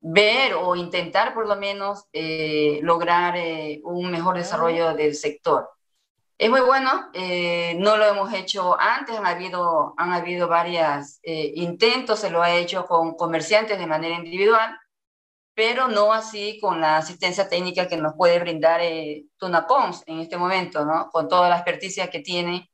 ver 0.00 0.54
o 0.54 0.76
intentar 0.76 1.34
por 1.34 1.46
lo 1.46 1.56
menos 1.56 2.06
eh, 2.12 2.80
lograr 2.82 3.36
eh, 3.36 3.80
un 3.84 4.10
mejor 4.10 4.36
desarrollo 4.36 4.94
del 4.94 5.14
sector. 5.14 5.68
Es 6.38 6.48
muy 6.48 6.62
bueno, 6.62 7.10
eh, 7.12 7.74
no 7.78 7.98
lo 7.98 8.06
hemos 8.06 8.32
hecho 8.32 8.78
antes, 8.80 9.16
han 9.16 9.26
habido, 9.26 9.92
han 9.98 10.12
habido 10.14 10.48
varios 10.48 11.20
intentos, 11.22 12.20
se 12.20 12.30
lo 12.30 12.42
ha 12.42 12.52
hecho 12.52 12.86
con 12.86 13.14
comerciantes 13.14 13.78
de 13.78 13.86
manera 13.86 14.14
individual, 14.14 14.74
pero 15.54 15.88
no 15.88 16.14
así 16.14 16.58
con 16.58 16.80
la 16.80 16.96
asistencia 16.96 17.48
técnica 17.48 17.88
que 17.88 17.98
nos 17.98 18.14
puede 18.14 18.38
brindar 18.38 18.80
Tuna 19.36 19.66
Pons 19.66 20.02
en 20.06 20.20
este 20.20 20.38
momento, 20.38 20.86
¿no? 20.86 21.10
con 21.10 21.28
toda 21.28 21.50
la 21.50 21.56
experticia 21.56 22.08
que 22.08 22.20
tiene 22.20 22.70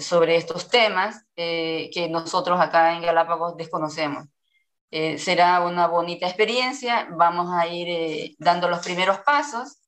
sobre 0.00 0.36
estos 0.36 0.68
temas 0.68 1.24
que 1.34 2.08
nosotros 2.10 2.60
acá 2.60 2.94
en 2.94 3.02
Galápagos 3.02 3.56
desconocemos. 3.56 4.26
Eh, 4.90 5.18
será 5.18 5.60
una 5.62 5.88
bonita 5.88 6.26
experiencia, 6.26 7.08
vamos 7.10 7.52
a 7.52 7.66
ir 7.66 7.88
eh, 7.88 8.36
dando 8.38 8.68
los 8.68 8.84
primeros 8.84 9.18
pasos 9.18 9.78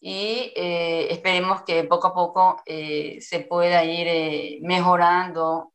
y 0.00 0.52
eh, 0.54 1.08
esperemos 1.10 1.62
que 1.62 1.84
poco 1.84 2.08
a 2.08 2.14
poco 2.14 2.62
se 2.66 3.40
pueda 3.48 3.84
ir 3.84 4.60
mejorando 4.62 5.72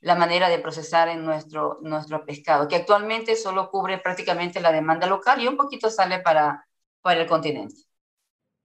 la 0.00 0.14
manera 0.14 0.48
de 0.48 0.58
procesar 0.58 1.08
en 1.08 1.24
nuestro, 1.24 1.78
nuestro 1.82 2.24
pescado, 2.24 2.68
que 2.68 2.76
actualmente 2.76 3.36
solo 3.36 3.70
cubre 3.70 3.98
prácticamente 3.98 4.60
la 4.60 4.72
demanda 4.72 5.06
local 5.06 5.40
y 5.40 5.48
un 5.48 5.56
poquito 5.56 5.90
sale 5.90 6.20
para, 6.20 6.66
para 7.00 7.20
el 7.22 7.26
continente. 7.26 7.86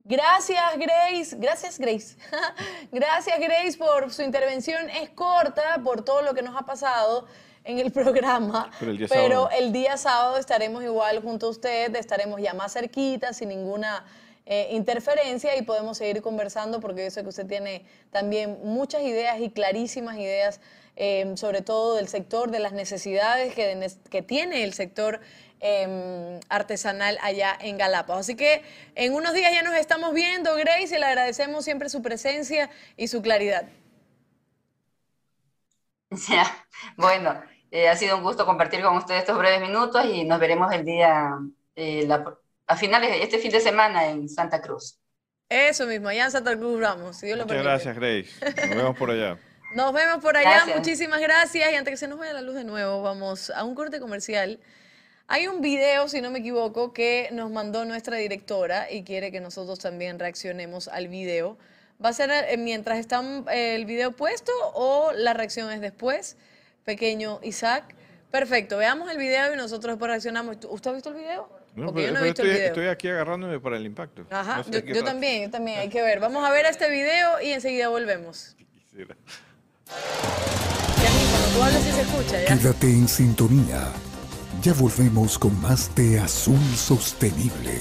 Gracias, 0.04 0.78
Grace. 0.78 1.36
Gracias, 1.38 1.80
Grace. 1.80 2.18
Gracias, 2.92 3.40
Grace, 3.40 3.78
por 3.78 4.12
su 4.12 4.24
intervención. 4.24 4.90
Es 4.90 5.12
corta 5.12 5.80
por 5.84 6.04
todo 6.04 6.24
lo 6.24 6.34
que 6.34 6.42
nos 6.42 6.56
ha 6.56 6.66
pasado 6.66 7.28
en 7.64 7.80
el 7.80 7.92
programa, 7.92 8.72
pero 9.10 9.50
el 9.52 9.72
día, 9.72 9.98
sábado 9.98 10.38
estaremos 10.38 10.84
igual 10.84 11.22
junto 11.22 11.48
a 11.48 11.50
usted, 11.50 11.96
estaremos 11.96 12.42
ya 12.42 12.54
más 12.54 12.74
cerquita, 12.74 13.34
sin 13.34 13.50
ninguna 13.50 14.06
eh, 14.46 14.70
interferencia 14.72 15.56
y 15.56 15.62
podemos 15.62 15.98
seguir 15.98 16.22
conversando 16.22 16.80
porque 16.80 17.04
yo 17.06 17.12
sé 17.12 17.22
que 17.22 17.30
usted 17.30 17.46
tiene 17.46 17.86
también 18.12 18.60
muchas 18.64 19.04
ideas 19.04 19.40
y 19.40 19.52
clarísimas 19.52 20.18
ideas, 20.18 20.60
eh, 20.96 21.32
sobre 21.36 21.62
todo 21.62 21.96
del 21.96 22.08
sector, 22.08 22.52
de 22.52 22.60
las 22.60 22.74
necesidades 22.74 23.54
que, 23.54 23.88
que 24.10 24.22
tiene 24.22 24.64
el 24.64 24.74
sector 24.74 25.22
em, 25.60 26.40
artesanal 26.50 27.20
allá 27.22 27.56
en 27.62 27.78
Galápagos. 27.78 28.22
Así 28.22 28.36
que 28.36 28.64
en 28.96 29.14
unos 29.14 29.34
días 29.34 29.54
ya 29.54 29.62
nos 29.62 29.76
estamos 29.76 30.14
viendo, 30.14 30.56
Grace, 30.56 30.96
y 30.96 31.00
le 31.00 31.06
agradecemos 31.06 31.64
siempre 31.64 31.88
su 31.90 32.02
presencia 32.02 32.70
y 32.98 33.08
su 33.08 33.22
claridad. 33.22 33.68
Ya, 36.28 36.66
bueno, 36.98 37.42
eh, 37.72 37.88
ha 37.88 37.96
sido 37.96 38.18
un 38.18 38.24
gusto 38.24 38.46
compartir 38.46 38.84
con 38.84 38.98
ustedes 38.98 39.22
estos 39.22 39.38
breves 39.38 39.62
minutos 39.62 40.06
y 40.06 40.26
nos 40.26 40.40
veremos 40.40 40.72
el 40.74 40.84
día, 40.84 41.38
eh, 41.76 42.08
a 42.68 42.76
finales 42.76 43.12
de 43.12 43.24
este 43.24 43.40
fin 43.40 43.52
de 43.52 43.62
semana 43.62 44.10
en 44.10 44.28
Santa 44.28 44.62
Cruz. 44.62 45.00
Eso 45.48 45.86
mismo, 45.86 46.10
allá 46.10 46.26
en 46.26 46.32
Santa 46.32 46.58
Cruz 46.58 46.82
vamos. 46.82 47.24
Muchas 47.24 47.64
gracias, 47.64 47.96
Grace. 47.96 48.30
Nos 48.68 48.76
vemos 48.76 48.98
por 48.98 49.12
allá. 49.12 49.38
Nos 49.76 49.94
vemos 49.94 50.22
por 50.22 50.36
allá, 50.36 50.66
muchísimas 50.76 51.22
gracias. 51.22 51.72
Y 51.72 51.76
antes 51.76 51.94
que 51.94 51.98
se 51.98 52.08
nos 52.10 52.20
vaya 52.20 52.34
la 52.34 52.42
luz 52.42 52.56
de 52.56 52.66
nuevo, 52.66 53.02
vamos 53.02 53.50
a 53.52 53.64
un 53.64 53.74
corte 53.74 54.02
comercial. 54.02 54.60
Hay 55.28 55.48
un 55.48 55.62
video, 55.62 56.10
si 56.10 56.20
no 56.20 56.30
me 56.30 56.40
equivoco, 56.40 56.92
que 56.92 57.30
nos 57.32 57.50
mandó 57.52 57.86
nuestra 57.86 58.18
directora 58.18 58.92
y 58.92 59.06
quiere 59.06 59.32
que 59.32 59.40
nosotros 59.40 59.80
también 59.80 60.20
reaccionemos 60.20 60.90
al 60.90 61.08
video. 61.08 61.58
¿Va 62.04 62.10
a 62.10 62.14
ser 62.14 62.32
eh, 62.32 62.58
mientras 62.58 63.00
está 63.00 63.24
el 63.50 63.86
video 63.86 64.12
puesto 64.12 64.52
o 64.74 65.14
la 65.14 65.34
reacción 65.34 65.72
es 65.72 65.80
después? 65.80 66.36
Pequeño 66.84 67.40
Isaac. 67.44 67.96
Perfecto, 68.32 68.78
veamos 68.78 69.12
el 69.12 69.18
video 69.18 69.54
y 69.54 69.58
nosotros 69.58 69.94
después 69.94 70.10
reaccionamos. 70.10 70.58
¿Usted 70.70 70.92
ha 70.92 70.94
visto 70.94 71.10
el 71.10 71.16
video? 71.16 71.50
Porque 71.76 72.04
yo 72.04 72.12
no 72.12 72.20
he 72.20 72.24
visto 72.24 72.42
estoy, 72.42 72.48
el 72.48 72.54
video. 72.54 72.68
Estoy 72.68 72.88
aquí 72.88 73.08
agarrándome 73.10 73.60
para 73.60 73.78
el 73.78 73.86
impacto. 73.86 74.26
Ajá, 74.30 74.64
yo, 74.64 75.04
también, 75.04 75.44
yo 75.44 75.50
también, 75.52 75.80
hay 75.80 75.90
que 75.90 76.02
ver. 76.02 76.20
Vamos 76.22 76.44
a 76.44 76.52
ver 76.52 76.66
este 76.66 76.90
video 76.90 77.42
y 77.42 77.52
enseguida 77.52 77.90
volvemos. 77.90 78.56
Quisiera. 78.58 79.16
Ya 81.02 81.10
mismo, 81.10 81.38
tú 81.56 81.64
hablas 81.64 81.88
y 81.88 81.92
se 81.92 82.02
escucha, 82.02 82.42
¿ya? 82.42 82.58
Quédate 82.58 82.88
en 82.88 83.08
sintonía. 83.08 83.92
Ya 84.62 84.74
volvemos 84.74 85.40
con 85.40 85.60
más 85.62 85.94
de 85.96 86.20
Azul 86.20 86.60
Sostenible. 86.76 87.80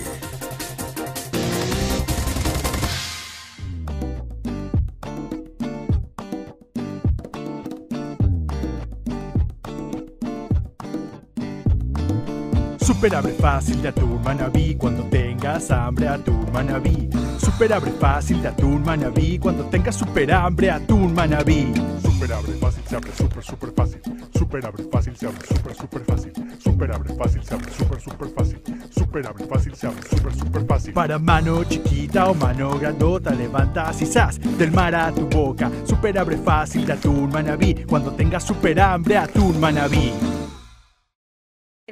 Super 13.01 13.17
abre 13.17 13.33
fácil 13.33 13.81
de 13.81 13.89
atún 13.89 14.23
manabí 14.23 14.75
cuando 14.75 15.05
tengas 15.05 15.71
hambre 15.71 16.07
atún 16.07 16.53
manabí. 16.53 17.09
Super 17.39 17.73
abre 17.73 17.93
fácil 17.93 18.43
de 18.43 18.49
atún 18.49 18.83
manabí 18.83 19.39
cuando 19.39 19.65
tengas 19.71 19.97
super 19.97 20.31
hambre 20.31 20.71
atún 20.71 21.15
manabí. 21.15 21.73
Super 22.03 22.31
abre 22.35 22.53
fácil, 22.61 22.85
se 22.87 22.97
abre 22.97 23.11
super 23.17 23.43
super 23.43 23.73
fácil 23.75 24.03
Super 24.35 24.67
abre 24.67 24.85
fácil, 24.93 25.17
se 25.17 25.27
abre 25.27 25.47
super, 25.47 25.75
super 25.75 26.05
fácil. 26.05 26.33
Super 26.59 26.93
abre 26.93 27.15
fácil, 27.15 27.43
se 27.43 27.55
abre 27.55 27.73
super, 27.73 28.01
super 28.03 28.29
fácil. 28.29 28.63
Super 28.91 29.27
abre 29.27 29.47
fácil, 29.47 29.75
se 29.75 29.87
abre 29.87 30.03
super, 30.03 30.35
super 30.35 30.67
fácil. 30.67 30.93
Para 30.93 31.19
mano 31.19 31.65
chiquita 31.65 32.29
o 32.29 32.35
mano 32.35 32.79
grandota, 32.79 33.31
levantas 33.31 34.03
y 34.03 34.05
zas 34.05 34.39
del 34.59 34.73
mar 34.73 34.95
a 34.95 35.11
tu 35.11 35.27
boca. 35.27 35.71
Super 35.85 36.19
abre 36.19 36.37
fácil 36.37 36.85
de 36.85 36.93
atún 36.93 37.31
manabí. 37.31 37.77
Cuando 37.89 38.11
tengas 38.11 38.45
super 38.45 38.79
hambre, 38.79 39.17
atún 39.17 39.59
manabí. 39.59 40.13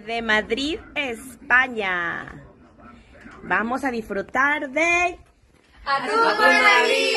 De 0.09 0.23
Madrid, 0.23 0.81
España. 0.95 2.43
Vamos 3.43 3.85
a 3.85 3.91
disfrutar 3.91 4.71
de. 4.71 5.19
¡Atún 5.85 6.21
Manabí! 6.41 7.13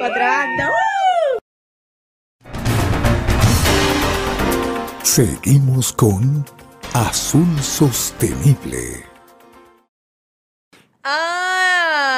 Contrabando. 0.00 0.64
Seguimos 5.04 5.92
con 5.92 6.44
Azul 6.94 7.60
Sostenible. 7.60 9.06
Ah, 11.04 11.51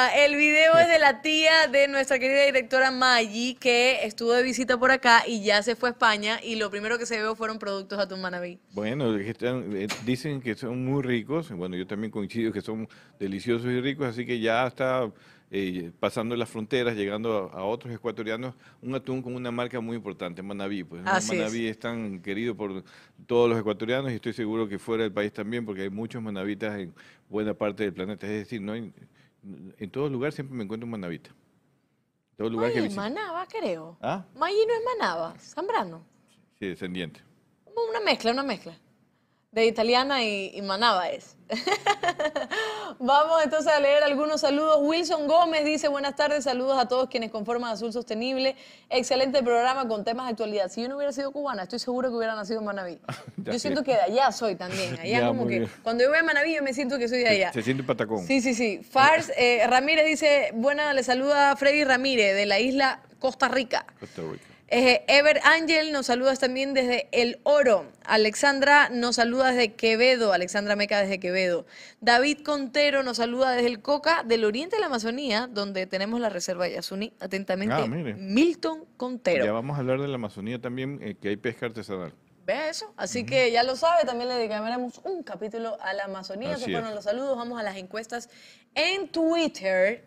el 0.09 0.35
video 0.35 0.77
es 0.77 0.87
de 0.87 0.99
la 0.99 1.21
tía 1.21 1.67
de 1.67 1.87
nuestra 1.87 2.19
querida 2.19 2.45
directora 2.45 2.91
Maggi, 2.91 3.55
que 3.55 4.05
estuvo 4.05 4.31
de 4.33 4.43
visita 4.43 4.77
por 4.77 4.91
acá 4.91 5.23
y 5.27 5.43
ya 5.43 5.63
se 5.63 5.75
fue 5.75 5.89
a 5.89 5.91
España 5.93 6.39
y 6.43 6.55
lo 6.55 6.69
primero 6.69 6.97
que 6.97 7.05
se 7.05 7.17
vio 7.17 7.35
fueron 7.35 7.59
productos 7.59 7.99
Atún 7.99 8.21
Manabí. 8.21 8.59
Bueno, 8.71 9.15
eh, 9.17 9.87
dicen 10.05 10.41
que 10.41 10.55
son 10.55 10.83
muy 10.85 11.01
ricos. 11.03 11.49
Bueno, 11.51 11.75
yo 11.75 11.87
también 11.87 12.11
coincido 12.11 12.51
que 12.51 12.61
son 12.61 12.87
deliciosos 13.19 13.67
y 13.67 13.81
ricos, 13.81 14.07
así 14.07 14.25
que 14.25 14.39
ya 14.39 14.67
está 14.67 15.09
eh, 15.51 15.91
pasando 15.99 16.35
las 16.35 16.49
fronteras, 16.49 16.95
llegando 16.95 17.51
a, 17.53 17.59
a 17.59 17.63
otros 17.63 17.93
ecuatorianos, 17.93 18.55
un 18.81 18.95
atún 18.95 19.21
con 19.21 19.35
una 19.35 19.51
marca 19.51 19.79
muy 19.79 19.95
importante, 19.95 20.41
Manaví. 20.41 20.83
Pues. 20.83 21.01
Así 21.05 21.33
es. 21.33 21.37
Manaví 21.39 21.67
es 21.67 21.79
tan 21.79 22.19
querido 22.21 22.55
por 22.55 22.83
todos 23.27 23.49
los 23.49 23.59
ecuatorianos 23.59 24.11
y 24.11 24.15
estoy 24.15 24.33
seguro 24.33 24.67
que 24.67 24.79
fuera 24.79 25.03
del 25.03 25.13
país 25.13 25.31
también, 25.31 25.65
porque 25.65 25.83
hay 25.83 25.89
muchos 25.89 26.21
manavitas 26.21 26.77
en 26.79 26.93
buena 27.29 27.53
parte 27.53 27.83
del 27.83 27.93
planeta. 27.93 28.25
Es 28.27 28.33
decir, 28.33 28.61
no 28.61 28.73
hay- 28.73 28.91
en 29.77 29.91
todo 29.91 30.09
lugar 30.09 30.31
siempre 30.31 30.55
me 30.55 30.63
encuentro 30.63 30.85
un 30.85 30.91
manavita. 30.91 31.29
En 31.29 32.37
todo 32.37 32.49
lugar 32.49 32.73
que 32.73 32.81
visito. 32.81 33.01
Manaba, 33.01 33.45
creo. 33.47 33.97
¿Ah? 34.01 34.25
Maggi 34.35 34.65
no 34.67 34.73
es 34.73 34.97
Manaba, 34.97 35.39
Zambrano. 35.39 36.05
Sí, 36.59 36.67
descendiente. 36.67 37.21
Una 37.65 37.99
mezcla, 37.99 38.31
una 38.31 38.43
mezcla. 38.43 38.77
De 39.55 39.65
italiana 39.65 40.21
y, 40.21 40.51
y 40.53 40.61
manaba 40.61 41.07
es. 41.09 41.37
Vamos 42.99 43.41
entonces 43.41 43.71
a 43.71 43.79
leer 43.79 44.03
algunos 44.03 44.41
saludos. 44.41 44.79
Wilson 44.81 45.27
Gómez 45.27 45.63
dice, 45.63 45.87
buenas 45.87 46.17
tardes, 46.17 46.43
saludos 46.43 46.77
a 46.77 46.89
todos 46.89 47.07
quienes 47.07 47.31
conforman 47.31 47.71
Azul 47.71 47.93
Sostenible. 47.93 48.57
Excelente 48.89 49.41
programa 49.43 49.87
con 49.87 50.03
temas 50.03 50.25
de 50.25 50.31
actualidad. 50.31 50.67
Si 50.69 50.81
yo 50.81 50.89
no 50.89 50.97
hubiera 50.97 51.13
sido 51.13 51.31
cubana, 51.31 51.63
estoy 51.63 51.79
seguro 51.79 52.09
que 52.09 52.15
hubiera 52.17 52.35
nacido 52.35 52.59
en 52.59 52.65
Manaví. 52.65 52.99
Yo 53.37 53.57
siento 53.57 53.81
que 53.85 53.93
de 53.93 54.01
allá 54.01 54.29
soy 54.33 54.55
también. 54.55 54.93
Allá 54.99 55.19
Ya, 55.21 55.27
como 55.27 55.47
que, 55.47 55.59
bien. 55.59 55.71
cuando 55.83 56.03
yo 56.03 56.09
voy 56.09 56.19
a 56.19 56.23
Manaví 56.23 56.53
yo 56.53 56.61
me 56.61 56.73
siento 56.73 56.97
que 56.97 57.07
soy 57.07 57.19
de 57.19 57.29
allá. 57.29 57.53
Se 57.53 57.61
siente 57.61 57.83
patacón. 57.83 58.27
Sí, 58.27 58.41
sí, 58.41 58.53
sí. 58.55 58.81
Fars 58.83 59.31
eh, 59.37 59.65
Ramírez 59.67 60.05
dice, 60.05 60.49
buena, 60.53 60.93
le 60.93 61.01
saluda 61.03 61.51
a 61.51 61.55
Freddy 61.55 61.85
Ramírez 61.85 62.35
de 62.35 62.45
la 62.45 62.59
isla 62.59 62.99
Costa 63.19 63.47
Rica. 63.47 63.85
Costa 64.01 64.21
Rica. 64.21 64.43
Eh, 64.77 65.05
Ever 65.07 65.39
Ángel 65.45 65.93
nos 65.93 66.07
saluda 66.07 66.35
también 66.35 66.73
desde 66.73 67.07
El 67.13 67.39
Oro. 67.43 67.85
Alexandra 68.03 68.89
nos 68.89 69.15
saluda 69.15 69.51
desde 69.53 69.73
Quevedo. 69.73 70.33
Alexandra 70.33 70.75
Meca 70.75 70.99
desde 70.99 71.17
Quevedo. 71.17 71.65
David 72.01 72.39
Contero 72.43 73.01
nos 73.01 73.15
saluda 73.15 73.51
desde 73.53 73.67
el 73.67 73.81
Coca 73.81 74.23
del 74.25 74.43
oriente 74.43 74.75
de 74.75 74.81
la 74.81 74.87
Amazonía, 74.87 75.47
donde 75.49 75.87
tenemos 75.87 76.19
la 76.19 76.27
reserva 76.27 76.65
de 76.65 76.73
Yasuní. 76.73 77.13
Atentamente, 77.21 77.73
Ah. 77.75 77.87
Milton 78.17 78.83
Contero. 78.97 79.45
Ya 79.45 79.53
vamos 79.53 79.77
a 79.77 79.79
hablar 79.79 80.01
de 80.01 80.09
la 80.09 80.15
Amazonía 80.15 80.59
también, 80.59 80.99
eh, 81.01 81.15
que 81.21 81.29
hay 81.29 81.37
pesca 81.37 81.67
artesanal. 81.67 82.11
Vea 82.45 82.69
eso. 82.69 82.93
Así 82.97 83.25
que 83.25 83.51
ya 83.53 83.63
lo 83.63 83.77
sabe, 83.77 84.03
también 84.03 84.27
le 84.27 84.35
dedicaremos 84.35 84.99
un 85.05 85.23
capítulo 85.23 85.77
a 85.81 85.93
la 85.93 86.03
Amazonía. 86.03 86.51
Así 86.55 86.65
Se 86.65 86.71
fueron 86.71 86.89
es. 86.89 86.95
los 86.95 87.05
saludos. 87.05 87.37
Vamos 87.37 87.57
a 87.59 87.63
las 87.63 87.77
encuestas 87.77 88.29
en 88.75 89.07
Twitter. 89.07 90.03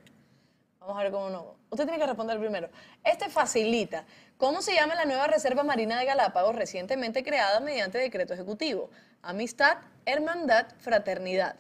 Vamos 0.79 0.99
a 0.99 1.03
ver 1.05 1.11
cómo 1.11 1.31
no. 1.31 1.58
Usted 1.71 1.85
tiene 1.85 1.99
que 1.99 2.07
responder 2.07 2.39
primero. 2.39 2.69
Este 3.05 3.29
facilita. 3.29 4.05
¿Cómo 4.37 4.63
se 4.63 4.75
llama 4.75 4.95
la 4.95 5.05
nueva 5.05 5.27
Reserva 5.27 5.63
Marina 5.65 5.99
de 5.99 6.07
Galápagos 6.07 6.55
recientemente 6.57 7.23
creada 7.23 7.61
mediante 7.61 7.99
decreto 7.99 8.33
ejecutivo? 8.35 8.91
Amistad, 9.23 9.79
hermandad, 10.07 10.67
fraternidad. 10.79 11.57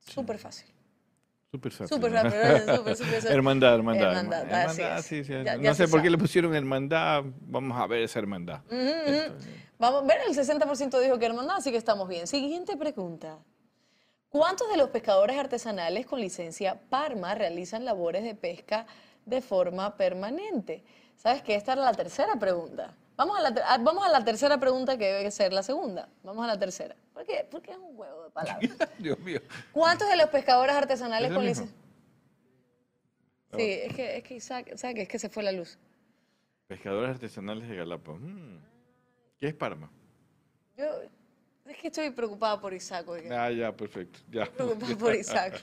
Súper 0.00 0.38
fácil. 0.38 0.66
Súper 1.50 1.72
fácil. 1.72 1.88
Súper 1.88 2.96
fácil. 2.96 3.32
Hermandad, 4.04 4.42
hermandad. 4.42 4.42
Hermandad, 4.82 5.02
sí, 5.02 5.24
sí. 5.24 5.32
Ya- 5.44 5.56
no 5.56 5.62
ya 5.62 5.74
sé 5.74 5.88
por 5.88 6.02
qué 6.02 6.10
le 6.10 6.18
pusieron 6.18 6.54
hermandad. 6.54 7.24
Vamos 7.42 7.78
a 7.80 7.86
ver 7.86 8.02
esa 8.02 8.18
hermandad. 8.18 8.60
Vamos 9.78 10.02
a 10.02 10.06
ver, 10.06 10.18
el 10.26 10.34
60% 10.34 10.98
dijo 11.00 11.18
que 11.18 11.26
hermandad, 11.26 11.56
así 11.58 11.70
que 11.70 11.76
estamos 11.76 12.08
bien. 12.08 12.26
Siguiente 12.26 12.76
pregunta. 12.76 13.38
¿Cuántos 14.36 14.68
de 14.68 14.76
los 14.76 14.90
pescadores 14.90 15.38
artesanales 15.38 16.04
con 16.04 16.20
licencia 16.20 16.78
Parma 16.90 17.34
realizan 17.34 17.84
labores 17.86 18.22
de 18.22 18.34
pesca 18.34 18.86
de 19.24 19.40
forma 19.40 19.96
permanente? 19.96 20.84
¿Sabes 21.16 21.40
que 21.42 21.54
esta 21.54 21.72
era 21.72 21.82
la 21.82 21.94
tercera 21.94 22.36
pregunta? 22.36 22.94
Vamos 23.16 23.38
a 23.38 23.40
la, 23.40 23.54
ter- 23.54 23.62
ah, 23.66 23.78
vamos 23.80 24.04
a 24.04 24.10
la 24.10 24.22
tercera 24.22 24.60
pregunta 24.60 24.98
que 24.98 25.06
debe 25.10 25.30
ser 25.30 25.54
la 25.54 25.62
segunda. 25.62 26.10
Vamos 26.22 26.44
a 26.44 26.48
la 26.48 26.58
tercera. 26.58 26.94
¿Por 27.14 27.24
qué? 27.24 27.46
Porque 27.50 27.70
es 27.70 27.78
un 27.78 27.96
juego 27.96 28.24
de 28.24 28.30
palabras. 28.30 28.70
Dios 28.98 29.18
mío. 29.20 29.40
¿Cuántos 29.72 30.06
de 30.10 30.16
los 30.16 30.28
pescadores 30.28 30.76
artesanales 30.76 31.28
¿Es 31.28 31.32
lo 31.32 31.38
con 31.38 31.46
licencia? 31.46 31.76
Sí, 33.54 33.62
es 33.84 33.94
que, 33.94 34.16
es 34.18 34.22
que 34.22 34.34
Isaac, 34.34 34.70
Isaac, 34.74 34.98
es 34.98 35.08
que 35.08 35.18
se 35.18 35.30
fue 35.30 35.42
la 35.42 35.52
luz. 35.52 35.78
Pescadores 36.66 37.08
artesanales 37.10 37.66
de 37.70 37.76
Galápagos. 37.76 38.20
Mm. 38.20 38.58
¿Qué 39.38 39.46
es 39.46 39.54
Parma? 39.54 39.90
Yo 40.76 40.84
es 41.68 41.76
que 41.78 41.88
estoy 41.88 42.10
preocupada 42.10 42.60
por 42.60 42.72
Isaac. 42.74 43.08
oiga. 43.08 43.44
Ah, 43.44 43.50
ya, 43.50 43.72
perfecto. 43.72 44.18
Ya. 44.30 44.44
Estoy 44.44 44.66
preocupada 44.76 44.96
por 44.98 45.14
Isaac. 45.14 45.62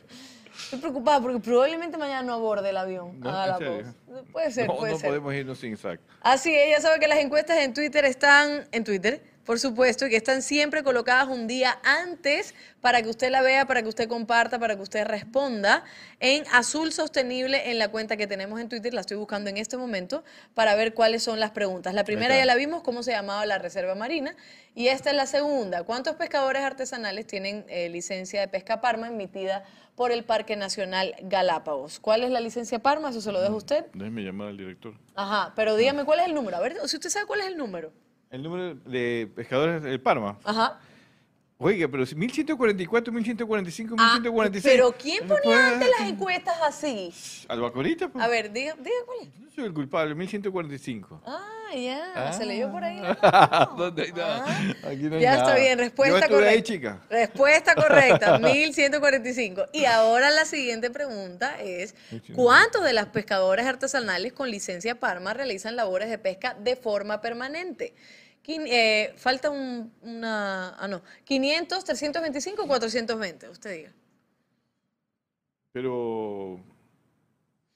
Estoy 0.66 0.80
preocupada 0.80 1.20
porque 1.22 1.40
probablemente 1.40 1.98
mañana 1.98 2.22
no 2.22 2.34
aborde 2.34 2.70
el 2.70 2.78
avión 2.78 3.20
No, 3.20 3.30
a 3.30 3.32
¿en 3.32 3.38
Galápagos. 3.50 3.78
serio? 3.86 4.26
Puede 4.32 4.52
ser, 4.52 4.68
no, 4.68 4.76
puede 4.78 4.92
no 4.94 4.98
ser. 5.00 5.10
podemos 5.10 5.34
irnos 5.34 5.58
sin 5.60 5.74
Isaac. 5.74 6.00
Así 6.22 6.54
es, 6.56 6.70
ya 6.76 6.82
sabe 6.82 7.00
que 7.00 7.08
las 7.08 7.18
encuestas 7.20 7.58
en 7.58 7.74
Twitter 7.74 8.06
están 8.06 8.68
en 8.72 8.84
Twitter, 8.84 9.22
por 9.46 9.60
supuesto, 9.60 10.08
y 10.08 10.10
que 10.10 10.16
están 10.16 10.42
siempre 10.42 10.84
colocadas 10.84 11.28
un 11.28 11.48
día 11.48 11.80
antes 11.84 12.54
para 12.82 13.02
que 13.02 13.10
usted 13.10 13.30
la 13.30 13.42
vea, 13.42 13.66
para 13.66 13.82
que 13.82 13.90
usted 13.90 14.08
comparta, 14.08 14.60
para 14.60 14.76
que 14.76 14.82
usted 14.82 15.06
responda 15.06 15.84
en 16.20 16.44
Azul 16.52 16.92
Sostenible 16.92 17.72
en 17.72 17.80
la 17.80 17.90
cuenta 17.90 18.18
que 18.18 18.28
tenemos 18.28 18.60
en 18.60 18.70
Twitter. 18.70 18.94
La 18.94 19.02
estoy 19.02 19.18
buscando 19.18 19.50
en 19.50 19.58
este 19.58 19.78
momento 19.78 20.24
para 20.54 20.76
ver 20.76 20.94
cuáles 20.94 21.24
son 21.24 21.40
las 21.40 21.52
preguntas. 21.52 21.94
La 21.94 22.04
primera 22.04 22.38
ya 22.38 22.46
la 22.46 22.56
vimos, 22.56 22.84
cómo 22.84 23.04
se 23.04 23.12
llamaba 23.12 23.46
la 23.46 23.58
Reserva 23.58 23.96
Marina, 23.96 24.36
y 24.76 24.88
esta 24.88 25.10
es 25.10 25.16
la 25.16 25.26
segunda. 25.26 25.84
¿Cuántos 25.84 26.16
pescadores 26.16 26.64
artesanales 26.64 27.28
tienen 27.28 27.66
eh, 27.68 27.90
licencia 27.90 28.40
de 28.42 28.48
pesca 28.48 28.82
Parma 28.82 29.08
emitida 29.08 29.64
por 29.96 30.12
el 30.12 30.24
Parque 30.24 30.56
Nacional 30.56 31.16
Galápagos? 31.22 32.00
¿Cuál 32.00 32.24
es 32.24 32.32
la 32.32 32.40
licencia 32.40 32.80
Parma? 32.80 33.10
Eso 33.10 33.22
se 33.22 33.32
lo 33.32 33.42
dejo 33.42 33.54
a 33.54 33.58
usted. 33.58 33.86
Déjeme 33.94 34.24
llamar 34.24 34.48
al 34.48 34.58
director. 34.58 34.94
Ajá, 35.16 35.54
pero 35.56 35.76
dígame 35.76 36.06
cuál 36.06 36.22
es 36.22 36.28
el 36.28 36.34
número. 36.34 36.58
A 36.58 36.60
ver, 36.60 36.76
si 36.86 36.96
usted 36.96 37.10
sabe 37.10 37.26
cuál 37.26 37.42
es 37.42 37.48
el 37.48 37.58
número. 37.58 37.92
El 38.34 38.42
número 38.42 38.74
de 38.74 39.32
pescadores 39.36 39.84
de 39.84 40.00
Parma. 40.00 40.40
Ajá. 40.44 40.80
Oiga, 41.60 41.88
pero 41.88 42.04
si 42.04 42.16
1144, 42.16 43.14
1145, 43.14 43.96
Ah, 44.00 44.14
1146. 44.16 44.74
pero 44.76 44.92
¿quién 44.92 45.28
ponía 45.28 45.68
antes 45.68 45.88
las 46.00 46.10
encuestas 46.10 46.56
así? 46.64 47.14
Albacorita, 47.48 48.10
pues. 48.10 48.26
A 48.26 48.28
ver, 48.28 48.52
diga, 48.52 48.74
diga 48.74 48.96
cuál 49.06 49.20
es. 49.22 49.28
Yo 49.40 49.50
soy 49.54 49.66
el 49.66 49.74
culpable, 49.74 50.16
1145. 50.16 51.22
Ah, 51.28 51.76
ya, 51.76 52.34
se 52.34 52.44
leyó 52.48 52.72
por 52.72 52.84
ahí. 52.84 53.00
¿Dónde 53.78 54.06
está? 54.06 54.46
Aquí 54.88 55.04
no 55.04 55.16
hay 55.18 55.22
Ya 55.22 55.36
está 55.36 55.56
bien, 55.56 55.78
respuesta 55.78 56.28
correcta. 56.28 56.50
ahí, 56.50 56.62
chica. 56.64 57.02
Respuesta 57.08 57.76
correcta, 57.76 58.40
1145. 58.40 59.66
Y 59.74 59.86
ahora 59.86 60.32
la 60.32 60.46
siguiente 60.46 60.90
pregunta 60.90 61.62
es, 61.62 61.94
¿cuántos 62.34 62.84
de 62.84 62.94
las 62.94 63.06
pescadores 63.10 63.68
artesanales 63.68 64.34
con 64.34 64.50
licencia 64.50 65.00
Parma 65.00 65.36
realizan 65.36 65.76
labores 65.76 66.10
de 66.10 66.18
pesca 66.18 66.56
de 66.60 66.76
forma 66.76 67.22
permanente? 67.22 67.94
Eh, 68.46 69.14
falta 69.16 69.50
un, 69.50 69.94
una, 70.02 70.76
ah 70.78 70.88
no, 70.88 71.02
500, 71.24 71.84
325 71.84 72.64
o 72.64 72.68
420, 72.68 73.50
usted 73.50 73.72
diga. 73.72 73.94
Pero. 75.72 76.60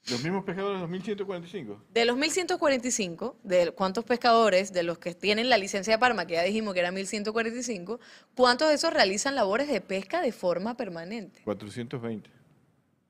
Los 0.09 0.23
mismos 0.23 0.45
pescadores 0.45 0.77
de 0.77 0.81
los 0.81 0.89
1145. 0.89 1.83
De 1.93 2.05
los 2.05 2.15
1145, 2.15 3.37
de 3.43 3.71
cuántos 3.71 4.05
pescadores, 4.05 4.71
de 4.71 4.83
los 4.83 4.99
que 4.99 5.13
tienen 5.13 5.49
la 5.49 5.57
licencia 5.57 5.93
de 5.93 5.99
Parma, 5.99 6.25
que 6.25 6.35
ya 6.35 6.43
dijimos 6.43 6.73
que 6.73 6.79
era 6.79 6.91
1145, 6.91 7.99
¿cuántos 8.33 8.69
de 8.69 8.75
esos 8.75 8.93
realizan 8.93 9.35
labores 9.35 9.67
de 9.67 9.81
pesca 9.81 10.21
de 10.21 10.31
forma 10.31 10.77
permanente? 10.77 11.41
420. 11.43 12.36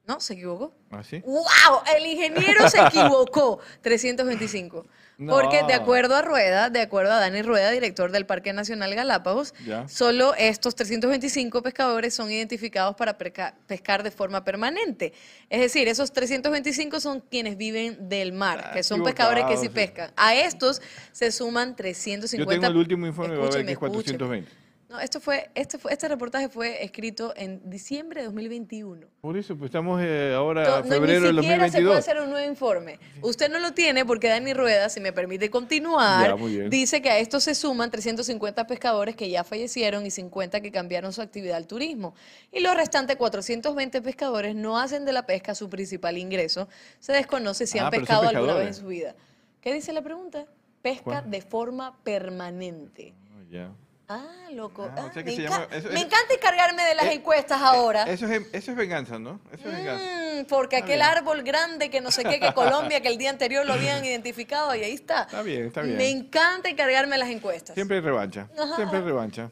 No, 0.08 0.22
se 0.22 0.34
equivocó. 0.36 0.74
¿Ah, 0.90 1.04
sí? 1.04 1.22
¡Wow! 1.26 1.82
El 1.98 2.06
ingeniero 2.06 2.70
se 2.70 2.80
equivocó. 2.82 3.60
325. 3.82 4.86
Porque 5.28 5.64
de 5.64 5.76
No. 5.76 5.82
acuerdo 5.82 6.16
a 6.16 6.22
Rueda, 6.22 6.70
de 6.70 6.80
acuerdo 6.80 7.12
a 7.12 7.20
Dani 7.20 7.42
Rueda, 7.42 7.72
director 7.72 8.12
del 8.12 8.26
Parque 8.28 8.54
Nacional 8.54 8.94
Galápagos, 8.96 9.54
Ya. 9.66 9.88
solo 9.90 10.34
estos 10.36 10.76
325 10.76 11.62
pescadores 11.64 12.14
son 12.14 12.32
identificados 12.32 12.96
para 12.96 13.18
pescar 13.18 14.04
de 14.04 14.12
forma 14.12 14.46
permanente. 14.46 15.14
Es 15.50 15.60
decir, 15.60 15.88
esos 15.88 16.14
325 16.14 17.00
son 17.02 17.20
quienes 17.20 17.58
viven 17.58 18.08
del 18.08 18.32
mar, 18.32 18.64
Ah, 18.68 18.72
que 18.74 18.84
son 18.84 19.04
pescadores 19.04 19.44
que 19.46 19.58
sí 19.58 19.70
pescan. 19.70 20.12
A 20.16 20.36
estos 20.36 20.82
se 21.12 21.32
suman 21.32 21.70
Yo 21.70 21.76
350. 21.78 22.52
tengo 22.54 22.68
el 22.68 22.78
último 22.78 23.08
informe, 23.08 23.36
va 23.36 23.48
a 23.48 23.50
ver 23.50 23.66
que 23.66 23.72
es 23.72 23.78
Escúcheme, 23.78 23.98
escúcheme. 24.38 24.67
420. 24.88 24.94
No, 24.94 25.00
esto 25.00 25.20
fue, 25.20 25.50
este 25.54 25.78
fue, 25.78 25.92
este 25.92 26.08
reportaje 26.08 26.50
fue 26.50 26.84
escrito 26.84 27.34
en 27.36 27.70
diciembre 27.70 28.22
de 28.22 28.28
2021. 28.28 29.06
Por 29.22 29.38
eso, 29.38 29.58
pues 29.58 29.70
estamos 29.70 30.02
eh, 30.02 30.34
ahora 30.34 30.80
en 30.80 30.84
no, 30.84 30.96
febrero 30.96 31.26
del 31.28 31.36
ni 31.36 31.42
siquiera 31.42 31.66
se 31.70 31.72
puede 31.82 31.84
2022. 31.84 31.98
hacer 31.98 32.22
un 32.22 32.30
nuevo 32.30 32.50
informe. 32.50 33.00
Usted 33.22 33.50
no 33.52 33.60
lo 33.60 33.74
tiene 33.74 34.06
porque 34.06 34.30
Dani 34.30 34.54
Rueda, 34.54 34.88
si 34.90 35.00
me 35.02 35.12
permite 35.12 35.50
continuar, 35.50 36.38
Ya, 36.38 36.70
dice 36.70 37.02
que 37.02 37.10
a 37.10 37.18
esto 37.20 37.40
se 37.40 37.54
suman 37.56 37.92
350 37.92 38.66
pescadores 38.68 39.16
que 39.16 39.30
ya 39.30 39.44
fallecieron 39.44 40.06
y 40.06 40.12
50 40.12 40.62
que 40.62 40.72
cambiaron 40.72 41.12
su 41.12 41.22
actividad 41.22 41.58
al 41.58 41.68
turismo. 41.68 42.14
Y 42.52 42.62
los 42.62 42.76
restantes 42.76 43.18
420 43.18 44.02
pescadores 44.02 44.56
no 44.56 44.80
hacen 44.80 45.04
de 45.06 45.12
la 45.12 45.26
pesca 45.26 45.54
su 45.56 45.70
principal 45.70 46.18
ingreso. 46.18 46.70
Se 47.00 47.12
desconoce 47.12 47.68
si 47.68 47.78
Ah, 47.80 47.86
han 47.86 47.92
pescado 47.92 48.28
alguna 48.30 48.54
vez 48.54 48.68
en 48.68 48.74
su 48.74 48.88
vida. 48.88 49.16
¿Qué 49.60 49.74
dice 49.74 49.92
la 49.92 50.02
pregunta? 50.02 50.46
Pesca 50.82 51.04
¿Cuál? 51.04 51.30
de 51.32 51.42
forma 51.42 51.98
permanente. 52.04 53.14
Ah, 53.32 53.44
ya. 53.52 53.72
Ah, 54.10 54.24
loco. 54.52 54.90
Ah, 54.96 55.08
o 55.10 55.14
sea 55.14 55.22
que 55.24 55.32
me, 55.32 55.36
se 55.36 55.42
enca- 55.44 55.50
llama- 55.50 55.68
eso- 55.72 55.90
me 55.90 55.96
eso- 55.96 56.06
encanta 56.08 56.34
encargarme 56.34 56.84
de 56.86 56.96
las 56.96 57.06
Eh, 57.08 57.14
encuestas 57.14 57.62
ahora. 57.62 58.04
Eso 58.04 58.26
es, 58.28 58.42
eso 58.54 58.72
es 58.72 58.78
venganza, 58.78 59.20
¿no? 59.20 59.42
Eso 59.52 59.68
es 59.70 59.76
venganza. 59.76 60.06
Mm, 60.06 60.46
porque 60.46 60.78
aquel 60.78 61.02
árbol 61.02 61.44
grande 61.44 61.90
que 61.90 62.00
no 62.00 62.10
sé 62.12 62.24
qué, 62.24 62.40
que 62.40 62.54
Colombia, 62.54 63.02
que 63.02 63.10
el 63.10 63.18
día 63.18 63.30
anterior 63.32 63.66
lo 63.66 63.74
habían 63.74 64.06
identificado 64.06 64.74
y 64.76 64.84
ahí 64.84 64.94
está. 64.94 65.24
Está 65.24 65.42
bien, 65.42 65.66
está 65.68 65.82
bien. 65.82 65.98
Me 65.98 66.10
encanta 66.10 66.70
encargarme 66.70 67.14
de 67.16 67.18
las 67.20 67.30
encuestas. 67.30 67.74
Siempre 67.74 67.98
hay 67.98 68.04
revancha. 68.04 68.48
Siempre 68.78 69.00
hay 69.00 69.04
revancha. 69.04 69.50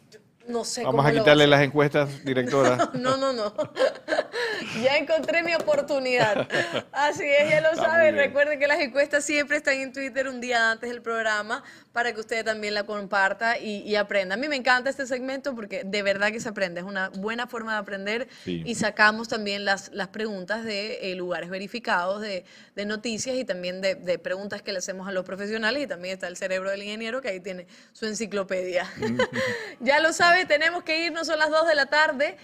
No 0.48 0.64
sé 0.64 0.84
Vamos 0.84 1.04
cómo 1.04 1.08
a 1.08 1.12
quitarle 1.12 1.48
las 1.48 1.62
encuestas, 1.64 2.24
directora. 2.24 2.76
hacer. 2.76 2.90
No, 3.02 3.18
no, 3.18 3.34
no. 3.34 3.52
ya 4.84 4.96
encontré 4.98 5.42
mi 5.44 5.56
oportunidad. 5.56 6.48
Así 6.92 7.24
es, 7.26 7.50
ya 7.50 7.62
lo 7.62 7.76
saben. 7.76 8.16
Recuerden 8.16 8.60
que 8.60 8.68
las 8.68 8.80
encuestas 8.80 9.26
siempre 9.26 9.58
están 9.58 9.74
en 9.76 9.92
Twitter 9.92 10.28
un 10.28 10.40
día 10.40 10.72
antes 10.72 10.90
del 10.90 11.02
programa 11.02 11.64
para 11.96 12.12
que 12.12 12.20
usted 12.20 12.44
también 12.44 12.74
la 12.74 12.84
comparta 12.84 13.58
y, 13.58 13.78
y 13.84 13.96
aprenda. 13.96 14.36
A 14.36 14.38
mí 14.38 14.50
me 14.50 14.58
encanta 14.58 14.90
este 14.90 15.08
segmento 15.08 15.56
porque 15.56 15.84
de 15.86 16.04
verdad 16.04 16.30
que 16.30 16.42
se 16.42 16.50
aprende. 16.50 16.82
Es 16.82 16.86
una 16.86 17.08
buena 17.08 17.48
forma 17.48 17.72
de 17.72 17.78
aprender 17.80 18.28
Sí. 18.44 18.62
y 18.66 18.76
sacamos 18.76 19.30
también 19.30 19.64
las, 19.64 19.94
las 19.94 20.10
preguntas 20.10 20.66
de 20.66 21.12
eh, 21.14 21.16
lugares 21.16 21.50
verificados, 21.50 22.20
de, 22.22 22.44
de 22.76 22.86
noticias 22.86 23.38
y 23.38 23.46
también 23.46 23.80
de, 23.80 23.96
de 23.96 24.20
preguntas 24.20 24.62
que 24.62 24.74
le 24.74 24.80
hacemos 24.80 25.08
a 25.08 25.14
los 25.14 25.24
profesionales 25.24 25.84
y 25.84 25.88
también 25.88 26.16
está 26.16 26.28
el 26.28 26.36
cerebro 26.36 26.70
del 26.70 26.84
ingeniero 26.84 27.22
que 27.22 27.30
ahí 27.30 27.40
tiene 27.40 27.66
su 27.94 28.06
enciclopedia. 28.06 28.92
ya 29.80 30.02
lo 30.02 30.12
sabe, 30.12 30.44
tenemos 30.46 30.84
que 30.84 31.06
irnos, 31.06 31.28
son 31.28 31.40
las 31.40 31.50
2 31.50 31.66
de 31.66 31.76
la 31.76 31.86
tarde. 31.86 32.36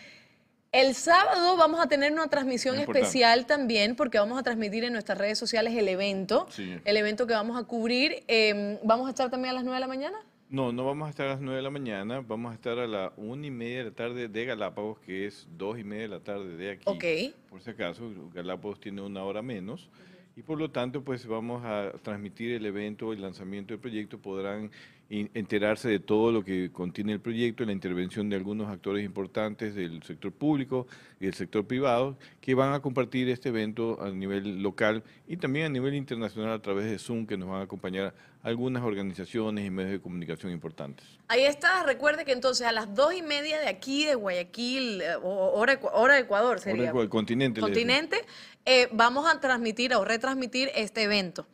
El 0.71 0.95
sábado 0.95 1.57
vamos 1.57 1.81
a 1.81 1.87
tener 1.87 2.13
una 2.13 2.27
transmisión 2.29 2.79
especial 2.79 3.45
también 3.45 3.97
porque 3.97 4.19
vamos 4.19 4.39
a 4.39 4.43
transmitir 4.43 4.85
en 4.85 4.93
nuestras 4.93 5.17
redes 5.17 5.37
sociales 5.37 5.75
el 5.75 5.89
evento, 5.89 6.47
Sí. 6.49 6.77
el 6.85 6.95
evento 6.95 7.27
que 7.27 7.33
vamos 7.33 7.61
a 7.61 7.65
cubrir. 7.65 8.23
Eh, 8.29 8.79
¿Vamos 8.81 9.07
a 9.07 9.09
estar 9.09 9.29
también 9.29 9.51
a 9.51 9.55
las 9.55 9.63
9 9.65 9.75
de 9.75 9.81
la 9.81 9.87
mañana? 9.87 10.17
No, 10.49 10.71
no 10.71 10.85
vamos 10.85 11.07
a 11.07 11.09
estar 11.09 11.27
a 11.27 11.31
las 11.31 11.41
9 11.41 11.57
de 11.57 11.61
la 11.61 11.69
mañana, 11.71 12.21
vamos 12.25 12.51
a 12.51 12.55
estar 12.55 12.79
a 12.79 12.87
la 12.87 13.11
1 13.17 13.45
y 13.45 13.51
media 13.51 13.79
de 13.79 13.83
la 13.85 13.91
tarde 13.91 14.27
de 14.29 14.45
Galápagos, 14.45 14.99
que 14.99 15.27
es 15.27 15.45
2 15.57 15.77
y 15.79 15.83
media 15.83 16.03
de 16.03 16.07
la 16.07 16.19
tarde 16.21 16.55
de 16.55 16.71
aquí. 16.71 16.83
Ok. 16.85 17.03
Por 17.49 17.61
si 17.61 17.69
acaso, 17.71 18.09
Galápagos 18.33 18.79
tiene 18.79 19.01
una 19.01 19.23
hora 19.25 19.41
menos. 19.41 19.89
Y 20.37 20.41
por 20.43 20.57
lo 20.57 20.71
tanto, 20.71 21.03
pues 21.03 21.25
vamos 21.27 21.63
a 21.65 21.91
transmitir 22.01 22.53
el 22.53 22.65
evento, 22.65 23.11
el 23.11 23.21
lanzamiento 23.21 23.73
del 23.73 23.81
proyecto. 23.81 24.19
Podrán 24.19 24.71
enterarse 25.11 25.89
de 25.89 25.99
todo 25.99 26.31
lo 26.31 26.43
que 26.45 26.71
contiene 26.71 27.11
el 27.11 27.19
proyecto, 27.19 27.65
la 27.65 27.73
intervención 27.73 28.29
de 28.29 28.37
algunos 28.37 28.69
actores 28.69 29.03
importantes 29.03 29.75
del 29.75 30.01
sector 30.03 30.31
público 30.31 30.87
y 31.19 31.25
del 31.25 31.33
sector 31.33 31.65
privado, 31.67 32.17
que 32.39 32.55
van 32.55 32.73
a 32.73 32.79
compartir 32.79 33.27
este 33.27 33.49
evento 33.49 34.01
a 34.01 34.09
nivel 34.09 34.63
local 34.63 35.03
y 35.27 35.35
también 35.35 35.65
a 35.65 35.69
nivel 35.69 35.95
internacional 35.95 36.53
a 36.53 36.61
través 36.61 36.85
de 36.89 36.97
Zoom, 36.97 37.25
que 37.27 37.35
nos 37.35 37.49
van 37.49 37.59
a 37.59 37.63
acompañar 37.63 38.13
algunas 38.41 38.83
organizaciones 38.83 39.65
y 39.65 39.69
medios 39.69 39.91
de 39.91 39.99
comunicación 39.99 40.51
importantes. 40.51 41.05
Ahí 41.27 41.43
está, 41.43 41.83
recuerde 41.83 42.23
que 42.23 42.31
entonces 42.31 42.65
a 42.65 42.71
las 42.71 42.95
2 42.95 43.15
y 43.15 43.21
media 43.21 43.59
de 43.59 43.67
aquí, 43.67 44.05
de 44.05 44.15
Guayaquil, 44.15 45.01
eh, 45.01 45.15
o- 45.21 45.51
hora, 45.59 45.77
hora 45.93 46.13
de 46.15 46.21
Ecuador 46.21 46.59
sería. 46.59 46.89
Ahora 46.89 47.03
el 47.03 47.09
continente. 47.09 47.59
le 47.59 47.67
decimos. 47.67 47.91
continente, 47.91 48.25
eh, 48.65 48.87
vamos 48.93 49.29
a 49.29 49.39
transmitir 49.41 49.93
o 49.93 50.05
retransmitir 50.05 50.69
este 50.73 51.03
evento. 51.03 51.45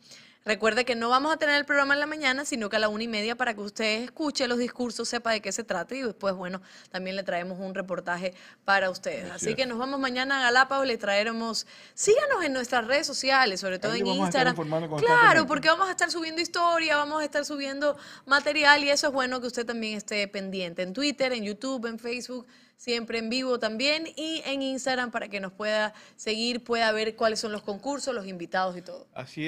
Recuerde 0.48 0.86
que 0.86 0.94
no 0.94 1.10
vamos 1.10 1.30
a 1.30 1.36
tener 1.36 1.56
el 1.56 1.66
programa 1.66 1.92
en 1.92 2.00
la 2.00 2.06
mañana, 2.06 2.46
sino 2.46 2.70
que 2.70 2.76
a 2.76 2.78
la 2.78 2.88
una 2.88 3.04
y 3.04 3.06
media 3.06 3.36
para 3.36 3.52
que 3.52 3.60
usted 3.60 4.04
escuche 4.04 4.48
los 4.48 4.56
discursos, 4.56 5.06
sepa 5.06 5.30
de 5.30 5.42
qué 5.42 5.52
se 5.52 5.62
trata 5.62 5.94
y 5.94 6.00
después, 6.00 6.34
bueno, 6.34 6.62
también 6.90 7.16
le 7.16 7.22
traemos 7.22 7.60
un 7.60 7.74
reportaje 7.74 8.32
para 8.64 8.88
ustedes. 8.88 9.30
Así 9.30 9.54
que 9.54 9.66
nos 9.66 9.76
vamos 9.76 10.00
mañana 10.00 10.38
a 10.38 10.42
Galápagos, 10.44 10.86
le 10.86 10.96
traeremos, 10.96 11.66
síganos 11.92 12.42
en 12.42 12.54
nuestras 12.54 12.86
redes 12.86 13.06
sociales, 13.06 13.60
sobre 13.60 13.78
todo 13.78 13.92
Ahí 13.92 14.00
en 14.00 14.06
Instagram. 14.06 14.56
Claro, 14.96 15.46
porque 15.46 15.68
vamos 15.68 15.86
a 15.86 15.90
estar 15.90 16.10
subiendo 16.10 16.40
historia, 16.40 16.96
vamos 16.96 17.20
a 17.20 17.26
estar 17.26 17.44
subiendo 17.44 17.98
material 18.24 18.82
y 18.82 18.88
eso 18.88 19.08
es 19.08 19.12
bueno 19.12 19.42
que 19.42 19.48
usted 19.48 19.66
también 19.66 19.98
esté 19.98 20.26
pendiente 20.28 20.80
en 20.80 20.94
Twitter, 20.94 21.30
en 21.34 21.44
YouTube, 21.44 21.84
en 21.84 21.98
Facebook, 21.98 22.46
siempre 22.78 23.18
en 23.18 23.28
vivo 23.28 23.58
también 23.58 24.06
y 24.16 24.40
en 24.46 24.62
Instagram 24.62 25.10
para 25.10 25.28
que 25.28 25.40
nos 25.40 25.52
pueda 25.52 25.92
seguir, 26.16 26.64
pueda 26.64 26.90
ver 26.92 27.16
cuáles 27.16 27.40
son 27.40 27.52
los 27.52 27.62
concursos, 27.62 28.14
los 28.14 28.26
invitados 28.26 28.76
y 28.78 28.82
todo. 28.82 29.06
Así 29.14 29.42
es. 29.42 29.46